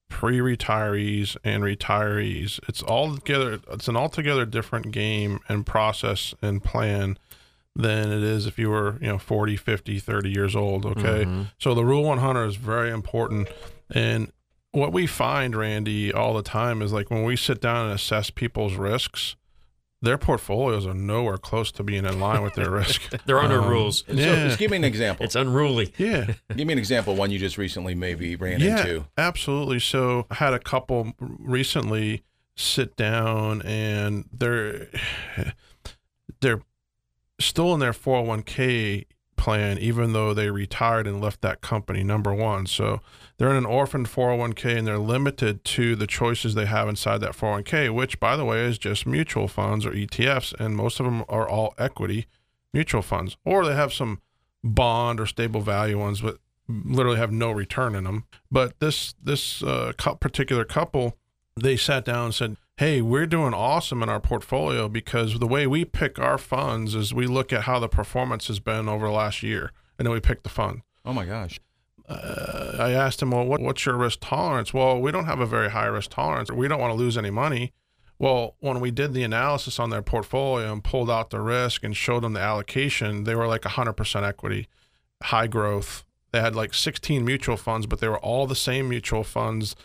pre-retirees 0.10 1.38
and 1.44 1.64
retirees, 1.64 2.60
it's 2.68 2.82
all 2.82 3.16
together. 3.16 3.60
It's 3.72 3.88
an 3.88 3.96
altogether 3.96 4.46
different 4.46 4.92
game 4.92 5.40
and 5.48 5.66
process 5.66 6.34
and 6.42 6.64
plan 6.64 7.18
than 7.80 8.12
it 8.12 8.24
is 8.24 8.46
if 8.46 8.60
you 8.60 8.70
were, 8.70 8.98
you 9.02 9.08
know, 9.08 9.18
40, 9.18 9.56
50, 9.56 10.00
30 10.00 10.30
years 10.30 10.56
old. 10.56 10.86
Okay. 10.86 11.24
Mm-hmm. 11.24 11.44
So 11.58 11.74
the 11.74 11.86
Rule 11.86 12.04
100 12.04 12.46
is 12.46 12.56
very 12.58 12.92
important. 12.92 13.48
And 13.90 14.32
what 14.72 14.92
we 14.92 15.08
find, 15.08 15.56
Randy, 15.56 16.12
all 16.12 16.34
the 16.34 16.44
time 16.44 16.82
is 16.82 16.92
like 16.92 17.10
when 17.10 17.24
we 17.24 17.36
sit 17.36 17.62
down 17.62 17.86
and 17.86 17.96
assess 17.96 18.30
people's 18.30 18.76
risks, 18.76 19.38
their 20.02 20.18
portfolios 20.18 20.86
are 20.86 20.94
nowhere 20.94 21.38
close 21.38 21.72
to 21.74 21.84
being 21.84 22.06
in 22.06 22.20
line 22.20 22.42
with 22.44 22.54
their 22.56 22.70
risk. 22.70 23.14
They're 23.26 23.40
under 23.40 23.62
um, 23.62 23.70
rules. 23.70 24.04
Yeah. 24.08 24.26
So 24.26 24.36
just 24.48 24.60
give 24.60 24.72
me 24.72 24.78
an 24.78 24.84
example. 24.84 25.26
It's 25.26 25.36
unruly. 25.36 25.94
Yeah. 25.98 26.34
give 26.56 26.68
me 26.68 26.74
an 26.74 26.80
example, 26.80 27.16
one 27.16 27.32
you 27.32 27.40
just 27.40 27.58
recently 27.58 27.96
maybe 27.96 28.36
ran 28.36 28.60
yeah, 28.60 28.80
into. 28.80 29.06
Absolutely. 29.18 29.80
So 29.80 30.26
I 30.30 30.36
had 30.36 30.54
a 30.54 30.60
couple 30.60 31.14
recently 31.20 32.24
sit 32.56 32.98
down 32.98 33.62
and 33.62 34.26
they're 34.34 34.88
they're 36.42 36.62
still 37.40 37.74
in 37.74 37.80
their 37.80 37.94
401k, 37.94 39.06
plan, 39.40 39.78
even 39.80 40.12
though 40.12 40.34
they 40.34 40.52
retired 40.52 41.08
and 41.08 41.22
left 41.22 41.42
that 41.42 41.62
company, 41.62 42.04
number 42.04 42.34
one. 42.34 42.68
So 42.68 43.00
they're 43.38 43.50
in 43.50 43.56
an 43.56 43.66
orphan 43.66 44.06
401k 44.06 44.78
and 44.78 44.86
they're 44.86 45.00
limited 45.00 45.64
to 45.64 45.96
the 45.96 46.06
choices 46.06 46.54
they 46.54 46.66
have 46.66 46.90
inside 46.90 47.20
that 47.20 47.32
401k, 47.32 47.96
which, 47.96 48.20
by 48.20 48.36
the 48.36 48.44
way, 48.44 48.66
is 48.66 48.78
just 48.78 49.08
mutual 49.08 49.48
funds 49.48 49.86
or 49.86 49.92
ETFs. 49.92 50.54
And 50.60 50.76
most 50.76 51.00
of 51.00 51.06
them 51.06 51.24
are 51.30 51.48
all 51.48 51.74
equity 51.78 52.28
mutual 52.74 53.02
funds, 53.02 53.38
or 53.46 53.66
they 53.66 53.74
have 53.74 53.94
some 53.94 54.22
bond 54.64 55.20
or 55.20 55.26
stable 55.26 55.62
value 55.62 55.98
ones, 55.98 56.22
but 56.22 56.38
literally 56.68 57.18
have 57.18 57.32
no 57.32 57.50
return 57.50 57.96
in 57.96 58.04
them. 58.04 58.26
But 58.52 58.80
this, 58.80 59.16
this 59.24 59.64
uh, 59.64 59.94
particular 60.20 60.66
couple, 60.66 61.16
they 61.60 61.78
sat 61.78 62.04
down 62.04 62.26
and 62.26 62.36
said, 62.36 62.58
hey, 62.80 63.02
we're 63.02 63.26
doing 63.26 63.54
awesome 63.54 64.02
in 64.02 64.08
our 64.08 64.22
portfolio 64.22 64.88
because 64.88 65.38
the 65.38 65.46
way 65.46 65.68
we 65.68 65.84
pick 65.84 66.18
our 66.18 66.38
funds 66.38 66.96
is 66.96 67.14
we 67.14 67.28
look 67.28 67.52
at 67.52 67.64
how 67.64 67.78
the 67.78 67.90
performance 67.90 68.48
has 68.48 68.62
been 68.62 68.88
over 68.88 69.08
the 69.08 69.12
last 69.12 69.44
year, 69.44 69.74
and 69.98 70.06
then 70.06 70.14
we 70.14 70.22
pick 70.22 70.44
the 70.44 70.50
fund. 70.50 70.82
Oh 71.04 71.12
my 71.12 71.26
gosh. 71.26 71.60
Uh, 72.08 72.78
I 72.80 72.92
asked 72.92 73.22
him, 73.22 73.32
well, 73.32 73.46
what, 73.46 73.60
what's 73.60 73.86
your 73.86 73.98
risk 73.98 74.20
tolerance? 74.22 74.74
Well, 74.74 75.02
we 75.02 75.12
don't 75.12 75.26
have 75.26 75.42
a 75.42 75.46
very 75.46 75.72
high 75.72 75.88
risk 75.88 76.12
tolerance. 76.12 76.50
We 76.54 76.70
don't 76.70 76.80
want 76.80 76.92
to 76.92 76.98
lose 76.98 77.18
any 77.18 77.30
money. 77.30 77.74
Well, 78.18 78.56
when 78.62 78.80
we 78.80 78.92
did 78.92 79.14
the 79.14 79.24
analysis 79.24 79.78
on 79.78 79.90
their 79.90 80.02
portfolio 80.02 80.72
and 80.72 80.82
pulled 80.82 81.12
out 81.12 81.32
the 81.32 81.42
risk 81.42 81.84
and 81.84 81.98
showed 81.98 82.24
them 82.24 82.32
the 82.32 82.40
allocation, 82.40 83.26
they 83.26 83.36
were 83.36 83.48
like 83.48 83.64
100% 83.64 84.24
equity, 84.26 84.70
high 85.24 85.48
growth. 85.48 86.06
They 86.32 86.40
had 86.40 86.56
like 86.56 86.74
16 86.74 87.26
mutual 87.26 87.58
funds, 87.58 87.88
but 87.88 88.00
they 88.00 88.08
were 88.08 88.20
all 88.20 88.48
the 88.48 88.56
same 88.56 88.88
mutual 88.88 89.26
funds 89.26 89.76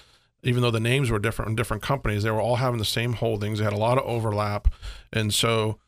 even 0.44 0.62
though 0.62 0.70
the 0.70 0.80
names 0.80 1.10
were 1.10 1.18
different 1.18 1.50
in 1.50 1.56
different 1.56 1.82
companies, 1.82 2.22
they 2.22 2.30
were 2.30 2.40
all 2.40 2.56
having 2.56 2.78
the 2.78 2.84
same 2.84 3.14
holdings. 3.14 3.58
They 3.58 3.64
had 3.64 3.72
a 3.72 3.78
lot 3.78 3.98
of 3.98 4.04
overlap, 4.04 4.68
and 5.12 5.32
so 5.32 5.78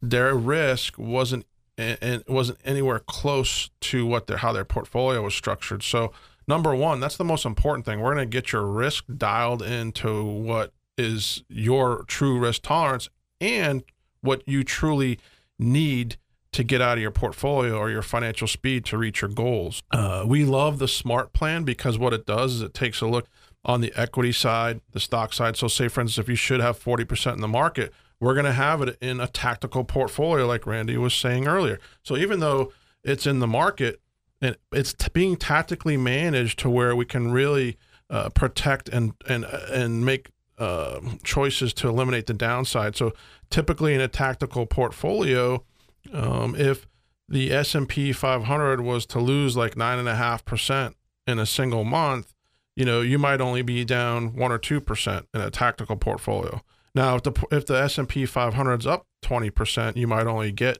their 0.00 0.34
risk 0.34 0.98
wasn't 0.98 1.46
and 1.76 2.22
wasn't 2.28 2.58
anywhere 2.64 3.00
close 3.00 3.70
to 3.80 4.06
what 4.06 4.26
their 4.26 4.38
how 4.38 4.52
their 4.52 4.64
portfolio 4.64 5.22
was 5.22 5.34
structured. 5.34 5.82
So 5.82 6.12
number 6.46 6.74
one, 6.74 7.00
that's 7.00 7.16
the 7.16 7.24
most 7.24 7.44
important 7.44 7.84
thing. 7.84 8.00
We're 8.00 8.14
going 8.14 8.28
to 8.28 8.32
get 8.32 8.52
your 8.52 8.66
risk 8.66 9.04
dialed 9.16 9.62
into 9.62 10.24
what 10.24 10.72
is 10.96 11.42
your 11.48 12.04
true 12.04 12.38
risk 12.38 12.62
tolerance 12.62 13.08
and 13.40 13.82
what 14.20 14.46
you 14.46 14.62
truly 14.62 15.18
need 15.58 16.16
to 16.52 16.62
get 16.62 16.80
out 16.80 16.96
of 16.96 17.02
your 17.02 17.10
portfolio 17.10 17.76
or 17.76 17.90
your 17.90 18.02
financial 18.02 18.46
speed 18.46 18.84
to 18.84 18.96
reach 18.96 19.22
your 19.22 19.30
goals. 19.30 19.82
Uh, 19.90 20.24
we 20.24 20.44
love 20.44 20.78
the 20.78 20.86
smart 20.86 21.32
plan 21.32 21.64
because 21.64 21.98
what 21.98 22.14
it 22.14 22.24
does 22.24 22.54
is 22.54 22.62
it 22.62 22.72
takes 22.72 23.00
a 23.00 23.06
look 23.06 23.26
on 23.64 23.80
the 23.80 23.92
equity 23.96 24.32
side, 24.32 24.80
the 24.92 25.00
stock 25.00 25.32
side. 25.32 25.56
So, 25.56 25.68
say 25.68 25.88
for 25.88 26.00
instance, 26.00 26.22
if 26.22 26.28
you 26.28 26.36
should 26.36 26.60
have 26.60 26.78
40% 26.82 27.34
in 27.34 27.40
the 27.40 27.48
market, 27.48 27.92
we're 28.20 28.34
going 28.34 28.46
to 28.46 28.52
have 28.52 28.82
it 28.82 28.96
in 29.00 29.20
a 29.20 29.26
tactical 29.26 29.84
portfolio, 29.84 30.46
like 30.46 30.66
Randy 30.66 30.96
was 30.96 31.14
saying 31.14 31.46
earlier. 31.46 31.78
So, 32.02 32.16
even 32.16 32.40
though 32.40 32.72
it's 33.02 33.26
in 33.26 33.38
the 33.38 33.46
market, 33.46 34.00
and 34.40 34.56
it's 34.72 34.92
t- 34.92 35.08
being 35.12 35.36
tactically 35.36 35.96
managed 35.96 36.58
to 36.60 36.70
where 36.70 36.94
we 36.94 37.04
can 37.04 37.32
really 37.32 37.78
uh, 38.10 38.28
protect 38.30 38.88
and 38.88 39.14
and 39.28 39.44
and 39.44 40.04
make 40.04 40.30
uh, 40.58 41.00
choices 41.22 41.72
to 41.74 41.88
eliminate 41.88 42.26
the 42.26 42.34
downside. 42.34 42.96
So, 42.96 43.12
typically 43.50 43.94
in 43.94 44.00
a 44.00 44.08
tactical 44.08 44.66
portfolio, 44.66 45.64
um, 46.12 46.54
if 46.54 46.86
the 47.28 47.52
S 47.52 47.74
and 47.74 47.88
P 47.88 48.12
500 48.12 48.82
was 48.82 49.06
to 49.06 49.18
lose 49.18 49.56
like 49.56 49.76
nine 49.76 49.98
and 49.98 50.08
a 50.08 50.16
half 50.16 50.44
percent 50.44 50.96
in 51.26 51.38
a 51.38 51.46
single 51.46 51.84
month, 51.84 52.33
you 52.76 52.84
know, 52.84 53.00
you 53.00 53.18
might 53.18 53.40
only 53.40 53.62
be 53.62 53.84
down 53.84 54.34
one 54.34 54.52
or 54.52 54.58
two 54.58 54.80
percent 54.80 55.28
in 55.32 55.40
a 55.40 55.50
tactical 55.50 55.96
portfolio. 55.96 56.62
Now, 56.94 57.16
if 57.16 57.22
the 57.22 57.46
if 57.50 57.66
the 57.66 57.74
S 57.74 57.98
and 57.98 58.08
P 58.08 58.26
500 58.26 58.80
is 58.80 58.86
up 58.86 59.06
20 59.22 59.50
percent, 59.50 59.96
you 59.96 60.06
might 60.06 60.26
only 60.26 60.52
get 60.52 60.78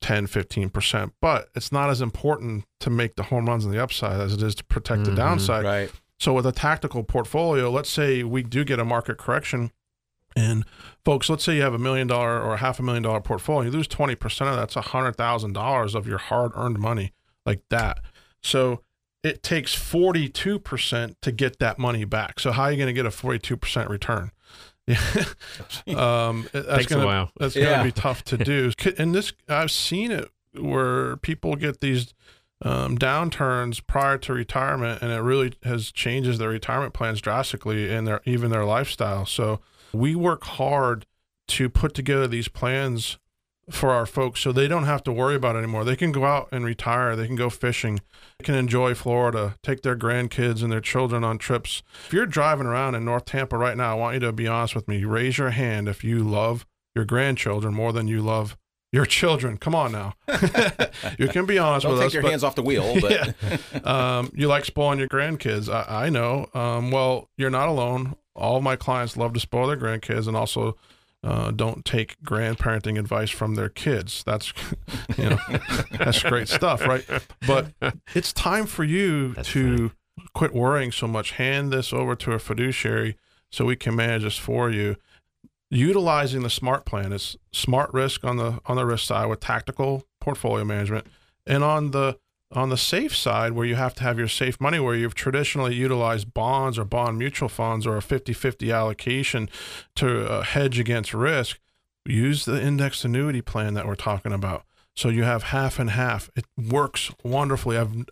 10, 0.00 0.26
15 0.26 0.70
percent. 0.70 1.12
But 1.20 1.48
it's 1.54 1.72
not 1.72 1.90
as 1.90 2.00
important 2.00 2.64
to 2.80 2.90
make 2.90 3.16
the 3.16 3.24
home 3.24 3.46
runs 3.46 3.64
on 3.64 3.72
the 3.72 3.82
upside 3.82 4.20
as 4.20 4.32
it 4.32 4.42
is 4.42 4.54
to 4.56 4.64
protect 4.64 5.02
mm-hmm, 5.02 5.14
the 5.14 5.16
downside. 5.16 5.64
Right. 5.64 5.92
So 6.18 6.32
with 6.32 6.46
a 6.46 6.52
tactical 6.52 7.04
portfolio, 7.04 7.70
let's 7.70 7.90
say 7.90 8.22
we 8.22 8.42
do 8.42 8.64
get 8.64 8.78
a 8.78 8.84
market 8.84 9.18
correction. 9.18 9.70
And 10.34 10.64
folks, 11.04 11.30
let's 11.30 11.44
say 11.44 11.56
you 11.56 11.62
have 11.62 11.74
a 11.74 11.78
million 11.78 12.06
dollar 12.06 12.40
or 12.40 12.54
a 12.54 12.56
half 12.58 12.78
a 12.78 12.82
million 12.82 13.02
dollar 13.02 13.20
portfolio, 13.20 13.70
you 13.70 13.76
lose 13.76 13.88
20% 13.88 14.22
of 14.22 14.38
that, 14.38 14.56
that's 14.56 14.76
a 14.76 14.82
hundred 14.82 15.16
thousand 15.16 15.54
dollars 15.54 15.94
of 15.94 16.06
your 16.06 16.18
hard 16.18 16.52
earned 16.54 16.78
money 16.78 17.12
like 17.46 17.62
that. 17.70 18.00
So 18.42 18.82
it 19.22 19.42
takes 19.42 19.74
42% 19.74 21.16
to 21.20 21.32
get 21.32 21.58
that 21.58 21.78
money 21.78 22.04
back. 22.04 22.38
So 22.40 22.52
how 22.52 22.64
are 22.64 22.70
you 22.70 22.76
going 22.76 22.88
to 22.88 22.92
get 22.92 23.06
a 23.06 23.10
42% 23.10 23.88
return? 23.88 24.30
um, 25.98 26.48
that's 26.52 26.76
Takes 26.76 26.86
gonna, 26.86 27.02
a 27.02 27.06
while. 27.06 27.30
That's 27.38 27.56
yeah. 27.56 27.64
going 27.64 27.78
to 27.78 27.84
be 27.84 27.92
tough 27.92 28.22
to 28.24 28.36
do. 28.36 28.72
And 28.98 29.14
this, 29.14 29.32
I've 29.48 29.70
seen 29.70 30.12
it 30.12 30.28
where 30.54 31.16
people 31.16 31.56
get 31.56 31.80
these 31.80 32.14
um, 32.62 32.96
downturns 32.96 33.84
prior 33.86 34.18
to 34.18 34.32
retirement, 34.32 35.02
and 35.02 35.12
it 35.12 35.20
really 35.20 35.52
has 35.64 35.92
changes 35.92 36.38
their 36.38 36.48
retirement 36.48 36.94
plans 36.94 37.20
drastically 37.20 37.92
and 37.92 38.06
their 38.06 38.20
even 38.24 38.50
their 38.50 38.64
lifestyle. 38.64 39.26
So 39.26 39.60
we 39.92 40.14
work 40.14 40.44
hard 40.44 41.06
to 41.48 41.68
put 41.68 41.94
together 41.94 42.26
these 42.26 42.48
plans 42.48 43.18
for 43.70 43.90
our 43.90 44.06
folks 44.06 44.40
so 44.40 44.52
they 44.52 44.68
don't 44.68 44.84
have 44.84 45.02
to 45.02 45.12
worry 45.12 45.34
about 45.34 45.56
it 45.56 45.60
anymore. 45.60 45.84
They 45.84 45.96
can 45.96 46.12
go 46.12 46.24
out 46.24 46.48
and 46.52 46.64
retire. 46.64 47.16
They 47.16 47.26
can 47.26 47.34
go 47.36 47.50
fishing. 47.50 48.00
They 48.38 48.44
can 48.44 48.54
enjoy 48.54 48.94
Florida, 48.94 49.56
take 49.62 49.82
their 49.82 49.96
grandkids 49.96 50.62
and 50.62 50.70
their 50.70 50.80
children 50.80 51.24
on 51.24 51.38
trips. 51.38 51.82
If 52.06 52.12
you're 52.12 52.26
driving 52.26 52.66
around 52.66 52.94
in 52.94 53.04
North 53.04 53.24
Tampa 53.24 53.58
right 53.58 53.76
now, 53.76 53.92
I 53.92 53.94
want 53.94 54.14
you 54.14 54.20
to 54.20 54.32
be 54.32 54.46
honest 54.46 54.74
with 54.76 54.86
me. 54.86 55.04
Raise 55.04 55.38
your 55.38 55.50
hand 55.50 55.88
if 55.88 56.04
you 56.04 56.20
love 56.20 56.64
your 56.94 57.04
grandchildren 57.04 57.74
more 57.74 57.92
than 57.92 58.06
you 58.06 58.22
love 58.22 58.56
your 58.92 59.04
children. 59.04 59.56
Come 59.58 59.74
on 59.74 59.90
now. 59.90 60.14
you 61.18 61.26
can 61.28 61.44
be 61.44 61.58
honest 61.58 61.84
Don't 61.84 61.92
with 61.94 62.00
take 62.02 62.06
us. 62.08 62.14
your 62.14 62.22
but- 62.22 62.30
hands 62.30 62.44
off 62.44 62.54
the 62.54 62.62
wheel. 62.62 62.96
But 63.00 63.10
yeah. 63.42 63.78
um, 64.18 64.30
you 64.34 64.46
like 64.46 64.64
spoiling 64.64 65.00
your 65.00 65.08
grandkids. 65.08 65.68
I, 65.68 66.06
I 66.06 66.08
know. 66.08 66.48
Um, 66.54 66.92
well, 66.92 67.28
you're 67.36 67.50
not 67.50 67.68
alone. 67.68 68.14
All 68.36 68.60
my 68.60 68.76
clients 68.76 69.16
love 69.16 69.32
to 69.32 69.40
spoil 69.40 69.66
their 69.66 69.76
grandkids 69.76 70.28
and 70.28 70.36
also 70.36 70.76
uh, 71.22 71.50
don't 71.50 71.84
take 71.84 72.16
grandparenting 72.22 72.98
advice 72.98 73.30
from 73.30 73.54
their 73.54 73.68
kids. 73.68 74.22
That's, 74.24 74.52
you 75.18 75.30
know, 75.30 75.38
that's 75.90 76.22
great 76.22 76.48
stuff, 76.48 76.86
right? 76.86 77.04
But 77.46 77.72
it's 78.14 78.32
time 78.32 78.66
for 78.66 78.84
you 78.84 79.34
That's 79.34 79.52
to 79.52 79.92
quit 80.34 80.54
worrying 80.54 80.92
so 80.92 81.06
much. 81.06 81.32
Hand 81.32 81.72
this 81.72 81.92
over 81.92 82.14
to 82.16 82.32
a 82.32 82.38
fiduciary 82.38 83.16
so 83.50 83.64
we 83.64 83.76
can 83.76 83.96
manage 83.96 84.22
this 84.22 84.36
for 84.36 84.70
you. 84.70 84.96
Utilizing 85.70 86.42
the 86.42 86.50
smart 86.50 86.84
plan 86.84 87.12
is 87.12 87.36
smart 87.52 87.92
risk 87.92 88.22
on 88.24 88.36
the 88.36 88.60
on 88.66 88.76
the 88.76 88.86
risk 88.86 89.06
side 89.06 89.26
with 89.26 89.40
tactical 89.40 90.04
portfolio 90.20 90.64
management, 90.64 91.08
and 91.44 91.64
on 91.64 91.90
the 91.90 92.18
on 92.52 92.68
the 92.68 92.76
safe 92.76 93.14
side 93.14 93.52
where 93.52 93.66
you 93.66 93.74
have 93.74 93.94
to 93.94 94.02
have 94.02 94.18
your 94.18 94.28
safe 94.28 94.60
money 94.60 94.78
where 94.78 94.94
you've 94.94 95.14
traditionally 95.14 95.74
utilized 95.74 96.32
bonds 96.32 96.78
or 96.78 96.84
bond 96.84 97.18
mutual 97.18 97.48
funds 97.48 97.86
or 97.86 97.96
a 97.96 98.00
50-50 98.00 98.74
allocation 98.74 99.48
to 99.96 100.26
uh, 100.26 100.42
hedge 100.42 100.78
against 100.78 101.12
risk 101.12 101.58
use 102.04 102.44
the 102.44 102.62
index 102.62 103.04
annuity 103.04 103.42
plan 103.42 103.74
that 103.74 103.86
we're 103.86 103.96
talking 103.96 104.32
about. 104.32 104.64
So 104.94 105.08
you 105.08 105.24
have 105.24 105.44
half 105.44 105.78
and 105.78 105.90
half. 105.90 106.30
It 106.36 106.46
works 106.56 107.10
wonderfully. 107.22 107.76
I've 107.76 108.06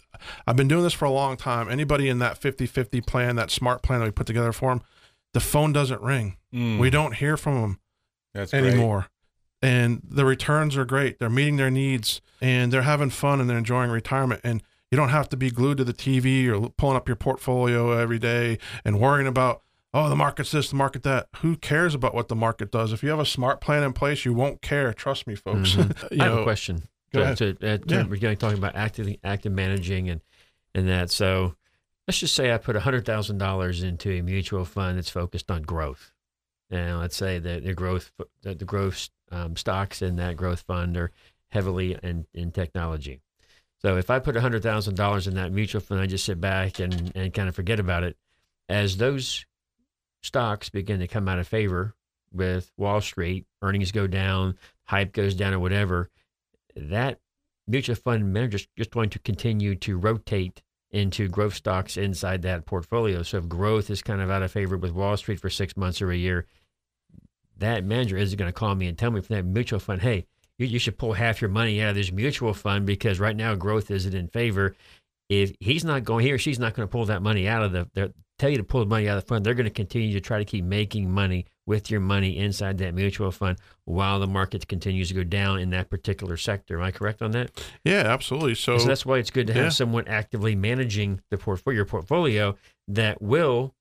i've 0.46 0.56
been 0.56 0.68
doing 0.68 0.82
this 0.82 0.92
for 0.92 1.04
a 1.04 1.10
long 1.10 1.36
time. 1.36 1.70
Anybody 1.70 2.08
in 2.08 2.18
that 2.18 2.40
50-50 2.40 3.06
plan 3.06 3.36
that 3.36 3.50
smart 3.50 3.82
plan 3.82 4.00
that 4.00 4.06
we 4.06 4.10
put 4.10 4.26
together 4.26 4.52
for 4.52 4.70
them 4.70 4.82
the 5.34 5.40
phone 5.40 5.72
doesn't 5.72 6.00
ring. 6.00 6.36
Mm, 6.54 6.78
we 6.78 6.88
don't 6.88 7.16
hear 7.16 7.36
from 7.36 7.60
them 7.60 7.80
that's 8.32 8.54
anymore. 8.54 9.08
And 9.64 10.02
the 10.06 10.24
returns 10.24 10.76
are 10.76 10.84
great. 10.84 11.18
They're 11.18 11.30
meeting 11.30 11.56
their 11.56 11.70
needs 11.70 12.20
and 12.40 12.70
they're 12.72 12.82
having 12.82 13.10
fun 13.10 13.40
and 13.40 13.48
they're 13.48 13.56
enjoying 13.58 13.90
retirement. 13.90 14.42
And 14.44 14.62
you 14.90 14.96
don't 14.96 15.08
have 15.08 15.28
to 15.30 15.36
be 15.36 15.50
glued 15.50 15.78
to 15.78 15.84
the 15.84 15.94
TV 15.94 16.48
or 16.48 16.68
pulling 16.76 16.96
up 16.96 17.08
your 17.08 17.16
portfolio 17.16 17.92
every 17.92 18.18
day 18.18 18.58
and 18.84 19.00
worrying 19.00 19.26
about, 19.26 19.62
oh, 19.94 20.08
the 20.10 20.16
market's 20.16 20.50
this, 20.50 20.68
the 20.70 20.76
market 20.76 21.02
that. 21.04 21.28
Who 21.38 21.56
cares 21.56 21.94
about 21.94 22.14
what 22.14 22.28
the 22.28 22.36
market 22.36 22.70
does? 22.70 22.92
If 22.92 23.02
you 23.02 23.08
have 23.10 23.18
a 23.20 23.24
smart 23.26 23.60
plan 23.62 23.82
in 23.82 23.92
place, 23.94 24.24
you 24.26 24.34
won't 24.34 24.60
care. 24.60 24.92
Trust 24.92 25.26
me, 25.26 25.34
folks. 25.34 25.70
Mhm. 25.72 26.10
You 26.12 26.20
I 26.20 26.24
have 26.24 26.34
know, 26.34 26.40
a 26.40 26.44
question. 26.44 26.82
go 27.12 27.20
to, 27.20 27.24
ahead. 27.24 27.36
To, 27.38 27.50
uh, 27.50 27.78
to, 27.78 27.82
Yeah. 27.86 28.02
We're 28.06 28.16
going 28.18 28.36
talking 28.36 28.58
about 28.58 28.76
active, 28.76 29.16
active 29.24 29.52
managing 29.52 30.10
and 30.10 30.20
and 30.74 30.88
that. 30.88 31.10
So 31.10 31.54
let's 32.06 32.18
just 32.18 32.34
say 32.34 32.52
I 32.52 32.58
put 32.58 32.76
hundred 32.76 33.06
thousand 33.06 33.38
dollars 33.38 33.82
into 33.82 34.10
a 34.10 34.20
mutual 34.20 34.64
fund 34.66 34.98
that's 34.98 35.08
focused 35.10 35.50
on 35.50 35.62
growth, 35.62 36.12
and 36.70 36.98
let's 37.00 37.16
say 37.16 37.38
that 37.38 37.64
the 37.64 37.72
growth 37.74 38.10
that 38.42 38.58
the 38.58 38.64
growth 38.64 39.08
um, 39.30 39.56
stocks 39.56 40.02
in 40.02 40.16
that 40.16 40.36
growth 40.36 40.60
fund 40.62 40.96
are 40.96 41.10
heavily 41.48 41.96
in, 42.02 42.26
in 42.34 42.50
technology. 42.50 43.20
So 43.78 43.96
if 43.96 44.10
I 44.10 44.18
put 44.18 44.36
hundred 44.36 44.62
thousand 44.62 44.96
dollars 44.96 45.26
in 45.26 45.34
that 45.34 45.52
mutual 45.52 45.80
fund, 45.80 46.00
I 46.00 46.06
just 46.06 46.24
sit 46.24 46.40
back 46.40 46.80
and 46.80 47.12
and 47.14 47.34
kind 47.34 47.48
of 47.48 47.54
forget 47.54 47.78
about 47.78 48.02
it. 48.02 48.16
As 48.68 48.96
those 48.96 49.44
stocks 50.22 50.70
begin 50.70 51.00
to 51.00 51.06
come 51.06 51.28
out 51.28 51.38
of 51.38 51.46
favor 51.46 51.94
with 52.32 52.72
Wall 52.78 53.00
Street, 53.02 53.46
earnings 53.60 53.92
go 53.92 54.06
down, 54.06 54.56
hype 54.84 55.12
goes 55.12 55.34
down, 55.34 55.52
or 55.52 55.60
whatever, 55.60 56.08
that 56.74 57.20
mutual 57.66 57.94
fund 57.94 58.32
manager 58.32 58.56
is 58.56 58.66
just 58.76 58.90
going 58.90 59.10
to 59.10 59.18
continue 59.18 59.74
to 59.74 59.98
rotate 59.98 60.62
into 60.90 61.28
growth 61.28 61.54
stocks 61.54 61.96
inside 61.96 62.42
that 62.42 62.64
portfolio. 62.66 63.22
So 63.22 63.38
if 63.38 63.48
growth 63.48 63.90
is 63.90 64.00
kind 64.00 64.20
of 64.20 64.30
out 64.30 64.42
of 64.42 64.52
favor 64.52 64.78
with 64.78 64.92
Wall 64.92 65.16
Street 65.16 65.40
for 65.40 65.50
six 65.50 65.76
months 65.76 66.00
or 66.00 66.10
a 66.10 66.16
year, 66.16 66.46
that 67.58 67.84
manager 67.84 68.16
is 68.16 68.34
going 68.34 68.48
to 68.48 68.52
call 68.52 68.74
me 68.74 68.86
and 68.86 68.98
tell 68.98 69.10
me 69.10 69.20
from 69.20 69.36
that 69.36 69.44
mutual 69.44 69.78
fund, 69.78 70.02
hey, 70.02 70.26
you, 70.58 70.66
you 70.66 70.78
should 70.78 70.98
pull 70.98 71.12
half 71.12 71.40
your 71.40 71.50
money 71.50 71.80
out 71.82 71.90
of 71.90 71.96
this 71.96 72.12
mutual 72.12 72.54
fund 72.54 72.86
because 72.86 73.20
right 73.20 73.36
now 73.36 73.54
growth 73.54 73.90
isn't 73.90 74.14
in 74.14 74.28
favor. 74.28 74.74
If 75.28 75.54
he's 75.58 75.84
not 75.84 76.04
going, 76.04 76.24
he 76.24 76.32
or 76.32 76.38
she's 76.38 76.58
not 76.58 76.74
going 76.74 76.86
to 76.86 76.92
pull 76.92 77.06
that 77.06 77.22
money 77.22 77.48
out 77.48 77.62
of 77.62 77.72
the, 77.72 78.12
tell 78.38 78.50
you 78.50 78.58
to 78.58 78.64
pull 78.64 78.80
the 78.80 78.86
money 78.86 79.08
out 79.08 79.16
of 79.16 79.24
the 79.24 79.28
fund, 79.28 79.44
they're 79.44 79.54
going 79.54 79.64
to 79.64 79.70
continue 79.70 80.12
to 80.12 80.20
try 80.20 80.38
to 80.38 80.44
keep 80.44 80.64
making 80.64 81.10
money 81.10 81.46
with 81.66 81.90
your 81.90 82.00
money 82.00 82.36
inside 82.36 82.78
that 82.78 82.94
mutual 82.94 83.30
fund 83.30 83.58
while 83.84 84.20
the 84.20 84.26
market 84.26 84.68
continues 84.68 85.08
to 85.08 85.14
go 85.14 85.24
down 85.24 85.58
in 85.58 85.70
that 85.70 85.88
particular 85.88 86.36
sector. 86.36 86.78
Am 86.78 86.84
I 86.84 86.90
correct 86.90 87.22
on 87.22 87.30
that? 87.30 87.50
Yeah, 87.84 88.02
absolutely. 88.06 88.54
So, 88.54 88.76
so 88.78 88.86
that's 88.86 89.06
why 89.06 89.18
it's 89.18 89.30
good 89.30 89.46
to 89.46 89.54
have 89.54 89.64
yeah. 89.64 89.68
someone 89.70 90.06
actively 90.08 90.54
managing 90.54 91.20
the 91.30 91.38
portfolio, 91.38 91.76
your 91.76 91.86
portfolio 91.86 92.56
that 92.88 93.22
will 93.22 93.74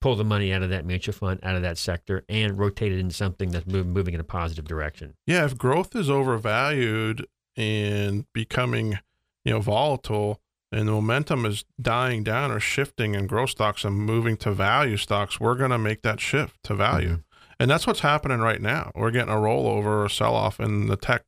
pull 0.00 0.16
the 0.16 0.24
money 0.24 0.52
out 0.52 0.62
of 0.62 0.70
that 0.70 0.84
mutual 0.84 1.12
fund, 1.12 1.40
out 1.42 1.56
of 1.56 1.62
that 1.62 1.78
sector, 1.78 2.24
and 2.28 2.58
rotate 2.58 2.92
it 2.92 2.98
into 2.98 3.14
something 3.14 3.50
that's 3.50 3.66
move, 3.66 3.86
moving 3.86 4.14
in 4.14 4.20
a 4.20 4.24
positive 4.24 4.66
direction. 4.66 5.14
Yeah, 5.26 5.44
if 5.44 5.56
growth 5.56 5.94
is 5.94 6.08
overvalued 6.08 7.26
and 7.56 8.24
becoming, 8.32 8.98
you 9.44 9.52
know, 9.52 9.60
volatile, 9.60 10.40
and 10.72 10.86
the 10.86 10.92
momentum 10.92 11.44
is 11.46 11.64
dying 11.80 12.22
down 12.22 12.50
or 12.50 12.60
shifting 12.60 13.14
in 13.14 13.26
growth 13.26 13.50
stocks 13.50 13.84
and 13.84 13.96
moving 13.96 14.36
to 14.38 14.52
value 14.52 14.96
stocks, 14.96 15.40
we're 15.40 15.56
going 15.56 15.70
to 15.72 15.78
make 15.78 16.02
that 16.02 16.20
shift 16.20 16.62
to 16.64 16.74
value. 16.74 17.08
Mm-hmm. 17.08 17.20
And 17.58 17.70
that's 17.70 17.86
what's 17.86 18.00
happening 18.00 18.38
right 18.38 18.62
now. 18.62 18.92
We're 18.94 19.10
getting 19.10 19.32
a 19.32 19.36
rollover 19.36 20.04
or 20.04 20.08
sell 20.08 20.34
off 20.34 20.60
in 20.60 20.86
the 20.86 20.96
tech 20.96 21.24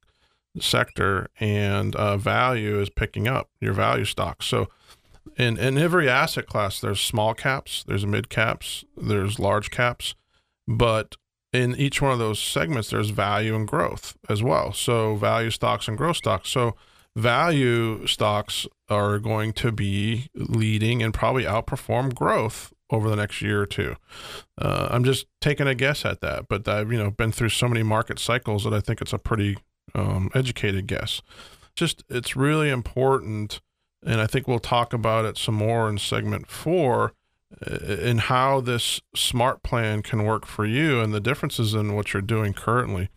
sector, 0.58 1.28
and 1.40 1.94
uh, 1.96 2.16
value 2.16 2.80
is 2.80 2.88
picking 2.88 3.28
up 3.28 3.50
your 3.60 3.74
value 3.74 4.04
stocks. 4.04 4.46
So, 4.46 4.68
in, 5.36 5.58
in 5.58 5.78
every 5.78 6.08
asset 6.08 6.46
class, 6.46 6.80
there's 6.80 7.00
small 7.00 7.34
caps, 7.34 7.84
there's 7.86 8.06
mid 8.06 8.28
caps, 8.28 8.84
there's 8.96 9.38
large 9.38 9.70
caps, 9.70 10.14
but 10.66 11.16
in 11.52 11.76
each 11.76 12.00
one 12.00 12.12
of 12.12 12.18
those 12.18 12.38
segments, 12.38 12.90
there's 12.90 13.10
value 13.10 13.54
and 13.54 13.68
growth 13.68 14.16
as 14.28 14.42
well. 14.42 14.72
So, 14.72 15.16
value 15.16 15.50
stocks 15.50 15.86
and 15.86 15.98
growth 15.98 16.16
stocks. 16.16 16.48
So, 16.48 16.74
value 17.14 18.06
stocks 18.06 18.66
are 18.88 19.18
going 19.18 19.52
to 19.54 19.70
be 19.70 20.28
leading 20.34 21.02
and 21.02 21.12
probably 21.12 21.44
outperform 21.44 22.14
growth 22.14 22.72
over 22.90 23.08
the 23.08 23.16
next 23.16 23.40
year 23.42 23.60
or 23.62 23.66
two. 23.66 23.96
Uh, 24.60 24.88
I'm 24.90 25.04
just 25.04 25.26
taking 25.40 25.66
a 25.66 25.74
guess 25.74 26.04
at 26.04 26.20
that, 26.20 26.46
but 26.48 26.68
I've 26.68 26.92
you 26.92 26.98
know 26.98 27.10
been 27.10 27.32
through 27.32 27.48
so 27.50 27.68
many 27.68 27.82
market 27.82 28.18
cycles 28.18 28.64
that 28.64 28.74
I 28.74 28.80
think 28.80 29.00
it's 29.00 29.12
a 29.12 29.18
pretty 29.18 29.56
um, 29.94 30.30
educated 30.34 30.86
guess. 30.86 31.22
Just 31.74 32.04
it's 32.08 32.36
really 32.36 32.68
important, 32.68 33.60
and 34.04 34.20
I 34.20 34.26
think 34.26 34.48
we'll 34.48 34.58
talk 34.58 34.92
about 34.92 35.24
it 35.24 35.38
some 35.38 35.54
more 35.54 35.88
in 35.88 35.98
segment 35.98 36.48
four, 36.48 37.12
in 37.66 38.18
uh, 38.18 38.22
how 38.22 38.60
this 38.60 39.00
smart 39.14 39.62
plan 39.62 40.02
can 40.02 40.24
work 40.24 40.46
for 40.46 40.64
you 40.64 41.00
and 41.00 41.12
the 41.12 41.20
differences 41.20 41.74
in 41.74 41.94
what 41.94 42.12
you're 42.12 42.22
doing 42.22 42.52
currently. 42.52 43.10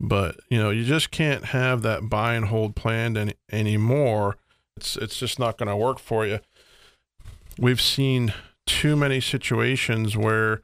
But 0.00 0.36
you 0.48 0.58
know, 0.58 0.70
you 0.70 0.84
just 0.84 1.10
can't 1.10 1.46
have 1.46 1.82
that 1.82 2.08
buy 2.08 2.34
and 2.34 2.46
hold 2.46 2.74
planned 2.76 3.16
any, 3.16 3.34
anymore. 3.52 4.36
It's 4.76 4.96
it's 4.96 5.18
just 5.18 5.38
not 5.38 5.58
going 5.58 5.68
to 5.68 5.76
work 5.76 5.98
for 5.98 6.26
you. 6.26 6.40
We've 7.58 7.80
seen 7.80 8.32
too 8.66 8.96
many 8.96 9.20
situations 9.20 10.16
where 10.16 10.62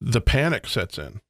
the 0.00 0.20
panic 0.20 0.66
sets 0.66 0.98
in. 0.98 1.20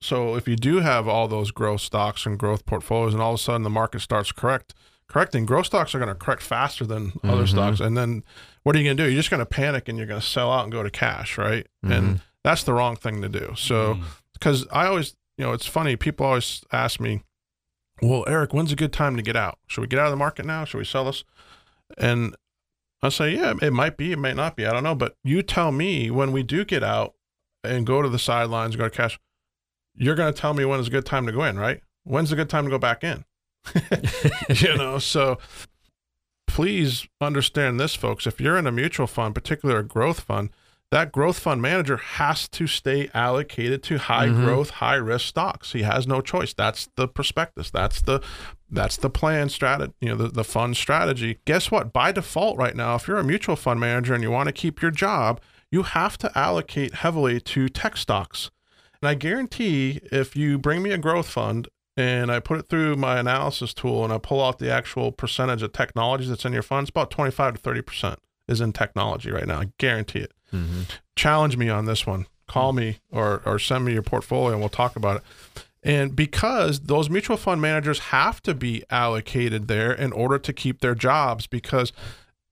So 0.00 0.34
if 0.34 0.48
you 0.48 0.56
do 0.56 0.80
have 0.80 1.08
all 1.08 1.28
those 1.28 1.50
growth 1.50 1.80
stocks 1.80 2.26
and 2.26 2.38
growth 2.38 2.66
portfolios, 2.66 3.14
and 3.14 3.22
all 3.22 3.34
of 3.34 3.40
a 3.40 3.42
sudden 3.42 3.62
the 3.62 3.70
market 3.70 4.00
starts 4.00 4.32
correct 4.32 4.74
correcting, 5.08 5.46
growth 5.46 5.66
stocks 5.66 5.94
are 5.94 5.98
going 5.98 6.08
to 6.08 6.14
correct 6.14 6.42
faster 6.42 6.84
than 6.84 7.12
mm-hmm. 7.12 7.30
other 7.30 7.46
stocks. 7.46 7.80
And 7.80 7.96
then 7.96 8.24
what 8.62 8.74
are 8.74 8.78
you 8.78 8.84
going 8.84 8.96
to 8.96 9.02
do? 9.04 9.08
You're 9.08 9.20
just 9.20 9.30
going 9.30 9.40
to 9.40 9.46
panic 9.46 9.88
and 9.88 9.98
you're 9.98 10.06
going 10.06 10.20
to 10.20 10.26
sell 10.26 10.52
out 10.52 10.64
and 10.64 10.72
go 10.72 10.82
to 10.82 10.90
cash, 10.90 11.38
right? 11.38 11.66
Mm-hmm. 11.84 11.92
And 11.92 12.20
that's 12.42 12.64
the 12.64 12.72
wrong 12.72 12.96
thing 12.96 13.22
to 13.22 13.28
do. 13.28 13.54
So 13.56 13.98
because 14.32 14.64
mm-hmm. 14.64 14.76
I 14.76 14.86
always 14.86 15.14
you 15.36 15.44
know, 15.44 15.52
it's 15.52 15.66
funny. 15.66 15.96
People 15.96 16.26
always 16.26 16.62
ask 16.72 17.00
me, 17.00 17.22
well, 18.00 18.24
Eric, 18.28 18.52
when's 18.52 18.72
a 18.72 18.76
good 18.76 18.92
time 18.92 19.16
to 19.16 19.22
get 19.22 19.36
out? 19.36 19.58
Should 19.66 19.80
we 19.80 19.86
get 19.86 19.98
out 19.98 20.06
of 20.06 20.12
the 20.12 20.16
market 20.16 20.46
now? 20.46 20.64
Should 20.64 20.78
we 20.78 20.84
sell 20.84 21.04
this? 21.04 21.24
And 21.98 22.34
I 23.02 23.08
say, 23.08 23.34
yeah, 23.34 23.54
it 23.60 23.72
might 23.72 23.96
be, 23.96 24.12
it 24.12 24.18
might 24.18 24.36
not 24.36 24.56
be. 24.56 24.66
I 24.66 24.72
don't 24.72 24.84
know. 24.84 24.94
But 24.94 25.16
you 25.22 25.42
tell 25.42 25.72
me 25.72 26.10
when 26.10 26.32
we 26.32 26.42
do 26.42 26.64
get 26.64 26.82
out 26.82 27.14
and 27.62 27.86
go 27.86 28.02
to 28.02 28.08
the 28.08 28.18
sidelines, 28.18 28.76
go 28.76 28.84
to 28.84 28.90
cash, 28.90 29.18
you're 29.96 30.14
going 30.14 30.32
to 30.32 30.38
tell 30.38 30.54
me 30.54 30.64
when 30.64 30.80
is 30.80 30.88
a 30.88 30.90
good 30.90 31.06
time 31.06 31.26
to 31.26 31.32
go 31.32 31.44
in, 31.44 31.58
right? 31.58 31.80
When's 32.04 32.32
a 32.32 32.36
good 32.36 32.50
time 32.50 32.64
to 32.64 32.70
go 32.70 32.78
back 32.78 33.04
in? 33.04 33.24
you 34.48 34.76
know, 34.76 34.98
so 34.98 35.38
please 36.46 37.06
understand 37.20 37.80
this, 37.80 37.94
folks. 37.94 38.26
If 38.26 38.40
you're 38.40 38.56
in 38.56 38.66
a 38.66 38.72
mutual 38.72 39.06
fund, 39.06 39.34
particularly 39.34 39.80
a 39.80 39.82
growth 39.82 40.20
fund, 40.20 40.50
that 40.90 41.10
growth 41.10 41.40
fund 41.40 41.60
manager 41.60 41.96
has 41.96 42.48
to 42.50 42.68
stay 42.68 43.10
allocated 43.12 43.82
to 43.84 43.98
high 43.98 44.28
mm-hmm. 44.28 44.44
growth, 44.44 44.70
high 44.70 44.94
risk 44.94 45.26
stocks. 45.26 45.72
He 45.72 45.82
has 45.82 46.06
no 46.06 46.20
choice. 46.20 46.54
That's 46.54 46.88
the 46.94 47.08
prospectus. 47.08 47.70
That's 47.70 48.00
the 48.00 48.22
that's 48.70 48.96
the 48.96 49.10
plan 49.10 49.48
strategy, 49.48 49.92
you 50.00 50.10
know, 50.10 50.16
the, 50.16 50.28
the 50.28 50.44
fund 50.44 50.76
strategy. 50.76 51.38
Guess 51.44 51.70
what? 51.70 51.92
By 51.92 52.12
default 52.12 52.58
right 52.58 52.76
now, 52.76 52.94
if 52.94 53.08
you're 53.08 53.18
a 53.18 53.24
mutual 53.24 53.56
fund 53.56 53.80
manager 53.80 54.14
and 54.14 54.22
you 54.22 54.30
want 54.30 54.46
to 54.46 54.52
keep 54.52 54.80
your 54.80 54.90
job, 54.90 55.40
you 55.70 55.82
have 55.82 56.16
to 56.18 56.38
allocate 56.38 56.94
heavily 56.94 57.40
to 57.40 57.68
tech 57.68 57.96
stocks. 57.96 58.52
And 59.02 59.08
I 59.08 59.14
guarantee 59.14 60.00
if 60.12 60.36
you 60.36 60.58
bring 60.58 60.82
me 60.82 60.92
a 60.92 60.98
growth 60.98 61.28
fund 61.28 61.68
and 61.96 62.30
I 62.30 62.40
put 62.40 62.58
it 62.58 62.68
through 62.68 62.96
my 62.96 63.18
analysis 63.18 63.72
tool 63.72 64.04
and 64.04 64.12
I 64.12 64.18
pull 64.18 64.42
out 64.42 64.58
the 64.58 64.72
actual 64.72 65.12
percentage 65.12 65.62
of 65.62 65.72
technologies 65.72 66.28
that's 66.28 66.44
in 66.44 66.52
your 66.52 66.62
funds, 66.62 66.90
about 66.90 67.10
25 67.10 67.54
to 67.54 67.60
30% 67.60 68.16
is 68.48 68.60
in 68.60 68.72
technology 68.72 69.30
right 69.30 69.46
now. 69.46 69.60
I 69.60 69.70
guarantee 69.78 70.20
it. 70.20 70.32
Mm-hmm. 70.52 70.82
Challenge 71.16 71.56
me 71.56 71.68
on 71.68 71.86
this 71.86 72.06
one. 72.06 72.26
Call 72.46 72.72
me 72.72 72.98
or 73.10 73.40
or 73.46 73.58
send 73.58 73.86
me 73.86 73.94
your 73.94 74.02
portfolio 74.02 74.52
and 74.52 74.60
we'll 74.60 74.68
talk 74.68 74.96
about 74.96 75.16
it. 75.16 75.22
And 75.82 76.16
because 76.16 76.80
those 76.80 77.10
mutual 77.10 77.36
fund 77.36 77.60
managers 77.60 77.98
have 77.98 78.42
to 78.42 78.54
be 78.54 78.82
allocated 78.90 79.68
there 79.68 79.92
in 79.92 80.12
order 80.12 80.38
to 80.38 80.52
keep 80.52 80.80
their 80.80 80.94
jobs, 80.94 81.46
because 81.46 81.92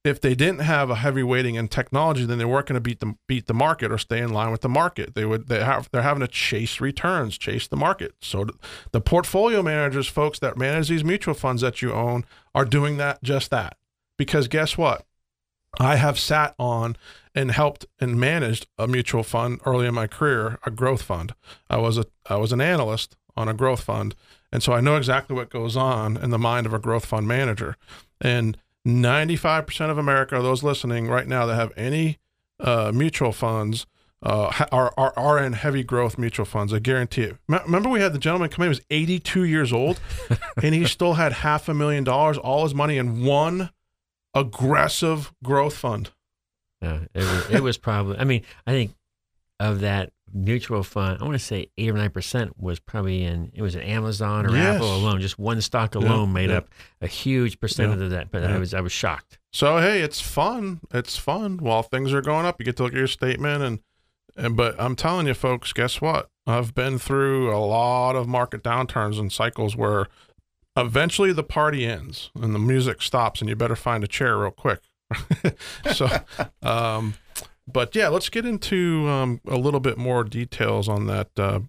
if 0.04 0.20
they 0.20 0.34
didn't 0.34 0.60
have 0.60 0.90
a 0.90 0.96
heavy 0.96 1.22
weighting 1.22 1.54
in 1.54 1.68
technology, 1.68 2.24
then 2.24 2.38
they 2.38 2.44
weren't 2.44 2.66
going 2.66 2.74
to 2.74 2.80
beat 2.80 3.00
the 3.00 3.14
beat 3.28 3.46
the 3.46 3.54
market 3.54 3.92
or 3.92 3.98
stay 3.98 4.18
in 4.18 4.32
line 4.32 4.50
with 4.50 4.62
the 4.62 4.68
market. 4.68 5.14
They 5.14 5.24
would 5.24 5.48
they 5.48 5.62
have 5.62 5.88
they're 5.92 6.02
having 6.02 6.22
to 6.22 6.28
chase 6.28 6.80
returns, 6.80 7.38
chase 7.38 7.68
the 7.68 7.76
market. 7.76 8.14
So 8.20 8.46
the 8.90 9.00
portfolio 9.00 9.62
managers, 9.62 10.08
folks 10.08 10.38
that 10.40 10.56
manage 10.56 10.88
these 10.88 11.04
mutual 11.04 11.34
funds 11.34 11.62
that 11.62 11.82
you 11.82 11.92
own, 11.92 12.24
are 12.54 12.64
doing 12.64 12.96
that 12.96 13.22
just 13.22 13.50
that. 13.50 13.76
Because 14.18 14.48
guess 14.48 14.76
what? 14.76 15.06
I 15.78 15.96
have 15.96 16.18
sat 16.18 16.54
on 16.58 16.96
and 17.34 17.50
helped 17.50 17.86
and 18.00 18.18
managed 18.18 18.66
a 18.78 18.86
mutual 18.86 19.22
fund 19.22 19.60
early 19.64 19.86
in 19.86 19.94
my 19.94 20.06
career, 20.06 20.58
a 20.66 20.70
growth 20.70 21.02
fund. 21.02 21.34
I 21.70 21.78
was 21.78 21.96
a 21.96 22.06
I 22.28 22.36
was 22.36 22.52
an 22.52 22.60
analyst 22.60 23.16
on 23.36 23.48
a 23.48 23.54
growth 23.54 23.82
fund, 23.82 24.16
and 24.50 24.64
so 24.64 24.72
I 24.72 24.80
know 24.80 24.96
exactly 24.96 25.36
what 25.36 25.48
goes 25.48 25.76
on 25.76 26.16
in 26.16 26.30
the 26.30 26.38
mind 26.38 26.66
of 26.66 26.74
a 26.74 26.80
growth 26.80 27.06
fund 27.06 27.28
manager. 27.28 27.76
And 28.20 28.58
95% 28.86 29.90
of 29.90 29.98
America, 29.98 30.40
those 30.42 30.62
listening 30.62 31.08
right 31.08 31.26
now 31.26 31.46
that 31.46 31.54
have 31.54 31.72
any 31.76 32.18
uh, 32.60 32.92
mutual 32.94 33.32
funds, 33.32 33.86
uh, 34.22 34.52
are, 34.70 34.92
are 34.96 35.12
are 35.16 35.42
in 35.42 35.52
heavy 35.52 35.82
growth 35.82 36.16
mutual 36.16 36.46
funds. 36.46 36.72
I 36.72 36.78
guarantee 36.78 37.22
it. 37.22 37.36
remember, 37.48 37.88
we 37.88 38.00
had 38.00 38.12
the 38.12 38.18
gentleman 38.18 38.50
come 38.50 38.62
in. 38.62 38.66
He 38.66 38.68
was 38.68 38.80
82 38.88 39.44
years 39.44 39.72
old, 39.72 40.00
and 40.62 40.74
he 40.74 40.86
still 40.86 41.14
had 41.14 41.32
half 41.32 41.68
a 41.68 41.74
million 41.74 42.04
dollars, 42.04 42.38
all 42.38 42.62
his 42.62 42.74
money 42.74 42.98
in 42.98 43.24
one 43.24 43.70
aggressive 44.34 45.32
growth 45.42 45.76
fund. 45.76 46.10
Yeah, 46.80 47.00
it 47.14 47.20
was, 47.20 47.50
it 47.50 47.62
was 47.62 47.78
probably. 47.78 48.16
I 48.18 48.24
mean, 48.24 48.42
I 48.66 48.70
think 48.70 48.94
of 49.58 49.80
that 49.80 50.12
mutual 50.32 50.82
fund, 50.82 51.18
I 51.20 51.24
want 51.24 51.34
to 51.34 51.44
say 51.44 51.68
eight 51.78 51.90
or 51.90 51.94
nine 51.94 52.10
percent 52.10 52.58
was 52.58 52.78
probably 52.80 53.24
in. 53.24 53.50
It 53.54 53.62
was 53.62 53.74
an 53.74 53.82
Amazon 53.82 54.46
or 54.46 54.50
yes. 54.50 54.76
Apple 54.76 54.94
alone. 54.94 55.20
Just 55.20 55.38
one 55.38 55.60
stock 55.60 55.94
alone 55.94 56.28
yeah, 56.28 56.34
made 56.34 56.50
yeah. 56.50 56.58
up 56.58 56.68
a 57.00 57.06
huge 57.06 57.60
percentage 57.60 57.98
yeah, 57.98 58.04
of 58.04 58.10
that. 58.10 58.30
But 58.30 58.44
I 58.44 58.58
was 58.58 58.74
I 58.74 58.80
was 58.80 58.92
shocked. 58.92 59.38
So 59.52 59.78
hey, 59.78 60.00
it's 60.00 60.20
fun. 60.20 60.80
It's 60.92 61.16
fun 61.16 61.58
while 61.58 61.82
things 61.82 62.12
are 62.12 62.22
going 62.22 62.46
up. 62.46 62.56
You 62.58 62.64
get 62.64 62.76
to 62.78 62.84
look 62.84 62.92
at 62.92 62.98
your 62.98 63.06
statement 63.06 63.62
and 63.62 63.80
and. 64.36 64.56
But 64.56 64.74
I'm 64.78 64.96
telling 64.96 65.26
you, 65.26 65.34
folks, 65.34 65.72
guess 65.72 66.00
what? 66.00 66.28
I've 66.46 66.74
been 66.74 66.98
through 66.98 67.54
a 67.54 67.58
lot 67.58 68.16
of 68.16 68.26
market 68.26 68.62
downturns 68.62 69.18
and 69.18 69.32
cycles 69.32 69.76
where 69.76 70.08
eventually 70.76 71.32
the 71.32 71.44
party 71.44 71.86
ends 71.86 72.30
and 72.34 72.54
the 72.54 72.58
music 72.58 73.02
stops 73.02 73.40
and 73.40 73.48
you 73.48 73.56
better 73.56 73.76
find 73.76 74.02
a 74.02 74.06
chair 74.06 74.38
real 74.38 74.50
quick 74.50 74.80
so 75.92 76.08
um, 76.62 77.14
but 77.66 77.94
yeah 77.94 78.08
let's 78.08 78.28
get 78.28 78.44
into 78.44 79.08
um, 79.08 79.40
a 79.46 79.56
little 79.56 79.80
bit 79.80 79.98
more 79.98 80.24
details 80.24 80.88
on 80.88 81.06
that 81.06 81.28
uh, 81.38 81.60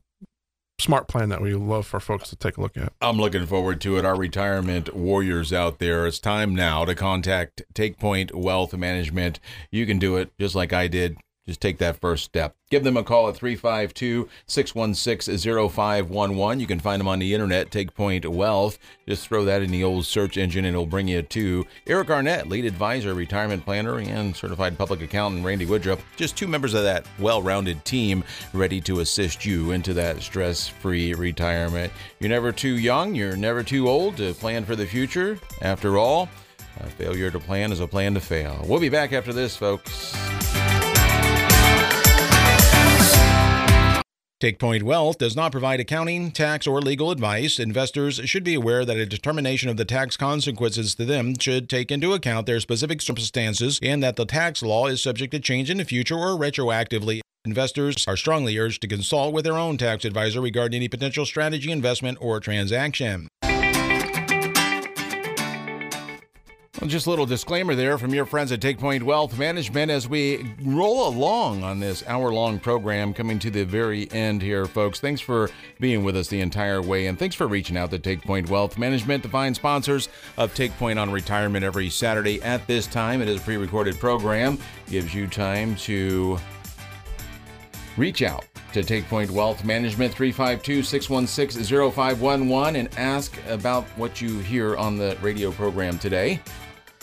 smart 0.80 1.08
plan 1.08 1.30
that 1.30 1.42
we 1.42 1.54
love 1.54 1.86
for 1.86 2.00
folks 2.00 2.30
to 2.30 2.36
take 2.36 2.58
a 2.58 2.62
look 2.62 2.76
at. 2.76 2.94
I'm 3.00 3.18
looking 3.18 3.46
forward 3.46 3.80
to 3.82 3.98
it. 3.98 4.06
Our 4.06 4.18
retirement 4.18 4.94
warriors 4.96 5.54
out 5.54 5.80
there 5.80 6.08
it's 6.08 6.20
time 6.20 6.56
now 6.56 6.86
to 6.86 6.96
contact 6.96 7.64
take 7.74 7.98
point 7.98 8.34
wealth 8.36 8.74
management. 8.74 9.40
You 9.72 9.86
can 9.86 10.00
do 10.00 10.18
it 10.18 10.32
just 10.40 10.56
like 10.56 10.74
i 10.74 10.88
did 10.88 11.18
just 11.46 11.60
take 11.60 11.78
that 11.80 12.00
first 12.00 12.24
step. 12.24 12.56
Give 12.70 12.86
them 12.86 12.96
a 12.96 13.04
call 13.04 13.28
at 13.28 13.36
352 13.36 14.30
616 14.48 15.70
0511. 15.70 16.60
You 16.60 16.68
can 16.68 16.80
find 16.80 17.00
them 17.00 17.08
on 17.08 17.20
the 17.20 17.34
internet, 17.34 17.70
Take 17.70 17.94
Point 17.94 18.26
Wealth. 18.26 18.80
Just 19.08 19.28
throw 19.28 19.44
that 19.46 19.62
in 19.62 19.70
the 19.70 19.84
old 19.84 20.06
search 20.06 20.38
engine 20.38 20.64
and 20.64 20.74
it'll 20.74 20.86
bring 20.86 21.10
you 21.10 21.22
to 21.22 21.66
Eric 21.86 22.10
Arnett, 22.10 22.48
lead 22.48 22.66
advisor, 22.66 23.14
retirement 23.14 23.66
planner, 23.66 24.00
and 24.00 24.36
certified 24.36 24.78
public 24.78 25.02
accountant 25.02 25.46
Randy 25.46 25.66
Woodruff. 25.66 26.04
Just 26.16 26.38
two 26.38 26.48
members 26.48 26.74
of 26.74 26.84
that 26.84 27.06
well 27.20 27.42
rounded 27.42 27.84
team 27.84 28.24
ready 28.54 28.80
to 28.82 29.02
assist 29.02 29.46
you 29.46 29.72
into 29.72 29.94
that 29.94 30.22
stress 30.22 30.68
free 30.68 31.14
retirement. 31.14 31.92
You're 32.20 32.30
never 32.30 32.54
too 32.54 32.78
young, 32.78 33.16
you're 33.16 33.36
never 33.36 33.64
too 33.64 33.90
old 33.90 34.16
to 34.18 34.34
plan 34.34 34.64
for 34.64 34.78
the 34.78 34.86
future. 34.86 35.38
After 35.62 35.98
all, 35.98 36.30
a 36.80 36.88
failure 36.88 37.30
to 37.30 37.40
plan 37.40 37.72
is 37.72 37.82
a 37.82 37.88
plan 37.88 38.14
to 38.14 38.22
fail. 38.22 38.64
We'll 38.68 38.80
be 38.80 38.90
back 38.90 39.12
after 39.12 39.34
this, 39.34 39.56
folks. 39.56 40.16
TakePoint 44.44 44.84
Wealth 44.84 45.20
does 45.20 45.38
not 45.38 45.54
provide 45.54 45.80
accounting, 45.80 46.30
tax, 46.30 46.68
or 46.68 46.82
legal 46.82 47.12
advice. 47.12 47.60
Investors 47.60 48.20
should 48.26 48.44
be 48.44 48.56
aware 48.56 48.84
that 48.84 48.98
a 48.98 49.06
determination 49.06 49.70
of 49.70 49.78
the 49.78 49.86
tax 49.86 50.18
consequences 50.18 50.96
to 50.96 51.06
them 51.06 51.40
should 51.40 51.70
take 51.70 51.90
into 51.92 52.12
account 52.12 52.46
their 52.46 52.60
specific 52.60 53.02
circumstances 53.02 53.80
and 53.82 54.04
that 54.04 54.18
the 54.18 54.26
tax 54.26 54.62
law 54.62 54.88
is 54.88 55.02
subject 55.02 55.32
to 55.32 55.40
change 55.40 55.70
in 55.70 55.78
the 55.78 55.86
future 55.86 56.18
or 56.18 56.38
retroactively. 56.38 57.22
Investors 57.46 58.06
are 58.06 58.18
strongly 58.18 58.58
urged 58.58 58.82
to 58.82 58.88
consult 58.90 59.34
with 59.34 59.46
their 59.46 59.58
own 59.58 59.78
tax 59.78 60.04
advisor 60.04 60.42
regarding 60.42 60.76
any 60.76 60.90
potential 60.90 61.26
strategy, 61.26 61.72
investment, 61.72 62.18
or 62.20 62.42
transaction. 62.42 63.30
Just 66.88 67.08
a 67.08 67.10
little 67.10 67.26
disclaimer 67.26 67.76
there 67.76 67.98
from 67.98 68.14
your 68.14 68.26
friends 68.26 68.52
at 68.52 68.60
TakePoint 68.60 69.04
Wealth 69.04 69.38
Management 69.38 69.90
as 69.90 70.10
we 70.10 70.46
roll 70.62 71.08
along 71.08 71.64
on 71.64 71.80
this 71.80 72.04
hour 72.08 72.32
long 72.34 72.60
program 72.60 73.14
coming 73.14 73.40
to 73.40 73.50
the 73.50 73.64
very 73.64 74.12
end 74.12 74.42
here, 74.42 74.66
folks. 74.66 75.00
Thanks 75.00 75.22
for 75.22 75.50
being 75.80 76.04
with 76.04 76.18
us 76.18 76.28
the 76.28 76.42
entire 76.42 76.82
way, 76.82 77.08
and 77.08 77.18
thanks 77.18 77.36
for 77.36 77.48
reaching 77.48 77.78
out 77.78 77.90
to 77.92 78.00
TakePoint 78.00 78.50
Wealth 78.50 78.78
Management, 78.78 79.24
the 79.24 79.30
fine 79.30 79.56
sponsors 79.56 80.10
of 80.38 80.54
TakePoint 80.54 81.02
on 81.02 81.10
Retirement 81.10 81.64
every 81.64 81.90
Saturday 81.90 82.42
at 82.44 82.68
this 82.68 82.86
time. 82.86 83.22
It 83.22 83.30
is 83.30 83.40
a 83.40 83.44
pre 83.44 83.56
recorded 83.56 83.98
program, 83.98 84.60
gives 84.90 85.16
you 85.16 85.28
time 85.28 85.78
to 85.78 86.38
reach 87.96 88.22
out 88.22 88.46
to 88.74 88.82
TakePoint 88.82 89.32
Wealth 89.32 89.64
Management 89.64 90.14
352 90.14 90.84
616 90.84 91.92
0511 91.92 92.76
and 92.76 92.90
ask 92.98 93.38
about 93.48 93.86
what 93.96 94.20
you 94.20 94.40
hear 94.40 94.76
on 94.76 94.98
the 94.98 95.18
radio 95.22 95.50
program 95.52 95.98
today. 95.98 96.42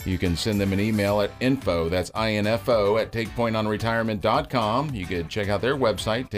You 0.05 0.19
can 0.19 0.37
send 0.37 0.61
them 0.61 0.73
an 0.73 0.81
email 0.81 1.21
at 1.21 1.31
info, 1.41 1.89
that's 1.89 2.11
info, 2.17 2.97
at 2.97 3.13
takepointonretirement.com. 3.13 4.95
You 4.95 5.07
can 5.07 5.29
check 5.29 5.49
out 5.49 5.61
their 5.61 5.77
website, 5.77 6.31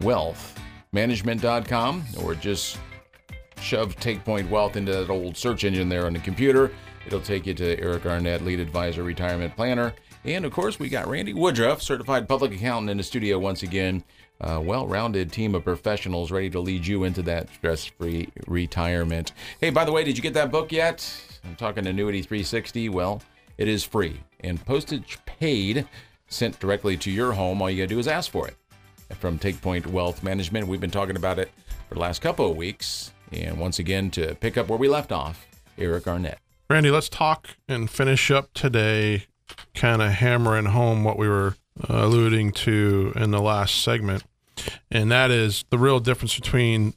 takepointwealthmanagement.com, 0.00 2.04
or 2.22 2.34
just 2.34 2.78
shove 3.60 3.96
TakePoint 3.96 4.48
Wealth 4.48 4.76
into 4.76 4.92
that 4.92 5.10
old 5.10 5.36
search 5.36 5.64
engine 5.64 5.88
there 5.88 6.06
on 6.06 6.14
the 6.14 6.20
computer. 6.20 6.72
It'll 7.06 7.20
take 7.20 7.46
you 7.46 7.54
to 7.54 7.80
Eric 7.80 8.06
Arnett, 8.06 8.44
lead 8.44 8.60
advisor, 8.60 9.02
retirement 9.02 9.54
planner. 9.54 9.94
And 10.24 10.44
of 10.44 10.52
course, 10.52 10.78
we 10.78 10.88
got 10.88 11.08
Randy 11.08 11.32
Woodruff, 11.32 11.82
certified 11.82 12.28
public 12.28 12.52
accountant, 12.52 12.90
in 12.90 12.96
the 12.96 13.02
studio 13.02 13.38
once 13.38 13.62
again. 13.62 14.04
A 14.42 14.60
well 14.60 14.86
rounded 14.86 15.32
team 15.32 15.54
of 15.54 15.64
professionals 15.64 16.30
ready 16.30 16.50
to 16.50 16.60
lead 16.60 16.86
you 16.86 17.04
into 17.04 17.22
that 17.22 17.52
stress 17.52 17.84
free 17.84 18.28
retirement. 18.46 19.32
Hey, 19.60 19.70
by 19.70 19.84
the 19.84 19.92
way, 19.92 20.04
did 20.04 20.16
you 20.16 20.22
get 20.22 20.34
that 20.34 20.50
book 20.50 20.72
yet? 20.72 21.29
I'm 21.44 21.56
talking 21.56 21.86
Annuity 21.86 22.22
360. 22.22 22.88
Well, 22.88 23.22
it 23.58 23.68
is 23.68 23.84
free 23.84 24.20
and 24.40 24.64
postage 24.64 25.18
paid, 25.26 25.86
sent 26.28 26.58
directly 26.60 26.96
to 26.98 27.10
your 27.10 27.32
home. 27.32 27.60
All 27.60 27.70
you 27.70 27.78
got 27.78 27.88
to 27.88 27.94
do 27.94 27.98
is 27.98 28.08
ask 28.08 28.30
for 28.30 28.48
it. 28.48 28.56
From 29.18 29.38
TakePoint 29.38 29.86
Wealth 29.86 30.22
Management, 30.22 30.68
we've 30.68 30.80
been 30.80 30.90
talking 30.90 31.16
about 31.16 31.38
it 31.38 31.50
for 31.88 31.94
the 31.94 32.00
last 32.00 32.22
couple 32.22 32.50
of 32.50 32.56
weeks. 32.56 33.12
And 33.32 33.58
once 33.58 33.78
again, 33.78 34.10
to 34.12 34.34
pick 34.36 34.56
up 34.56 34.68
where 34.68 34.78
we 34.78 34.88
left 34.88 35.12
off, 35.12 35.46
Eric 35.76 36.06
Arnett. 36.06 36.38
Randy, 36.68 36.90
let's 36.90 37.08
talk 37.08 37.48
and 37.68 37.90
finish 37.90 38.30
up 38.30 38.52
today, 38.54 39.26
kind 39.74 40.00
of 40.00 40.12
hammering 40.12 40.66
home 40.66 41.02
what 41.02 41.18
we 41.18 41.28
were 41.28 41.56
uh, 41.88 42.04
alluding 42.04 42.52
to 42.52 43.12
in 43.16 43.32
the 43.32 43.40
last 43.40 43.82
segment. 43.82 44.22
And 44.90 45.10
that 45.10 45.30
is 45.30 45.64
the 45.70 45.78
real 45.78 46.00
difference 46.00 46.34
between 46.34 46.94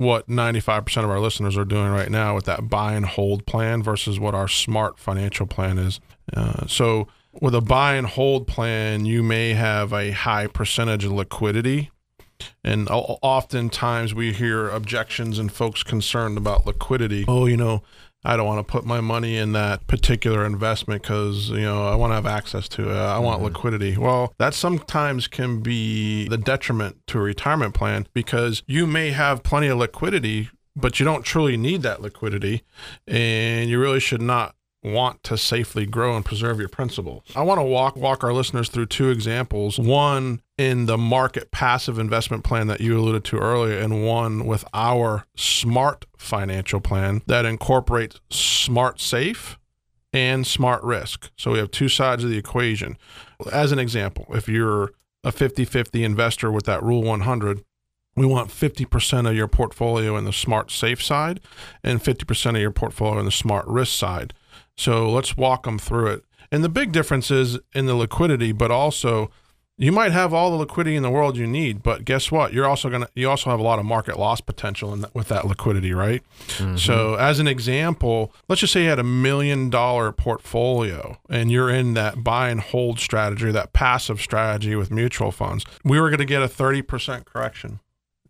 what 0.00 0.28
95% 0.28 1.04
of 1.04 1.10
our 1.10 1.20
listeners 1.20 1.58
are 1.58 1.64
doing 1.66 1.90
right 1.90 2.10
now 2.10 2.34
with 2.34 2.46
that 2.46 2.70
buy 2.70 2.94
and 2.94 3.04
hold 3.04 3.44
plan 3.44 3.82
versus 3.82 4.18
what 4.18 4.34
our 4.34 4.48
smart 4.48 4.98
financial 4.98 5.46
plan 5.46 5.76
is. 5.76 6.00
Uh, 6.34 6.66
so, 6.66 7.06
with 7.38 7.54
a 7.54 7.60
buy 7.60 7.96
and 7.96 8.06
hold 8.06 8.46
plan, 8.46 9.04
you 9.04 9.22
may 9.22 9.52
have 9.52 9.92
a 9.92 10.12
high 10.12 10.46
percentage 10.46 11.04
of 11.04 11.12
liquidity. 11.12 11.90
And 12.64 12.88
oftentimes 12.90 14.14
we 14.14 14.32
hear 14.32 14.70
objections 14.70 15.38
and 15.38 15.52
folks 15.52 15.82
concerned 15.82 16.38
about 16.38 16.66
liquidity. 16.66 17.26
Oh, 17.28 17.44
you 17.44 17.58
know, 17.58 17.82
I 18.24 18.36
don't 18.36 18.46
want 18.46 18.66
to 18.66 18.70
put 18.70 18.84
my 18.84 19.00
money 19.00 19.36
in 19.36 19.52
that 19.52 19.86
particular 19.86 20.44
investment 20.44 21.02
because 21.02 21.48
you 21.50 21.62
know 21.62 21.86
I 21.86 21.94
want 21.94 22.10
to 22.10 22.14
have 22.16 22.26
access 22.26 22.68
to 22.70 22.90
it. 22.90 22.94
I 22.94 23.18
want 23.18 23.38
mm-hmm. 23.38 23.46
liquidity. 23.46 23.96
Well, 23.96 24.34
that 24.38 24.54
sometimes 24.54 25.26
can 25.26 25.60
be 25.60 26.28
the 26.28 26.36
detriment 26.36 26.98
to 27.08 27.18
a 27.18 27.22
retirement 27.22 27.74
plan 27.74 28.06
because 28.12 28.62
you 28.66 28.86
may 28.86 29.10
have 29.10 29.42
plenty 29.42 29.68
of 29.68 29.78
liquidity, 29.78 30.50
but 30.76 31.00
you 31.00 31.04
don't 31.04 31.24
truly 31.24 31.56
need 31.56 31.82
that 31.82 32.02
liquidity, 32.02 32.62
and 33.06 33.70
you 33.70 33.80
really 33.80 34.00
should 34.00 34.22
not 34.22 34.54
want 34.82 35.22
to 35.22 35.36
safely 35.36 35.84
grow 35.84 36.16
and 36.16 36.24
preserve 36.24 36.58
your 36.58 36.68
principles. 36.68 37.24
I 37.34 37.42
want 37.42 37.58
to 37.58 37.64
walk 37.64 37.96
walk 37.96 38.24
our 38.24 38.32
listeners 38.32 38.68
through 38.68 38.86
two 38.86 39.10
examples. 39.10 39.78
One 39.78 40.42
in 40.60 40.84
the 40.84 40.98
market 40.98 41.50
passive 41.50 41.98
investment 41.98 42.44
plan 42.44 42.66
that 42.66 42.82
you 42.82 42.98
alluded 42.98 43.24
to 43.24 43.38
earlier 43.38 43.78
and 43.78 44.04
one 44.04 44.44
with 44.44 44.62
our 44.74 45.24
smart 45.34 46.04
financial 46.18 46.82
plan 46.82 47.22
that 47.24 47.46
incorporates 47.46 48.20
smart 48.28 49.00
safe 49.00 49.58
and 50.12 50.46
smart 50.46 50.82
risk. 50.82 51.30
So 51.38 51.52
we 51.52 51.58
have 51.60 51.70
two 51.70 51.88
sides 51.88 52.24
of 52.24 52.28
the 52.28 52.36
equation. 52.36 52.98
As 53.50 53.72
an 53.72 53.78
example, 53.78 54.26
if 54.34 54.50
you're 54.50 54.92
a 55.24 55.32
50-50 55.32 56.04
investor 56.04 56.52
with 56.52 56.66
that 56.66 56.82
rule 56.82 57.02
100, 57.04 57.64
we 58.14 58.26
want 58.26 58.50
50% 58.50 59.30
of 59.30 59.34
your 59.34 59.48
portfolio 59.48 60.14
in 60.18 60.26
the 60.26 60.32
smart 60.32 60.70
safe 60.70 61.02
side 61.02 61.40
and 61.82 62.04
50% 62.04 62.50
of 62.50 62.60
your 62.60 62.70
portfolio 62.70 63.18
in 63.18 63.24
the 63.24 63.30
smart 63.30 63.66
risk 63.66 63.98
side. 63.98 64.34
So 64.76 65.10
let's 65.10 65.38
walk 65.38 65.62
them 65.62 65.78
through 65.78 66.08
it. 66.08 66.24
And 66.52 66.62
the 66.62 66.68
big 66.68 66.92
difference 66.92 67.30
is 67.30 67.58
in 67.74 67.86
the 67.86 67.94
liquidity, 67.94 68.52
but 68.52 68.70
also 68.70 69.30
you 69.80 69.92
might 69.92 70.12
have 70.12 70.34
all 70.34 70.50
the 70.50 70.58
liquidity 70.58 70.94
in 70.94 71.02
the 71.02 71.08
world 71.08 71.38
you 71.38 71.46
need, 71.46 71.82
but 71.82 72.04
guess 72.04 72.30
what? 72.30 72.52
You're 72.52 72.66
also 72.66 72.90
gonna 72.90 73.08
you 73.14 73.30
also 73.30 73.48
have 73.48 73.58
a 73.58 73.62
lot 73.62 73.78
of 73.78 73.86
market 73.86 74.18
loss 74.18 74.42
potential 74.42 74.92
in 74.92 75.00
that, 75.00 75.14
with 75.14 75.28
that 75.28 75.46
liquidity, 75.46 75.94
right? 75.94 76.22
Mm-hmm. 76.48 76.76
So, 76.76 77.14
as 77.14 77.38
an 77.38 77.48
example, 77.48 78.30
let's 78.46 78.60
just 78.60 78.74
say 78.74 78.82
you 78.82 78.90
had 78.90 78.98
a 78.98 79.02
million 79.04 79.70
dollar 79.70 80.12
portfolio 80.12 81.16
and 81.30 81.50
you're 81.50 81.70
in 81.70 81.94
that 81.94 82.22
buy 82.22 82.50
and 82.50 82.60
hold 82.60 83.00
strategy, 83.00 83.50
that 83.50 83.72
passive 83.72 84.20
strategy 84.20 84.76
with 84.76 84.90
mutual 84.90 85.32
funds. 85.32 85.64
We 85.82 85.98
were 85.98 86.10
going 86.10 86.18
to 86.18 86.26
get 86.26 86.42
a 86.42 86.48
thirty 86.48 86.82
percent 86.82 87.24
correction. 87.24 87.80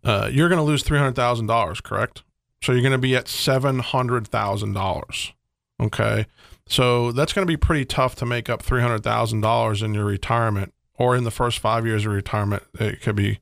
Uh, 0.05 0.29
you're 0.31 0.47
going 0.47 0.57
to 0.57 0.63
lose 0.63 0.83
three 0.83 0.99
hundred 0.99 1.17
thousand 1.17 1.47
dollars, 1.47 1.81
correct? 1.81 2.23
So 2.63 2.71
you're 2.71 2.81
going 2.81 2.93
to 2.93 2.97
be 2.97 3.13
at 3.13 3.27
seven 3.27 3.79
hundred 3.79 4.25
thousand 4.25 4.71
dollars. 4.71 5.33
Okay. 5.81 6.27
So 6.67 7.11
that's 7.11 7.33
going 7.33 7.45
to 7.45 7.51
be 7.51 7.57
pretty 7.57 7.83
tough 7.83 8.15
to 8.15 8.25
make 8.25 8.49
up 8.49 8.63
$300,000 8.63 9.83
in 9.83 9.93
your 9.93 10.05
retirement 10.05 10.73
or 11.01 11.15
in 11.15 11.23
the 11.23 11.31
first 11.31 11.57
five 11.57 11.83
years 11.83 12.05
of 12.05 12.11
retirement. 12.11 12.61
It 12.79 13.01
could 13.01 13.15
be 13.15 13.39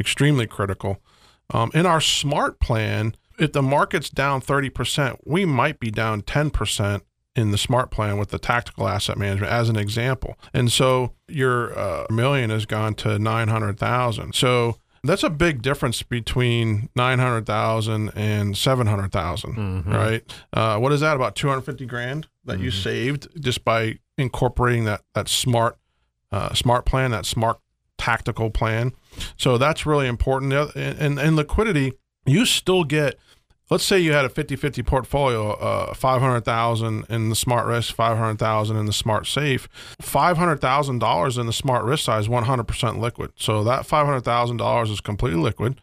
extremely 0.00 0.46
critical. 0.46 1.02
Um, 1.50 1.70
in 1.74 1.84
our 1.84 2.00
smart 2.00 2.58
plan, 2.58 3.14
if 3.38 3.52
the 3.52 3.60
market's 3.60 4.08
down 4.08 4.40
30%, 4.40 5.18
we 5.26 5.44
might 5.44 5.78
be 5.78 5.90
down 5.90 6.22
10% 6.22 7.02
in 7.36 7.50
the 7.50 7.58
smart 7.58 7.90
plan 7.90 8.16
with 8.16 8.30
the 8.30 8.38
tactical 8.38 8.88
asset 8.88 9.18
management 9.18 9.52
as 9.52 9.68
an 9.68 9.76
example. 9.76 10.38
And 10.54 10.72
so 10.72 11.12
your 11.28 11.78
uh, 11.78 12.06
million 12.08 12.48
has 12.48 12.64
gone 12.64 12.94
to 12.96 13.18
900,000. 13.18 14.34
So 14.34 14.76
that's 15.04 15.22
a 15.22 15.30
big 15.30 15.60
difference 15.60 16.02
between 16.02 16.88
900,000 16.96 18.10
and 18.16 18.56
700,000, 18.56 19.54
mm-hmm. 19.54 19.92
right? 19.92 20.34
Uh, 20.54 20.78
what 20.78 20.92
is 20.92 21.00
that? 21.00 21.16
About 21.16 21.36
250 21.36 21.84
grand 21.84 22.28
that 22.44 22.54
mm-hmm. 22.54 22.64
you 22.64 22.70
saved 22.70 23.28
just 23.38 23.64
by 23.64 23.98
incorporating 24.16 24.84
that, 24.84 25.02
that 25.14 25.28
smart, 25.28 25.76
uh, 26.32 26.54
smart 26.54 26.84
plan, 26.84 27.10
that 27.12 27.26
smart 27.26 27.58
tactical 27.98 28.50
plan. 28.50 28.92
So 29.36 29.58
that's 29.58 29.86
really 29.86 30.08
important. 30.08 30.52
And, 30.74 31.18
and 31.18 31.36
liquidity, 31.36 31.92
you 32.26 32.46
still 32.46 32.84
get– 32.84 33.18
let's 33.72 33.84
say 33.84 33.98
you 33.98 34.12
had 34.12 34.26
a 34.26 34.28
50-50 34.28 34.84
portfolio 34.84 35.52
uh, 35.52 35.94
500000 35.94 37.06
in 37.08 37.30
the 37.30 37.34
smart 37.34 37.66
risk 37.66 37.94
500000 37.94 38.76
in 38.76 38.84
the 38.84 38.92
smart 38.92 39.26
safe 39.26 39.66
$500000 40.02 41.38
in 41.38 41.46
the 41.46 41.52
smart 41.52 41.84
risk 41.84 42.04
size 42.04 42.28
100% 42.28 42.98
liquid 42.98 43.32
so 43.36 43.64
that 43.64 43.86
$500000 43.86 44.90
is 44.90 45.00
completely 45.00 45.40
liquid 45.40 45.80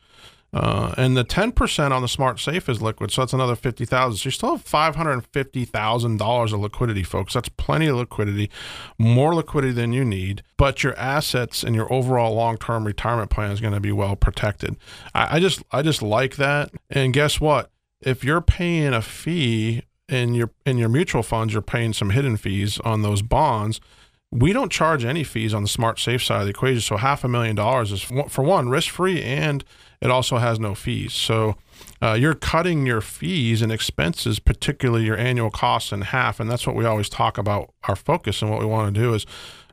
Uh, 0.51 0.95
and 0.97 1.15
the 1.15 1.23
10% 1.23 1.91
on 1.91 2.01
the 2.01 2.07
smart 2.07 2.39
safe 2.39 2.67
is 2.67 2.81
liquid, 2.81 3.11
so 3.11 3.21
that's 3.21 3.33
another 3.33 3.55
50000 3.55 4.17
So 4.17 4.27
you 4.27 4.31
still 4.31 4.55
have 4.55 4.65
$550,000 4.65 6.53
of 6.53 6.59
liquidity, 6.59 7.03
folks. 7.03 7.35
That's 7.35 7.49
plenty 7.49 7.85
of 7.85 7.97
liquidity, 7.97 8.49
more 8.97 9.35
liquidity 9.35 9.73
than 9.73 9.93
you 9.93 10.03
need, 10.03 10.41
but 10.57 10.83
your 10.83 10.97
assets 10.97 11.63
and 11.63 11.75
your 11.75 11.91
overall 11.93 12.33
long-term 12.33 12.85
retirement 12.85 13.29
plan 13.29 13.51
is 13.51 13.61
going 13.61 13.73
to 13.73 13.79
be 13.79 13.91
well 13.91 14.15
protected. 14.15 14.75
I, 15.13 15.37
I 15.37 15.39
just 15.39 15.61
I 15.71 15.83
just 15.83 16.01
like 16.01 16.37
that. 16.37 16.71
And 16.89 17.13
guess 17.13 17.39
what? 17.39 17.69
If 18.01 18.23
you're 18.23 18.41
paying 18.41 18.93
a 18.93 19.03
fee 19.03 19.83
in 20.07 20.33
your 20.33 20.49
in 20.65 20.79
your 20.79 20.89
mutual 20.89 21.21
funds, 21.21 21.53
you're 21.53 21.61
paying 21.61 21.93
some 21.93 22.09
hidden 22.09 22.37
fees 22.37 22.79
on 22.79 23.03
those 23.03 23.21
bonds 23.21 23.79
we 24.31 24.53
don't 24.53 24.71
charge 24.71 25.03
any 25.03 25.23
fees 25.23 25.53
on 25.53 25.63
the 25.63 25.67
smart 25.67 25.99
safe 25.99 26.23
side 26.23 26.41
of 26.41 26.45
the 26.45 26.51
equation. 26.51 26.81
So 26.81 26.97
half 26.97 27.23
a 27.23 27.27
million 27.27 27.55
dollars 27.55 27.91
is 27.91 28.01
for 28.01 28.43
one 28.43 28.69
risk 28.69 28.91
free, 28.91 29.21
and 29.23 29.63
it 30.01 30.09
also 30.09 30.37
has 30.37 30.59
no 30.59 30.75
fees. 30.75 31.13
So 31.13 31.55
uh, 32.01 32.13
you're 32.13 32.35
cutting 32.35 32.85
your 32.85 33.01
fees 33.01 33.61
and 33.61 33.71
expenses, 33.71 34.39
particularly 34.39 35.05
your 35.05 35.17
annual 35.17 35.49
costs, 35.49 35.91
in 35.91 36.01
half. 36.01 36.39
And 36.39 36.49
that's 36.49 36.65
what 36.65 36.75
we 36.75 36.85
always 36.85 37.09
talk 37.09 37.37
about. 37.37 37.73
Our 37.87 37.95
focus 37.95 38.41
and 38.41 38.49
what 38.49 38.59
we 38.59 38.65
want 38.65 38.93
to 38.93 38.99
do 38.99 39.13
is 39.13 39.25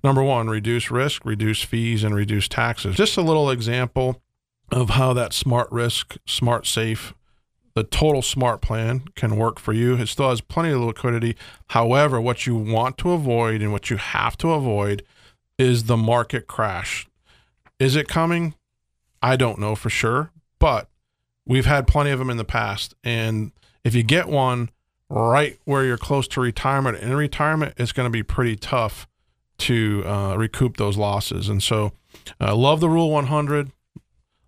number 0.03 0.22
one, 0.22 0.49
reduce 0.49 0.91
risk, 0.91 1.24
reduce 1.24 1.62
fees, 1.62 2.03
and 2.03 2.14
reduce 2.14 2.49
taxes. 2.49 2.97
Just 2.97 3.16
a 3.16 3.22
little 3.22 3.51
example 3.51 4.22
of 4.72 4.91
how 4.91 5.12
that 5.12 5.33
smart 5.33 5.70
risk, 5.70 6.16
smart 6.27 6.66
safe 6.66 7.14
the 7.77 7.85
total 7.85 8.22
smart 8.22 8.62
plan 8.62 9.03
can 9.16 9.37
work 9.37 9.61
for 9.61 9.74
you. 9.74 9.97
It 9.97 10.07
still 10.07 10.31
has 10.31 10.41
plenty 10.41 10.70
of 10.70 10.81
liquidity. 10.81 11.37
However, 11.68 12.18
what 12.18 12.47
you 12.47 12.57
want 12.57 12.97
to 12.99 13.12
avoid 13.12 13.61
and 13.61 13.70
what 13.70 13.91
you 13.91 13.99
have 13.99 14.39
to 14.39 14.53
avoid 14.53 15.05
is 15.59 15.85
the 15.85 15.97
market 15.97 16.47
crash. 16.47 17.07
Is 17.79 17.95
it 17.95 18.09
coming? 18.09 18.55
I 19.23 19.37
don't 19.37 19.59
know 19.59 19.75
for 19.75 19.91
sure, 19.91 20.31
but 20.59 20.89
we've 21.47 21.67
had 21.67 21.87
plenty 21.87 22.11
of 22.11 22.19
them 22.19 22.31
in 22.31 22.37
the 22.37 22.45
past. 22.45 22.95
And 23.05 23.53
if 23.85 23.95
you 23.95 24.03
get 24.03 24.29
one 24.29 24.71
right 25.09 25.59
where 25.64 25.85
you're 25.85 25.97
close 25.97 26.27
to 26.29 26.41
retirement, 26.41 26.99
in 26.99 27.14
retirement, 27.14 27.75
it's 27.77 27.93
going 27.93 28.07
to 28.07 28.11
be 28.11 28.23
pretty 28.23 28.57
tough 28.57 29.07
to 29.59 30.03
uh, 30.05 30.37
recoup 30.37 30.77
those 30.77 30.97
losses. 30.97 31.49
And 31.49 31.62
so, 31.62 31.93
uh, 32.41 32.55
love 32.55 32.81
the 32.81 32.89
Rule 32.89 33.11
100. 33.11 33.71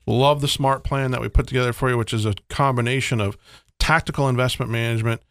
Love 0.06 0.40
the 0.40 0.48
smart 0.48 0.84
plan 0.84 1.10
that 1.10 1.20
we 1.20 1.28
put 1.28 1.46
together 1.46 1.72
for 1.72 1.90
you, 1.90 1.98
which 1.98 2.14
is 2.14 2.24
a 2.24 2.34
combination 2.48 3.20
of 3.20 3.36
tactical 3.78 4.28
investment 4.28 4.70
management, 4.70 5.22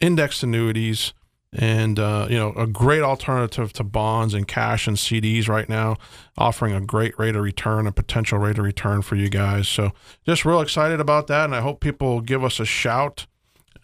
indexed 0.00 0.42
annuities, 0.42 1.12
and 1.52 1.98
uh, 1.98 2.26
you 2.28 2.36
know 2.36 2.52
a 2.56 2.66
great 2.66 3.02
alternative 3.02 3.72
to 3.74 3.84
bonds 3.84 4.34
and 4.34 4.46
cash 4.46 4.86
and 4.86 4.96
CDs 4.96 5.48
right 5.48 5.68
now, 5.68 5.96
offering 6.36 6.74
a 6.74 6.80
great 6.80 7.18
rate 7.18 7.36
of 7.36 7.42
return, 7.42 7.86
a 7.86 7.92
potential 7.92 8.38
rate 8.38 8.58
of 8.58 8.64
return 8.64 9.02
for 9.02 9.16
you 9.16 9.28
guys. 9.28 9.68
So 9.68 9.92
just 10.26 10.44
real 10.44 10.60
excited 10.60 11.00
about 11.00 11.26
that, 11.28 11.44
and 11.44 11.54
I 11.54 11.60
hope 11.60 11.80
people 11.80 12.20
give 12.20 12.44
us 12.44 12.60
a 12.60 12.66
shout. 12.66 13.26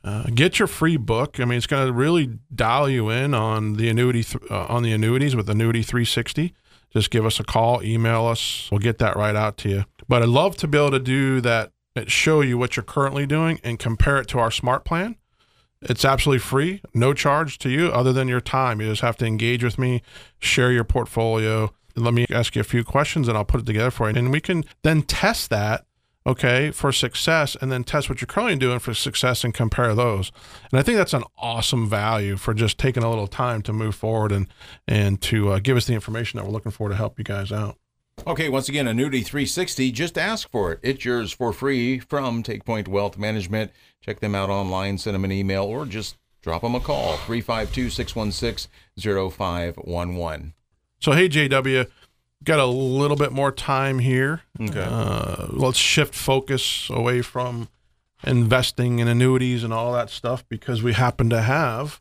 Uh, 0.02 0.24
get 0.34 0.58
your 0.58 0.68
free 0.68 0.98
book. 0.98 1.40
I 1.40 1.46
mean, 1.46 1.56
it's 1.56 1.66
going 1.66 1.86
to 1.86 1.92
really 1.92 2.38
dial 2.54 2.90
you 2.90 3.08
in 3.08 3.32
on 3.32 3.74
the 3.74 3.88
annuity 3.88 4.22
th- 4.22 4.44
uh, 4.50 4.66
on 4.66 4.82
the 4.82 4.92
annuities 4.92 5.34
with 5.34 5.48
Annuity 5.48 5.82
360 5.82 6.54
just 6.94 7.10
give 7.10 7.26
us 7.26 7.40
a 7.40 7.44
call, 7.44 7.82
email 7.82 8.24
us. 8.24 8.68
We'll 8.70 8.78
get 8.78 8.98
that 8.98 9.16
right 9.16 9.34
out 9.34 9.56
to 9.58 9.68
you. 9.68 9.84
But 10.08 10.22
I'd 10.22 10.28
love 10.28 10.56
to 10.58 10.68
be 10.68 10.78
able 10.78 10.92
to 10.92 11.00
do 11.00 11.40
that, 11.40 11.72
show 12.06 12.40
you 12.40 12.56
what 12.56 12.76
you're 12.76 12.84
currently 12.84 13.26
doing 13.26 13.60
and 13.64 13.78
compare 13.78 14.18
it 14.18 14.28
to 14.28 14.38
our 14.38 14.52
smart 14.52 14.84
plan. 14.84 15.16
It's 15.84 16.04
absolutely 16.04 16.40
free, 16.40 16.80
no 16.94 17.12
charge 17.12 17.58
to 17.58 17.70
you 17.70 17.88
other 17.88 18.12
than 18.12 18.28
your 18.28 18.40
time. 18.40 18.80
You 18.80 18.88
just 18.88 19.02
have 19.02 19.16
to 19.18 19.26
engage 19.26 19.62
with 19.62 19.78
me, 19.78 20.02
share 20.38 20.72
your 20.72 20.84
portfolio. 20.84 21.72
And 21.94 22.04
let 22.04 22.14
me 22.14 22.26
ask 22.30 22.56
you 22.56 22.60
a 22.60 22.64
few 22.64 22.84
questions 22.84 23.28
and 23.28 23.36
I'll 23.36 23.44
put 23.44 23.60
it 23.60 23.66
together 23.66 23.90
for 23.90 24.10
you. 24.10 24.16
And 24.16 24.32
we 24.32 24.40
can 24.40 24.64
then 24.82 25.02
test 25.02 25.50
that 25.50 25.86
okay, 26.26 26.70
for 26.70 26.90
success, 26.90 27.56
and 27.60 27.70
then 27.70 27.84
test 27.84 28.08
what 28.08 28.20
you're 28.20 28.26
currently 28.26 28.56
doing 28.56 28.78
for 28.78 28.94
success 28.94 29.44
and 29.44 29.52
compare 29.52 29.94
those. 29.94 30.32
And 30.70 30.80
I 30.80 30.82
think 30.82 30.96
that's 30.96 31.12
an 31.12 31.24
awesome 31.38 31.88
value 31.88 32.36
for 32.36 32.54
just 32.54 32.78
taking 32.78 33.02
a 33.02 33.10
little 33.10 33.26
time 33.26 33.62
to 33.62 33.72
move 33.72 33.94
forward 33.94 34.32
and 34.32 34.46
and 34.88 35.20
to 35.22 35.50
uh, 35.50 35.58
give 35.58 35.76
us 35.76 35.86
the 35.86 35.94
information 35.94 36.38
that 36.38 36.46
we're 36.46 36.52
looking 36.52 36.72
for 36.72 36.88
to 36.88 36.96
help 36.96 37.18
you 37.18 37.24
guys 37.24 37.52
out. 37.52 37.76
Okay, 38.26 38.48
once 38.48 38.68
again, 38.68 38.88
Annuity 38.88 39.20
360, 39.20 39.92
just 39.92 40.16
ask 40.16 40.48
for 40.50 40.72
it. 40.72 40.80
It's 40.82 41.04
yours 41.04 41.32
for 41.32 41.52
free 41.52 41.98
from 41.98 42.42
TakePoint 42.42 42.88
Wealth 42.88 43.18
Management. 43.18 43.70
Check 44.00 44.20
them 44.20 44.34
out 44.34 44.50
online, 44.50 44.98
send 44.98 45.14
them 45.14 45.24
an 45.24 45.32
email, 45.32 45.64
or 45.64 45.84
just 45.84 46.16
drop 46.40 46.62
them 46.62 46.74
a 46.74 46.80
call 46.80 47.16
352 47.18 47.90
616 47.90 48.70
0511. 48.98 50.54
So, 51.00 51.12
hey, 51.12 51.28
JW, 51.28 51.86
got 52.44 52.60
a 52.60 52.66
little 52.66 53.16
bit 53.16 53.32
more 53.32 53.52
time 53.52 53.98
here. 53.98 54.42
Okay. 54.60 54.86
Uh, 54.86 55.46
let's 55.50 55.78
shift 55.78 56.14
focus 56.14 56.88
away 56.88 57.20
from 57.20 57.68
investing 58.26 59.00
in 59.00 59.08
annuities 59.08 59.64
and 59.64 59.72
all 59.72 59.92
that 59.92 60.08
stuff 60.08 60.48
because 60.48 60.82
we 60.82 60.94
happen 60.94 61.28
to 61.30 61.42
have 61.42 62.00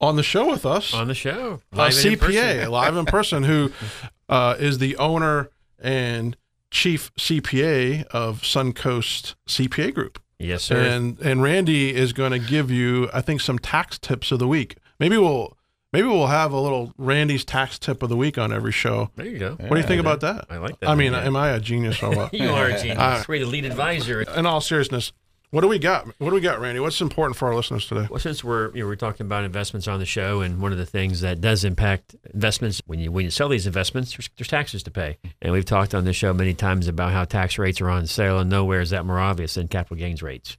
on 0.00 0.16
the 0.16 0.22
show 0.22 0.50
with 0.50 0.66
us 0.66 0.92
on 0.92 1.08
the 1.08 1.14
show 1.14 1.60
a 1.72 1.76
CPA 1.76 2.68
live 2.68 2.96
in 2.96 3.06
person 3.06 3.44
who 3.44 3.70
uh, 4.28 4.56
is 4.58 4.78
the 4.78 4.96
owner 4.96 5.50
and 5.78 6.36
chief 6.70 7.14
CPA 7.14 8.04
of 8.06 8.42
Suncoast 8.42 9.34
CPA 9.46 9.94
Group. 9.94 10.20
Yes, 10.38 10.64
sir. 10.64 10.76
And 10.80 11.18
and 11.20 11.42
Randy 11.42 11.94
is 11.94 12.12
going 12.12 12.32
to 12.32 12.38
give 12.38 12.70
you, 12.70 13.08
I 13.12 13.20
think, 13.20 13.40
some 13.40 13.58
tax 13.58 13.98
tips 13.98 14.30
of 14.32 14.38
the 14.38 14.48
week. 14.48 14.76
Maybe 14.98 15.16
we'll 15.16 15.56
Maybe 15.92 16.08
we'll 16.08 16.26
have 16.26 16.52
a 16.52 16.60
little 16.60 16.92
Randy's 16.98 17.42
tax 17.42 17.78
tip 17.78 18.02
of 18.02 18.10
the 18.10 18.16
week 18.16 18.36
on 18.36 18.52
every 18.52 18.72
show. 18.72 19.10
There 19.16 19.24
you 19.24 19.38
go. 19.38 19.50
What 19.52 19.70
do 19.70 19.76
you 19.76 19.82
think 19.82 20.00
about 20.00 20.20
that? 20.20 20.44
I 20.50 20.58
like 20.58 20.78
that. 20.80 20.90
I 20.90 20.94
mean, 20.94 21.14
am 21.14 21.36
I 21.36 21.50
a 21.50 21.60
genius 21.60 22.02
or 22.02 22.10
what? 22.14 22.34
you 22.34 22.50
are 22.50 22.66
a 22.66 22.78
genius. 22.78 22.98
Uh, 22.98 23.24
We're 23.26 23.38
the 23.38 23.46
lead 23.46 23.64
advisor. 23.64 24.20
In 24.20 24.44
all 24.44 24.60
seriousness, 24.60 25.12
what 25.50 25.60
do 25.60 25.68
we 25.68 25.78
got? 25.78 26.06
What 26.18 26.30
do 26.30 26.34
we 26.34 26.40
got, 26.40 26.60
Randy? 26.60 26.80
What's 26.80 27.00
important 27.00 27.36
for 27.36 27.48
our 27.48 27.54
listeners 27.54 27.86
today? 27.86 28.06
Well, 28.10 28.18
since 28.18 28.42
we're 28.42 28.72
you 28.74 28.82
know, 28.82 28.86
we're 28.86 28.96
talking 28.96 29.26
about 29.26 29.44
investments 29.44 29.88
on 29.88 29.98
the 29.98 30.06
show, 30.06 30.40
and 30.40 30.60
one 30.60 30.72
of 30.72 30.78
the 30.78 30.86
things 30.86 31.20
that 31.20 31.40
does 31.40 31.64
impact 31.64 32.16
investments 32.34 32.82
when 32.86 32.98
you 32.98 33.12
when 33.12 33.24
you 33.24 33.30
sell 33.30 33.48
these 33.48 33.66
investments, 33.66 34.16
there's, 34.16 34.30
there's 34.36 34.48
taxes 34.48 34.82
to 34.84 34.90
pay. 34.90 35.18
And 35.40 35.52
we've 35.52 35.64
talked 35.64 35.94
on 35.94 36.04
the 36.04 36.12
show 36.12 36.32
many 36.32 36.54
times 36.54 36.88
about 36.88 37.12
how 37.12 37.24
tax 37.24 37.58
rates 37.58 37.80
are 37.80 37.90
on 37.90 38.06
sale, 38.06 38.38
and 38.38 38.50
nowhere 38.50 38.80
is 38.80 38.90
that 38.90 39.04
more 39.06 39.20
obvious 39.20 39.54
than 39.54 39.68
capital 39.68 39.96
gains 39.96 40.22
rates. 40.22 40.56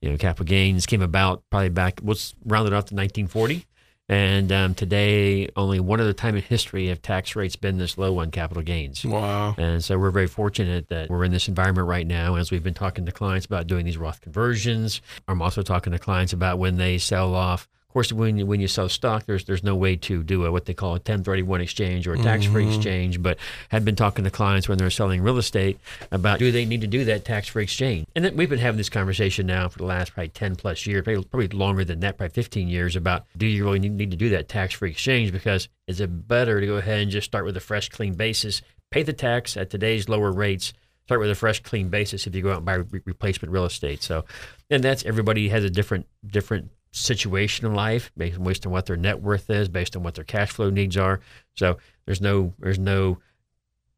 You 0.00 0.10
know, 0.10 0.16
capital 0.16 0.46
gains 0.46 0.86
came 0.86 1.02
about 1.02 1.42
probably 1.50 1.68
back 1.68 2.00
what's 2.00 2.34
rounded 2.44 2.72
off 2.72 2.86
to 2.86 2.94
1940 2.94 3.66
and 4.10 4.50
um, 4.50 4.74
today, 4.74 5.48
only 5.54 5.78
one 5.78 6.00
other 6.00 6.12
time 6.12 6.34
in 6.34 6.42
history 6.42 6.88
have 6.88 7.00
tax 7.00 7.36
rates 7.36 7.54
been 7.54 7.78
this 7.78 7.96
low 7.96 8.18
on 8.18 8.32
capital 8.32 8.60
gains. 8.60 9.04
Wow. 9.04 9.54
And 9.56 9.84
so 9.84 10.00
we're 10.00 10.10
very 10.10 10.26
fortunate 10.26 10.88
that 10.88 11.08
we're 11.08 11.22
in 11.22 11.30
this 11.30 11.46
environment 11.46 11.86
right 11.86 12.04
now. 12.04 12.34
As 12.34 12.50
we've 12.50 12.64
been 12.64 12.74
talking 12.74 13.06
to 13.06 13.12
clients 13.12 13.46
about 13.46 13.68
doing 13.68 13.84
these 13.86 13.96
Roth 13.96 14.20
conversions, 14.20 15.00
I'm 15.28 15.40
also 15.40 15.62
talking 15.62 15.92
to 15.92 15.98
clients 16.00 16.32
about 16.32 16.58
when 16.58 16.76
they 16.76 16.98
sell 16.98 17.36
off 17.36 17.68
of 17.90 17.94
course, 17.94 18.12
when 18.12 18.38
you, 18.38 18.46
when 18.46 18.60
you 18.60 18.68
sell 18.68 18.88
stock, 18.88 19.26
there's 19.26 19.46
there's 19.46 19.64
no 19.64 19.74
way 19.74 19.96
to 19.96 20.22
do 20.22 20.44
a, 20.44 20.52
what 20.52 20.66
they 20.66 20.74
call 20.74 20.90
a 20.90 21.02
1031 21.02 21.60
exchange 21.60 22.06
or 22.06 22.12
a 22.12 22.18
tax-free 22.18 22.62
mm-hmm. 22.62 22.72
exchange. 22.72 23.20
But 23.20 23.36
had 23.70 23.84
been 23.84 23.96
talking 23.96 24.22
to 24.22 24.30
clients 24.30 24.68
when 24.68 24.78
they're 24.78 24.90
selling 24.90 25.22
real 25.22 25.38
estate 25.38 25.76
about 26.12 26.38
do 26.38 26.52
they 26.52 26.64
need 26.64 26.82
to 26.82 26.86
do 26.86 27.04
that 27.06 27.24
tax-free 27.24 27.64
exchange? 27.64 28.06
And 28.14 28.24
then 28.24 28.36
we've 28.36 28.48
been 28.48 28.60
having 28.60 28.78
this 28.78 28.88
conversation 28.88 29.44
now 29.48 29.68
for 29.68 29.78
the 29.78 29.86
last 29.86 30.14
probably 30.14 30.28
10 30.28 30.54
plus 30.54 30.86
years, 30.86 31.02
probably 31.02 31.48
longer 31.48 31.84
than 31.84 31.98
that, 31.98 32.16
probably 32.16 32.32
15 32.32 32.68
years 32.68 32.94
about 32.94 33.24
do 33.36 33.44
you 33.44 33.64
really 33.64 33.80
need 33.80 34.12
to 34.12 34.16
do 34.16 34.28
that 34.28 34.48
tax-free 34.48 34.92
exchange? 34.92 35.32
Because 35.32 35.68
is 35.88 36.00
it 36.00 36.28
better 36.28 36.60
to 36.60 36.66
go 36.68 36.76
ahead 36.76 37.00
and 37.00 37.10
just 37.10 37.24
start 37.24 37.44
with 37.44 37.56
a 37.56 37.60
fresh, 37.60 37.88
clean 37.88 38.14
basis, 38.14 38.62
pay 38.92 39.02
the 39.02 39.12
tax 39.12 39.56
at 39.56 39.68
today's 39.68 40.08
lower 40.08 40.30
rates? 40.30 40.72
Start 41.06 41.22
with 41.22 41.30
a 41.30 41.34
fresh, 41.34 41.60
clean 41.60 41.88
basis 41.88 42.28
if 42.28 42.36
you 42.36 42.42
go 42.42 42.52
out 42.52 42.58
and 42.58 42.66
buy 42.66 42.74
re- 42.74 43.00
replacement 43.04 43.50
real 43.50 43.64
estate. 43.64 44.00
So, 44.00 44.26
and 44.70 44.80
that's 44.80 45.04
everybody 45.04 45.48
has 45.48 45.64
a 45.64 45.70
different 45.70 46.06
different 46.24 46.70
situation 46.92 47.66
in 47.66 47.74
life 47.74 48.10
based 48.16 48.66
on 48.66 48.72
what 48.72 48.86
their 48.86 48.96
net 48.96 49.22
worth 49.22 49.48
is, 49.50 49.68
based 49.68 49.96
on 49.96 50.02
what 50.02 50.14
their 50.14 50.24
cash 50.24 50.50
flow 50.50 50.70
needs 50.70 50.96
are. 50.96 51.20
So 51.54 51.78
there's 52.06 52.20
no 52.20 52.52
there's 52.58 52.78
no 52.78 53.18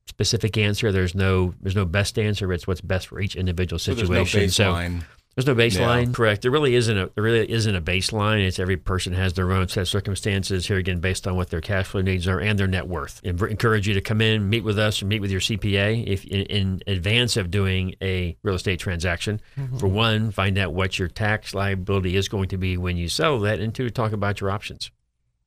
specific 0.06 0.58
answer. 0.58 0.92
There's 0.92 1.14
no 1.14 1.54
there's 1.60 1.76
no 1.76 1.84
best 1.84 2.18
answer. 2.18 2.52
It's 2.52 2.66
what's 2.66 2.80
best 2.80 3.08
for 3.08 3.20
each 3.20 3.36
individual 3.36 3.78
situation. 3.78 4.50
So, 4.50 4.72
no 4.72 5.00
so 5.00 5.04
there's 5.34 5.46
no 5.46 5.54
baseline, 5.54 6.06
yeah. 6.06 6.12
correct? 6.12 6.42
There 6.42 6.50
really 6.50 6.74
isn't 6.74 6.96
a 6.96 7.10
there 7.14 7.24
really 7.24 7.50
isn't 7.50 7.74
a 7.74 7.80
baseline. 7.80 8.46
It's 8.46 8.58
every 8.58 8.76
person 8.76 9.14
has 9.14 9.32
their 9.32 9.50
own 9.50 9.68
set 9.68 9.82
of 9.82 9.88
circumstances 9.88 10.66
here 10.66 10.76
again 10.76 11.00
based 11.00 11.26
on 11.26 11.36
what 11.36 11.48
their 11.48 11.62
cash 11.62 11.86
flow 11.86 12.02
needs 12.02 12.28
are 12.28 12.38
and 12.38 12.58
their 12.58 12.66
net 12.66 12.86
worth. 12.86 13.20
I 13.24 13.28
encourage 13.28 13.88
you 13.88 13.94
to 13.94 14.02
come 14.02 14.20
in, 14.20 14.50
meet 14.50 14.62
with 14.62 14.78
us, 14.78 15.02
or 15.02 15.06
meet 15.06 15.20
with 15.20 15.30
your 15.30 15.40
CPA 15.40 16.06
if 16.06 16.26
in, 16.26 16.42
in 16.42 16.82
advance 16.86 17.38
of 17.38 17.50
doing 17.50 17.94
a 18.02 18.36
real 18.42 18.56
estate 18.56 18.78
transaction. 18.78 19.40
Mm-hmm. 19.56 19.78
For 19.78 19.86
one, 19.86 20.32
find 20.32 20.58
out 20.58 20.74
what 20.74 20.98
your 20.98 21.08
tax 21.08 21.54
liability 21.54 22.14
is 22.14 22.28
going 22.28 22.48
to 22.50 22.58
be 22.58 22.76
when 22.76 22.98
you 22.98 23.08
sell 23.08 23.38
that, 23.40 23.58
and 23.58 23.74
two, 23.74 23.88
talk 23.88 24.12
about 24.12 24.42
your 24.42 24.50
options. 24.50 24.90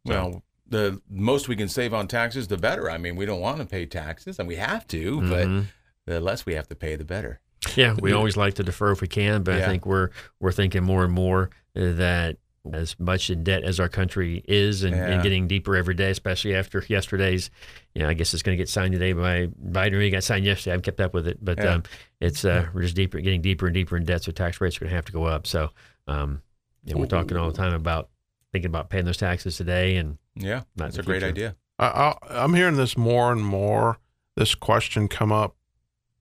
Well, 0.04 0.44
the 0.68 1.00
most 1.10 1.48
we 1.48 1.56
can 1.56 1.68
save 1.68 1.94
on 1.94 2.08
taxes, 2.08 2.48
the 2.48 2.58
better. 2.58 2.90
I 2.90 2.98
mean, 2.98 3.16
we 3.16 3.26
don't 3.28 3.40
want 3.40 3.60
to 3.60 3.66
pay 3.66 3.86
taxes, 3.86 4.40
and 4.40 4.48
we 4.48 4.56
have 4.56 4.88
to, 4.88 5.20
mm-hmm. 5.20 5.30
but 5.30 5.66
the 6.12 6.20
less 6.20 6.46
we 6.46 6.56
have 6.56 6.68
to 6.70 6.76
pay, 6.76 6.96
the 6.96 7.06
better. 7.06 7.40
Yeah, 7.76 7.96
we 8.00 8.14
always 8.14 8.38
like 8.38 8.56
to 8.56 8.64
defer 8.64 8.92
if 8.92 9.02
we 9.02 9.08
can, 9.08 9.44
but 9.44 9.56
yeah. 9.56 9.66
I 9.66 9.68
think 9.68 9.86
we're 9.86 10.10
we're 10.40 10.52
thinking 10.52 10.84
more 10.84 11.04
and 11.04 11.14
more 11.14 11.50
that 11.74 12.38
as 12.74 13.00
much 13.00 13.30
in 13.30 13.44
debt 13.44 13.64
as 13.64 13.80
our 13.80 13.90
country 13.90 14.44
is 14.48 14.84
and, 14.84 14.96
yeah. 14.96 15.08
and, 15.08 15.24
getting 15.24 15.48
deeper 15.48 15.76
every 15.76 15.94
day, 15.94 16.10
especially 16.10 16.56
after 16.56 16.84
yesterday's. 16.88 17.52
You 17.94 18.02
know, 18.02 18.10
I 18.10 18.14
guess 18.14 18.34
it's 18.34 18.44
going 18.44 18.58
to 18.58 18.62
get 18.62 18.70
signed 18.70 18.94
today 18.94 19.14
by 19.14 19.48
Biden. 19.48 20.02
It 20.02 20.10
got 20.12 20.24
signed 20.24 20.46
yesterday. 20.46 20.72
I 20.72 20.74
haven't 20.74 20.86
kept 20.86 21.00
up 21.00 21.14
with 21.14 21.28
it, 21.28 21.44
but 21.44 21.60
yeah. 21.60 21.76
um, 21.76 21.84
it's 22.20 22.44
uh, 22.44 22.68
we're 22.74 22.82
just 22.82 22.96
deeper, 22.96 23.20
getting 23.20 23.42
deeper 23.42 23.68
and 23.68 23.74
deeper 23.74 23.98
in 23.98 24.04
debt. 24.04 24.24
So 24.24 24.32
tax 24.32 24.60
rates 24.60 24.78
are 24.78 24.82
going 24.82 24.90
to 24.90 24.96
have 24.96 25.06
to 25.06 25.12
go 25.12 25.26
up. 25.26 25.48
So 25.48 25.70
um, 26.08 26.42
you 26.84 26.94
know, 26.94 27.02
we're 27.02 27.08
talking 27.08 27.38
all 27.38 27.50
the 27.50 27.58
time 27.58 27.74
about 27.74 28.10
thinking 28.52 28.70
about 28.70 28.90
paying 28.90 29.06
those 29.06 29.18
taxes 29.18 29.58
today, 29.58 29.98
and 29.98 30.18
yeah, 30.36 30.64
that's 30.76 30.98
a 30.98 31.04
great 31.04 31.24
idea. 31.24 31.56
I, 31.78 32.16
I'm 32.30 32.54
hearing 32.54 32.78
this 32.78 32.98
more 32.98 33.32
and 33.32 33.44
more. 33.44 33.98
This 34.36 34.56
question 34.56 35.08
come 35.08 35.32
up, 35.32 35.56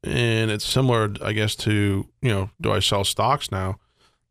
and 0.05 0.51
it's 0.51 0.65
similar, 0.65 1.13
I 1.23 1.33
guess, 1.33 1.55
to 1.57 2.07
you 2.23 2.29
know, 2.29 2.51
do 2.61 2.73
I 2.73 2.81
sell 2.81 3.05
stocks 3.05 3.51
now? 3.51 3.79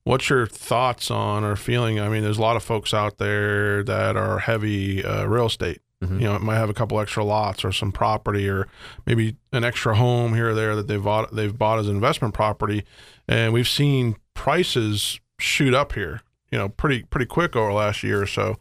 What's 0.05 0.29
your 0.29 0.47
thoughts 0.47 1.09
on 1.09 1.43
or 1.43 1.55
feeling? 1.55 1.99
I 1.99 2.09
mean, 2.09 2.23
there's 2.23 2.37
a 2.37 2.41
lot 2.41 2.57
of 2.57 2.63
folks 2.63 2.93
out 2.93 3.17
there 3.17 3.83
that 3.83 4.17
are 4.17 4.39
heavy 4.39 5.03
uh, 5.03 5.25
real 5.25 5.45
estate. 5.45 5.81
Mm-hmm. 6.03 6.19
You 6.19 6.25
know, 6.25 6.35
it 6.35 6.41
might 6.41 6.55
have 6.57 6.69
a 6.69 6.73
couple 6.73 6.99
extra 6.99 7.23
lots 7.23 7.63
or 7.63 7.71
some 7.71 7.91
property, 7.91 8.49
or 8.49 8.67
maybe 9.05 9.37
an 9.53 9.63
extra 9.63 9.95
home 9.95 10.33
here 10.33 10.49
or 10.49 10.53
there 10.53 10.75
that 10.75 10.87
they've 10.87 11.03
bought 11.03 11.33
they've 11.33 11.57
bought 11.57 11.79
as 11.79 11.87
investment 11.87 12.33
property, 12.33 12.83
and 13.27 13.53
we've 13.53 13.67
seen 13.67 14.17
prices 14.33 15.19
shoot 15.39 15.73
up 15.73 15.93
here. 15.93 16.21
You 16.51 16.57
know, 16.57 16.69
pretty 16.69 17.03
pretty 17.03 17.25
quick 17.25 17.55
over 17.55 17.69
the 17.69 17.75
last 17.75 18.03
year 18.03 18.21
or 18.21 18.27
so. 18.27 18.57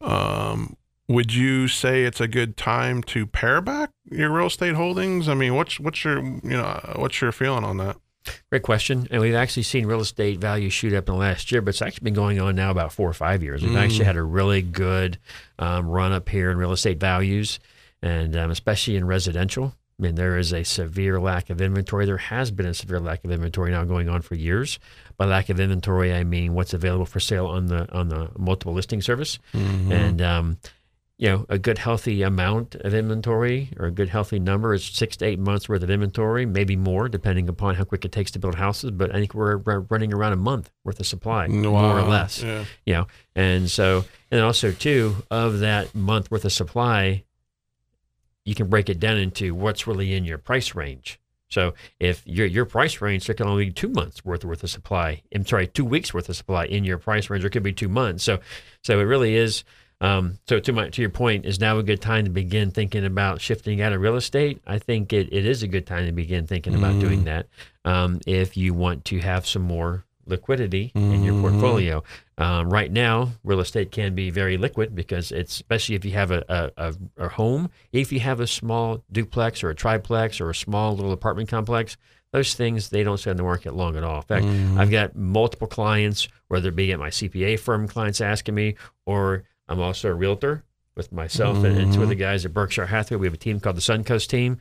Um, 0.00 0.76
would 1.08 1.32
you 1.32 1.68
say 1.68 2.04
it's 2.04 2.20
a 2.20 2.28
good 2.28 2.56
time 2.56 3.02
to 3.04 3.26
pare 3.26 3.60
back 3.60 3.90
your 4.10 4.30
real 4.30 4.46
estate 4.46 4.74
holdings? 4.74 5.28
I 5.28 5.34
mean, 5.34 5.54
what's 5.54 5.78
what's 5.78 6.04
your 6.04 6.22
you 6.22 6.40
know 6.42 6.80
what's 6.96 7.20
your 7.20 7.32
feeling 7.32 7.64
on 7.64 7.76
that? 7.78 7.96
Great 8.50 8.62
question. 8.62 9.06
And 9.10 9.22
we've 9.22 9.34
actually 9.34 9.62
seen 9.62 9.86
real 9.86 10.00
estate 10.00 10.40
values 10.40 10.72
shoot 10.72 10.92
up 10.92 11.08
in 11.08 11.14
the 11.14 11.20
last 11.20 11.52
year, 11.52 11.62
but 11.62 11.70
it's 11.70 11.82
actually 11.82 12.04
been 12.04 12.14
going 12.14 12.40
on 12.40 12.56
now 12.56 12.72
about 12.72 12.92
four 12.92 13.08
or 13.08 13.12
five 13.12 13.42
years. 13.42 13.62
We've 13.62 13.72
mm. 13.72 13.80
actually 13.80 14.04
had 14.04 14.16
a 14.16 14.22
really 14.22 14.62
good 14.62 15.18
um, 15.60 15.88
run 15.88 16.10
up 16.12 16.28
here 16.28 16.50
in 16.50 16.58
real 16.58 16.72
estate 16.72 16.98
values, 16.98 17.60
and 18.02 18.36
um, 18.36 18.50
especially 18.50 18.96
in 18.96 19.06
residential. 19.06 19.74
I 19.98 20.02
mean, 20.02 20.14
there 20.14 20.36
is 20.36 20.52
a 20.52 20.62
severe 20.62 21.18
lack 21.18 21.48
of 21.48 21.62
inventory. 21.62 22.04
There 22.04 22.18
has 22.18 22.50
been 22.50 22.66
a 22.66 22.74
severe 22.74 23.00
lack 23.00 23.24
of 23.24 23.30
inventory 23.30 23.70
now 23.70 23.84
going 23.84 24.10
on 24.10 24.20
for 24.20 24.34
years. 24.34 24.78
By 25.16 25.24
lack 25.24 25.48
of 25.48 25.58
inventory, 25.58 26.12
I 26.12 26.22
mean 26.22 26.52
what's 26.52 26.74
available 26.74 27.06
for 27.06 27.20
sale 27.20 27.46
on 27.46 27.66
the 27.66 27.90
on 27.92 28.08
the 28.08 28.28
multiple 28.36 28.74
listing 28.74 29.00
service, 29.00 29.38
mm-hmm. 29.54 29.90
and 29.90 30.20
um, 30.20 30.58
you 31.18 31.28
know, 31.30 31.46
a 31.48 31.58
good 31.58 31.78
healthy 31.78 32.22
amount 32.22 32.74
of 32.74 32.92
inventory 32.92 33.70
or 33.78 33.86
a 33.86 33.90
good 33.90 34.10
healthy 34.10 34.38
number 34.38 34.74
is 34.74 34.84
six 34.84 35.16
to 35.16 35.24
eight 35.24 35.38
months 35.38 35.66
worth 35.66 35.82
of 35.82 35.88
inventory, 35.88 36.44
maybe 36.44 36.76
more, 36.76 37.08
depending 37.08 37.48
upon 37.48 37.74
how 37.74 37.84
quick 37.84 38.04
it 38.04 38.12
takes 38.12 38.30
to 38.32 38.38
build 38.38 38.54
houses. 38.54 38.90
But 38.90 39.14
I 39.14 39.20
think 39.20 39.34
we're, 39.34 39.56
running 39.56 40.12
around 40.12 40.34
a 40.34 40.36
month 40.36 40.70
worth 40.84 41.00
of 41.00 41.06
supply, 41.06 41.46
wow. 41.48 41.54
more 41.54 41.98
or 41.98 42.02
less. 42.02 42.42
Yeah. 42.42 42.64
You 42.84 42.94
know, 42.94 43.06
and 43.34 43.70
so, 43.70 44.04
and 44.30 44.42
also 44.42 44.72
too, 44.72 45.16
of 45.30 45.60
that 45.60 45.94
month 45.94 46.30
worth 46.30 46.44
of 46.44 46.52
supply, 46.52 47.24
you 48.44 48.54
can 48.54 48.68
break 48.68 48.90
it 48.90 49.00
down 49.00 49.16
into 49.16 49.54
what's 49.54 49.86
really 49.86 50.12
in 50.14 50.24
your 50.24 50.38
price 50.38 50.74
range. 50.74 51.18
So 51.48 51.74
if 51.98 52.26
your 52.26 52.46
your 52.46 52.64
price 52.64 53.00
range, 53.00 53.26
there 53.26 53.34
can 53.34 53.46
only 53.46 53.66
be 53.66 53.72
two 53.72 53.88
months 53.88 54.24
worth 54.24 54.44
worth 54.44 54.64
of 54.64 54.70
supply. 54.70 55.22
I'm 55.34 55.46
sorry, 55.46 55.68
two 55.68 55.84
weeks 55.84 56.12
worth 56.12 56.28
of 56.28 56.36
supply 56.36 56.66
in 56.66 56.84
your 56.84 56.98
price 56.98 57.30
range. 57.30 57.44
Or 57.44 57.46
it 57.46 57.50
could 57.50 57.62
be 57.62 57.72
two 57.72 57.88
months. 57.88 58.24
So, 58.24 58.40
so 58.82 58.98
it 58.98 59.04
really 59.04 59.36
is 59.36 59.62
um, 60.00 60.38
so 60.48 60.60
to 60.60 60.72
my 60.72 60.88
to 60.90 61.00
your 61.00 61.10
point, 61.10 61.46
is 61.46 61.60
now 61.60 61.78
a 61.78 61.82
good 61.82 62.00
time 62.00 62.24
to 62.24 62.30
begin 62.30 62.70
thinking 62.70 63.04
about 63.04 63.40
shifting 63.40 63.80
out 63.80 63.92
of 63.92 64.00
real 64.00 64.16
estate? 64.16 64.60
I 64.66 64.78
think 64.78 65.12
it, 65.12 65.32
it 65.32 65.46
is 65.46 65.62
a 65.62 65.68
good 65.68 65.86
time 65.86 66.06
to 66.06 66.12
begin 66.12 66.46
thinking 66.46 66.74
about 66.74 66.94
mm. 66.94 67.00
doing 67.00 67.24
that. 67.24 67.46
Um, 67.84 68.20
if 68.26 68.56
you 68.56 68.74
want 68.74 69.04
to 69.06 69.18
have 69.20 69.46
some 69.46 69.62
more 69.62 70.04
liquidity 70.26 70.92
mm. 70.94 71.14
in 71.14 71.22
your 71.22 71.34
mm-hmm. 71.34 71.42
portfolio. 71.42 72.02
Um, 72.38 72.68
right 72.68 72.90
now, 72.90 73.30
real 73.44 73.60
estate 73.60 73.92
can 73.92 74.14
be 74.14 74.30
very 74.30 74.58
liquid 74.58 74.94
because 74.94 75.32
it's 75.32 75.54
especially 75.54 75.94
if 75.94 76.04
you 76.04 76.12
have 76.12 76.30
a, 76.30 76.72
a, 76.76 76.94
a, 77.16 77.28
home, 77.28 77.70
if 77.92 78.12
you 78.12 78.20
have 78.20 78.40
a 78.40 78.46
small 78.46 79.02
duplex 79.10 79.62
or 79.62 79.70
a 79.70 79.74
triplex 79.74 80.40
or 80.40 80.50
a 80.50 80.54
small 80.54 80.94
little 80.94 81.12
apartment 81.12 81.48
complex, 81.48 81.96
those 82.32 82.54
things 82.54 82.90
they 82.90 83.02
don't 83.02 83.18
stay 83.18 83.30
on 83.30 83.36
the 83.36 83.42
market 83.42 83.74
long 83.74 83.96
at 83.96 84.04
all. 84.04 84.16
In 84.16 84.22
fact, 84.22 84.44
mm. 84.44 84.76
I've 84.78 84.90
got 84.90 85.16
multiple 85.16 85.68
clients, 85.68 86.28
whether 86.48 86.68
it 86.68 86.76
be 86.76 86.92
at 86.92 86.98
my 86.98 87.08
CPA 87.08 87.58
firm 87.58 87.88
clients 87.88 88.20
asking 88.20 88.54
me 88.54 88.74
or 89.06 89.44
I'm 89.68 89.80
also 89.80 90.10
a 90.10 90.14
realtor 90.14 90.64
with 90.96 91.12
myself 91.12 91.58
mm-hmm. 91.58 91.66
and, 91.66 91.78
and, 91.78 91.92
two 91.92 92.02
of 92.02 92.08
the 92.08 92.14
mm-hmm. 92.14 92.22
guys 92.22 92.44
at 92.44 92.54
Berkshire 92.54 92.86
Hathaway. 92.86 93.20
We 93.20 93.26
have 93.26 93.34
a 93.34 93.38
team 93.38 93.60
called 93.60 93.76
the 93.76 93.80
Suncoast 93.80 94.28
team. 94.28 94.58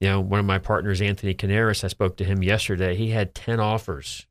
You 0.00 0.08
know, 0.08 0.20
one 0.20 0.38
of 0.38 0.46
my 0.46 0.58
partners, 0.58 1.00
Anthony 1.00 1.34
Canaris, 1.34 1.82
I 1.82 1.88
spoke 1.88 2.16
to 2.18 2.24
him 2.24 2.42
yesterday. 2.42 2.94
He 2.94 3.10
had 3.10 3.34
10 3.34 3.58
offers, 3.58 4.26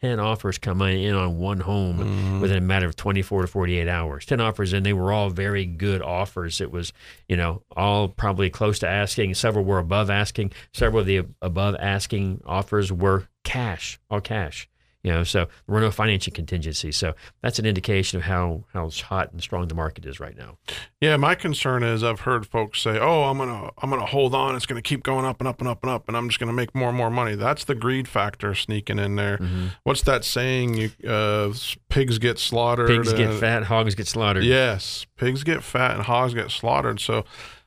10 0.00 0.18
offers 0.18 0.58
coming 0.58 1.00
in 1.00 1.14
on 1.14 1.38
one 1.38 1.60
home 1.60 1.98
mm-hmm. 1.98 2.40
within 2.40 2.58
a 2.58 2.62
matter 2.62 2.86
of 2.86 2.96
24 2.96 3.42
to 3.42 3.46
48 3.46 3.86
hours. 3.86 4.26
10 4.26 4.40
offers, 4.40 4.72
and 4.72 4.84
they 4.84 4.92
were 4.92 5.12
all 5.12 5.30
very 5.30 5.64
good 5.64 6.02
offers. 6.02 6.60
It 6.60 6.72
was, 6.72 6.92
you 7.28 7.36
know, 7.36 7.62
all 7.76 8.08
probably 8.08 8.50
close 8.50 8.80
to 8.80 8.88
asking. 8.88 9.34
Several 9.34 9.64
were 9.64 9.78
above 9.78 10.10
asking. 10.10 10.52
Several 10.72 11.00
of 11.00 11.06
the 11.06 11.22
above 11.40 11.76
asking 11.78 12.42
offers 12.44 12.90
were 12.90 13.28
cash, 13.44 14.00
all 14.10 14.20
cash. 14.20 14.68
You 15.02 15.10
know, 15.10 15.24
so 15.24 15.46
there 15.46 15.74
were 15.74 15.80
no 15.80 15.90
financing 15.90 16.32
contingencies. 16.32 16.96
So 16.96 17.14
that's 17.42 17.58
an 17.58 17.66
indication 17.66 18.18
of 18.18 18.24
how 18.24 18.64
how 18.72 18.88
hot 18.88 19.32
and 19.32 19.42
strong 19.42 19.66
the 19.66 19.74
market 19.74 20.06
is 20.06 20.20
right 20.20 20.36
now. 20.36 20.58
Yeah, 21.00 21.16
my 21.16 21.34
concern 21.34 21.82
is 21.82 22.04
I've 22.04 22.20
heard 22.20 22.46
folks 22.46 22.80
say, 22.80 23.00
"Oh, 23.00 23.24
I'm 23.24 23.36
gonna 23.36 23.70
I'm 23.78 23.90
gonna 23.90 24.06
hold 24.06 24.32
on. 24.32 24.54
It's 24.54 24.64
gonna 24.66 24.80
keep 24.80 25.02
going 25.02 25.24
up 25.24 25.40
and 25.40 25.48
up 25.48 25.58
and 25.58 25.68
up 25.68 25.82
and 25.82 25.90
up, 25.90 26.06
and 26.06 26.16
I'm 26.16 26.28
just 26.28 26.38
gonna 26.38 26.52
make 26.52 26.72
more 26.72 26.88
and 26.88 26.96
more 26.96 27.10
money." 27.10 27.34
That's 27.34 27.64
the 27.64 27.74
greed 27.74 28.06
factor 28.06 28.54
sneaking 28.54 29.00
in 29.00 29.16
there. 29.16 29.38
Mm-hmm. 29.38 29.66
What's 29.82 30.02
that 30.02 30.24
saying? 30.24 30.74
You, 30.74 30.90
uh, 31.08 31.52
pigs 31.88 32.18
get 32.18 32.38
slaughtered. 32.38 32.86
Pigs 32.86 33.12
get 33.12 33.34
fat. 33.40 33.64
Hogs 33.64 33.96
get 33.96 34.06
slaughtered. 34.06 34.44
Yes, 34.44 35.06
pigs 35.16 35.42
get 35.42 35.64
fat 35.64 35.96
and 35.96 36.04
hogs 36.04 36.32
get 36.32 36.52
slaughtered. 36.52 37.00
So, 37.00 37.24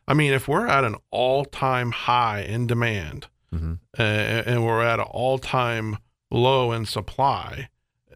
I 0.07 0.13
mean, 0.13 0.31
if 0.31 0.47
we're 0.47 0.67
at 0.67 0.85
an 0.85 0.95
all 1.11 1.43
time 1.43 1.91
high 1.91 2.43
in 2.43 2.65
demand, 2.65 3.27
mm-hmm. 3.53 3.73
uh, 3.99 4.01
and 4.01 4.65
we're 4.65 4.83
at 4.83 4.99
an 4.99 5.05
all 5.09 5.37
time 5.37 5.97
low 6.31 6.71
in 6.71 6.85
supply 6.85 7.69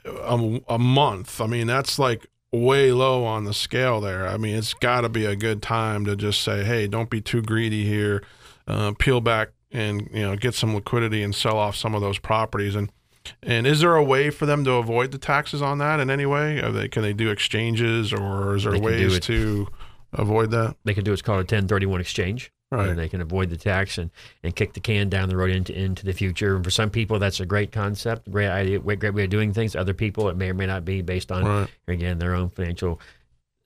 a, 0.05 0.62
a 0.68 0.80
month. 0.80 1.41
I 1.41 1.47
mean, 1.47 1.68
that's 1.68 1.99
like 1.99 2.28
way 2.51 2.91
low 2.91 3.26
on 3.26 3.45
the 3.45 3.53
scale 3.53 4.01
there. 4.01 4.28
I 4.28 4.38
mean, 4.38 4.55
it's 4.55 4.74
got 4.74 5.01
to 5.01 5.10
be 5.10 5.26
a 5.26 5.36
good 5.36 5.62
time 5.62 6.05
to 6.05 6.16
just 6.16 6.41
say, 6.41 6.64
hey, 6.64 6.88
don't 6.88 7.10
be 7.10 7.22
too 7.22 7.41
greedy 7.41 7.86
here. 7.86 8.24
Uh, 8.68 8.93
peel 8.97 9.20
back 9.20 9.49
and 9.72 10.10
you 10.14 10.22
know 10.22 10.36
get 10.36 10.53
some 10.53 10.76
liquidity 10.76 11.24
and 11.24 11.34
sell 11.34 11.57
off 11.57 11.76
some 11.76 11.95
of 11.95 12.01
those 12.01 12.20
properties. 12.20 12.76
And 12.76 12.91
and 13.43 13.66
is 13.66 13.82
there 13.82 13.95
a 13.95 14.03
way 14.03 14.30
for 14.30 14.45
them 14.45 14.64
to 14.66 14.74
avoid 14.74 15.12
the 15.12 15.18
taxes 15.18 15.62
on 15.62 15.80
that 15.80 15.99
in 15.99 16.10
any 16.10 16.26
way? 16.26 16.62
They, 16.72 16.88
can 16.88 17.01
they 17.01 17.14
do 17.14 17.30
exchanges 17.30 18.14
or 18.14 18.55
is 18.55 18.64
there 18.64 18.80
ways 18.80 19.20
to 19.22 19.68
avoid 20.14 20.51
that? 20.51 20.76
They 20.84 20.93
can 20.93 21.03
do 21.03 21.12
what's 21.12 21.22
called 21.22 21.38
a 21.38 21.41
1031 21.41 22.01
exchange. 22.01 22.51
Right. 22.72 22.93
they 22.93 23.09
can 23.09 23.22
avoid 23.22 23.49
the 23.49 23.57
tax 23.57 23.97
and, 23.97 24.11
and 24.43 24.55
kick 24.55 24.74
the 24.74 24.80
can 24.80 25.09
down 25.09 25.28
the 25.28 25.36
road 25.36 25.49
into 25.49 25.74
into 25.74 26.05
the 26.05 26.13
future. 26.13 26.55
And 26.55 26.63
for 26.63 26.70
some 26.70 26.91
people, 26.91 27.17
that's 27.17 27.39
a 27.39 27.45
great 27.45 27.72
concept, 27.72 28.30
great 28.30 28.49
idea, 28.49 28.78
great, 28.78 28.99
great 28.99 29.15
way 29.15 29.24
of 29.24 29.32
doing 29.32 29.53
things. 29.53 29.76
Other 29.76 29.95
people, 29.95 30.30
it 30.30 30.38
may 30.38 30.51
or 30.51 30.53
may 30.53 30.67
not 30.67 30.86
be 30.86 31.01
based 31.01 31.32
on 31.32 31.45
right. 31.45 31.70
again 31.88 32.20
their 32.20 32.36
own 32.36 32.49
financial 32.49 32.99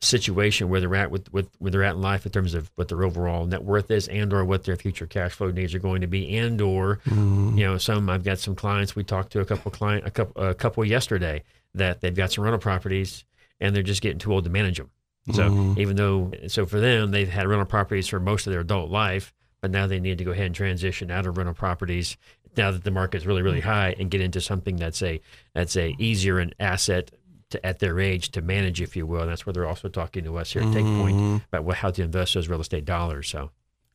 situation 0.04 0.70
where 0.70 0.80
they're 0.80 0.96
at 0.96 1.12
with, 1.12 1.32
with 1.34 1.50
where 1.60 1.72
they're 1.72 1.84
at 1.84 1.96
in 1.96 2.02
life 2.02 2.26
in 2.26 2.32
terms 2.32 2.54
of 2.54 2.70
what 2.76 2.90
their 2.90 3.04
overall 3.04 3.46
net 3.46 3.64
worth 3.64 3.90
is 3.90 4.08
and 4.08 4.34
or 4.34 4.44
what 4.46 4.64
their 4.64 4.76
future 4.76 5.08
cash 5.08 5.32
flow 5.32 5.50
needs 5.50 5.74
are 5.74 5.80
going 5.80 6.02
to 6.02 6.08
be 6.08 6.38
and 6.38 6.62
or 6.62 7.00
mm. 7.06 7.58
you 7.58 7.66
know 7.66 7.78
some 7.78 8.10
I've 8.10 8.24
got 8.24 8.40
some 8.40 8.56
clients 8.56 8.96
we 8.96 9.04
talked 9.04 9.32
to 9.34 9.40
a 9.40 9.46
couple 9.46 9.72
client 9.72 10.06
a 10.06 10.12
couple 10.12 10.44
a 10.44 10.54
couple 10.54 10.84
yesterday 10.86 11.44
that 11.74 12.02
they've 12.02 12.16
got 12.16 12.32
some 12.32 12.44
rental 12.44 12.60
properties 12.60 13.24
and 13.60 13.76
they're 13.76 13.84
just 13.84 14.02
getting 14.02 14.20
too 14.20 14.34
old 14.34 14.44
to 14.44 14.50
manage 14.50 14.78
them 14.78 14.90
so 15.32 15.50
mm-hmm. 15.50 15.80
even 15.80 15.96
though, 15.96 16.32
so 16.48 16.66
for 16.66 16.80
them, 16.80 17.12
they've 17.12 17.30
had 17.30 17.48
rental 17.48 17.66
properties 17.66 18.08
for 18.08 18.20
most 18.20 18.46
of 18.46 18.52
their 18.52 18.60
adult 18.60 18.90
life, 18.90 19.34
but 19.62 19.72
now 19.72 19.88
they 19.88 20.00
need 20.00 20.18
to 20.18 20.24
go 20.24 20.32
ahead 20.32 20.48
and 20.48 20.56
transition 20.56 21.10
out 21.10 21.26
of 21.26 21.38
rental 21.38 21.54
properties 21.54 22.18
now 22.58 22.72
that 22.72 22.84
the 22.84 22.92
market 22.92 23.18
is 23.18 23.28
really, 23.28 23.42
really 23.42 23.60
mm-hmm. 23.60 23.70
high 23.70 23.96
and 23.98 24.12
get 24.12 24.22
into 24.22 24.42
something 24.42 24.76
that's 24.76 25.02
a 25.02 25.22
that's 25.54 25.78
a 25.78 25.96
easier 25.98 26.40
an 26.40 26.54
asset 26.60 27.12
to, 27.52 27.66
at 27.66 27.80
their 27.80 28.00
age 28.00 28.32
to 28.32 28.42
manage, 28.42 28.82
if 28.82 28.96
you 28.96 29.08
will. 29.08 29.22
And 29.22 29.32
that's 29.32 29.46
where 29.46 29.54
they're 29.54 29.68
also 29.68 29.88
talking 29.88 30.26
to 30.26 30.38
us 30.38 30.52
here 30.52 30.62
at 30.62 30.74
Take 30.74 30.84
Point 30.84 31.16
mm-hmm. 31.16 31.38
about 31.52 31.76
how 31.76 31.92
to 31.92 32.04
invest 32.04 32.34
those 32.34 32.50
real 32.50 32.62
estate 32.62 32.86
dollars. 32.86 33.30
So. 33.30 33.52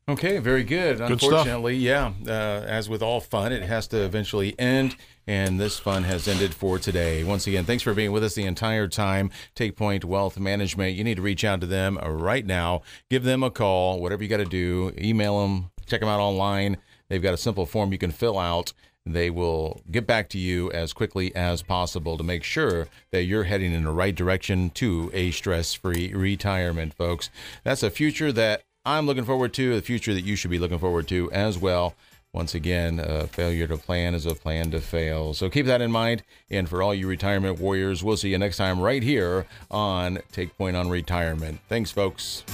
Okay, 0.09 0.39
very 0.39 0.65
good. 0.65 0.97
good 0.99 1.11
Unfortunately, 1.11 1.77
yeah, 1.77 2.13
uh, 2.27 2.31
as 2.31 2.89
with 2.89 3.03
all 3.03 3.21
fun, 3.21 3.53
it 3.53 3.63
has 3.63 3.87
to 3.89 4.03
eventually 4.03 4.59
end, 4.59 4.97
and 5.27 5.61
this 5.61 5.79
fun 5.79 6.05
has 6.05 6.27
ended 6.27 6.55
for 6.55 6.79
today. 6.79 7.25
Once 7.25 7.47
again, 7.47 7.67
thanks 7.67 7.83
for 7.83 7.93
being 7.93 8.11
with 8.11 8.25
us 8.25 8.35
the 8.35 8.45
entire 8.45 8.89
time. 8.89 9.31
Take 9.55 9.77
Point 9.77 10.07
Wealth 10.07 10.39
Management. 10.39 10.97
You 10.97 11.05
need 11.05 11.17
to 11.17 11.23
reach 11.23 11.45
out 11.45 11.61
to 11.61 11.67
them 11.67 11.99
right 11.99 12.47
now. 12.47 12.81
Give 13.11 13.23
them 13.23 13.43
a 13.43 13.51
call, 13.51 14.01
whatever 14.01 14.23
you 14.23 14.31
got 14.31 14.39
to 14.39 14.47
do. 14.47 14.95
Email 14.99 15.43
them, 15.43 15.71
check 15.85 16.01
them 16.01 16.09
out 16.09 16.21
online. 16.21 16.79
They've 17.11 17.23
got 17.23 17.35
a 17.35 17.39
simple 17.39 17.67
form 17.67 17.93
you 17.93 17.99
can 17.99 18.11
fill 18.11 18.39
out. 18.39 18.73
They 19.05 19.29
will 19.29 19.83
get 19.91 20.07
back 20.07 20.29
to 20.31 20.39
you 20.39 20.71
as 20.73 20.93
quickly 20.93 21.35
as 21.35 21.63
possible 21.63 22.17
to 22.17 22.25
make 22.25 22.45
sure 22.45 22.89
that 23.11 23.25
you're 23.25 23.45
heading 23.45 23.73
in 23.73 23.85
the 23.85 23.91
right 23.91 24.15
direction 24.15 24.71
to 24.71 25.11
a 25.13 25.31
stress 25.33 25.75
free 25.75 26.13
retirement, 26.15 26.95
folks. 26.95 27.31
That's 27.65 27.83
a 27.83 27.91
future 27.91 28.33
that 28.33 28.63
I'm 28.89 29.05
looking 29.05 29.25
forward 29.25 29.53
to, 29.53 29.75
the 29.75 29.83
future 29.83 30.15
that 30.15 30.25
you 30.25 30.35
should 30.35 30.51
be 30.51 30.59
looking 30.59 30.79
forward 30.79 31.09
to 31.09 31.31
as 31.31 31.59
well. 31.59 31.95
once 32.33 32.55
again, 32.55 33.01
a 33.01 33.27
failure 33.27 33.67
to 33.67 33.77
plan 33.77 34.15
is 34.15 34.25
a 34.25 34.35
plan 34.35 34.71
to 34.71 34.81
fail. 34.81 35.35
So 35.35 35.51
keep 35.51 35.67
that 35.67 35.81
in 35.81 35.91
mind. 35.91 36.23
And 36.51 36.69
for 36.69 36.83
all 36.83 36.95
you 36.95 37.07
retirement 37.07 37.59
warriors, 37.59 38.03
we'll 38.03 38.17
see 38.17 38.31
you 38.31 38.39
next 38.39 38.57
time 38.57 38.81
right 38.81 39.03
here 39.03 39.47
on 39.71 40.21
Take 40.33 40.57
Point 40.57 40.77
on 40.77 40.89
Retirement. 40.89 41.61
Thanks, 41.69 41.91
folks. 41.91 42.45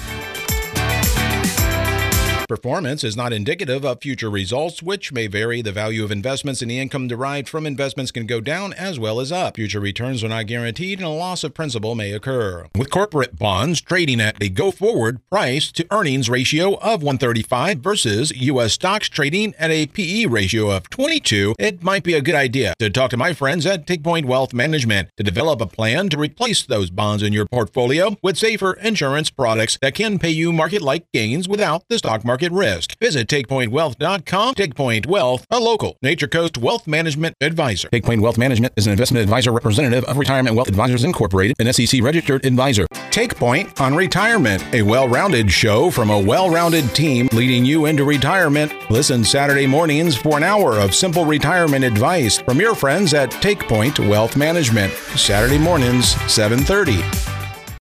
Performance 2.49 3.03
is 3.03 3.16
not 3.16 3.32
indicative 3.32 3.86
of 3.86 4.03
future 4.03 4.28
results, 4.28 4.82
which 4.82 5.12
may 5.12 5.26
vary. 5.26 5.62
The 5.62 5.72
value 5.72 6.05
of 6.05 6.11
investments 6.11 6.61
and 6.61 6.70
the 6.70 6.78
income 6.78 7.09
derived 7.09 7.49
from 7.49 7.64
investments 7.64 8.11
can 8.11 8.26
go 8.26 8.40
down 8.40 8.74
as 8.74 8.99
well 8.99 9.18
as 9.18 9.32
up. 9.32 9.57
Future 9.57 9.80
returns 9.80 10.22
are 10.22 10.28
not 10.28 10.47
guaranteed, 10.47 10.99
and 10.99 11.07
a 11.07 11.11
loss 11.11 11.42
of 11.42 11.55
principal 11.55 11.95
may 11.95 12.12
occur. 12.12 12.66
With 12.76 12.90
corporate 12.90 13.38
bonds 13.38 13.80
trading 13.80 14.20
at 14.20 14.42
a 14.42 14.51
go 14.51 14.70
forward 14.70 15.20
price 15.30 15.72
to 15.72 15.86
earnings 15.90 16.28
ratio 16.28 16.74
of 16.80 17.03
135 17.03 17.78
versus 17.78 18.30
U.S. 18.36 18.74
stocks 18.74 19.09
trading 19.09 19.55
at 19.59 19.70
a 19.70 19.86
PE 19.86 20.26
ratio 20.26 20.70
of 20.70 20.90
22, 20.90 21.55
it 21.59 21.82
might 21.82 22.05
be 22.05 22.12
a 22.12 22.20
good 22.20 22.34
idea 22.34 22.74
to 22.78 22.90
talk 22.90 23.11
to 23.11 23.16
my 23.16 23.32
friends 23.32 23.64
at 23.64 23.86
TakePoint 23.86 24.26
Wealth 24.26 24.53
Management 24.53 25.09
to 25.16 25.22
develop 25.22 25.62
a 25.62 25.66
plan 25.66 26.11
to 26.11 26.18
replace 26.18 26.62
those 26.62 26.90
bonds 26.90 27.22
in 27.22 27.32
your 27.32 27.47
portfolio 27.47 28.18
with 28.22 28.36
safer 28.36 28.74
insurance 28.74 29.30
products 29.30 29.78
that 29.80 29.95
can 29.95 30.18
pay 30.18 30.30
you 30.30 30.53
market 30.53 30.82
like 30.82 31.11
gains 31.12 31.49
without 31.49 31.84
the 31.88 31.99
stock 31.99 32.22
market 32.22 32.34
market 32.35 32.51
risk. 32.51 32.99
Visit 32.99 33.28
TakePointWealth.com. 33.28 34.57
TakePoint 34.57 35.07
Wealth, 35.07 35.47
a 35.51 35.61
local 35.61 35.97
Nature 36.03 36.26
Coast 36.26 36.59
Wealth 36.59 36.85
Management 36.89 37.37
advisor. 37.41 37.89
TakePoint 37.91 38.22
Wealth 38.22 38.39
Management 38.39 38.74
is 38.76 38.89
an 38.89 38.91
investment 38.91 39.22
advisor 39.22 39.53
representative 39.53 40.03
of 40.07 40.16
Retirement 40.16 40.57
Wealth 40.57 40.66
Advisors 40.66 41.05
Incorporated, 41.05 41.55
an 41.61 41.72
SEC 41.72 42.03
registered 42.03 42.45
advisor. 42.45 42.89
TakePoint 42.89 43.80
on 43.80 43.95
Retirement, 43.95 44.64
a 44.74 44.82
well 44.82 45.07
rounded 45.07 45.49
show 45.49 45.93
from 45.93 46.11
a 46.11 46.18
well 46.18 46.51
rounded 46.51 46.93
team 46.93 47.28
leading 47.32 47.64
you 47.64 47.87
into 47.87 48.03
retirement. 48.03 48.72
Listen 48.91 49.22
Saturday 49.22 49.68
mornings 49.68 50.16
for 50.16 50.37
an 50.37 50.43
hour 50.43 50.80
of 50.80 50.93
simple 50.93 51.24
retirement 51.24 51.85
advice 51.85 52.39
from 52.39 52.59
your 52.59 52.74
friends 52.74 53.14
at 53.14 53.30
TakePoint 53.30 54.09
Wealth 54.09 54.37
Management. 54.37 54.93
Saturday 55.14 55.59
mornings, 55.59 56.16
730. 56.26 57.43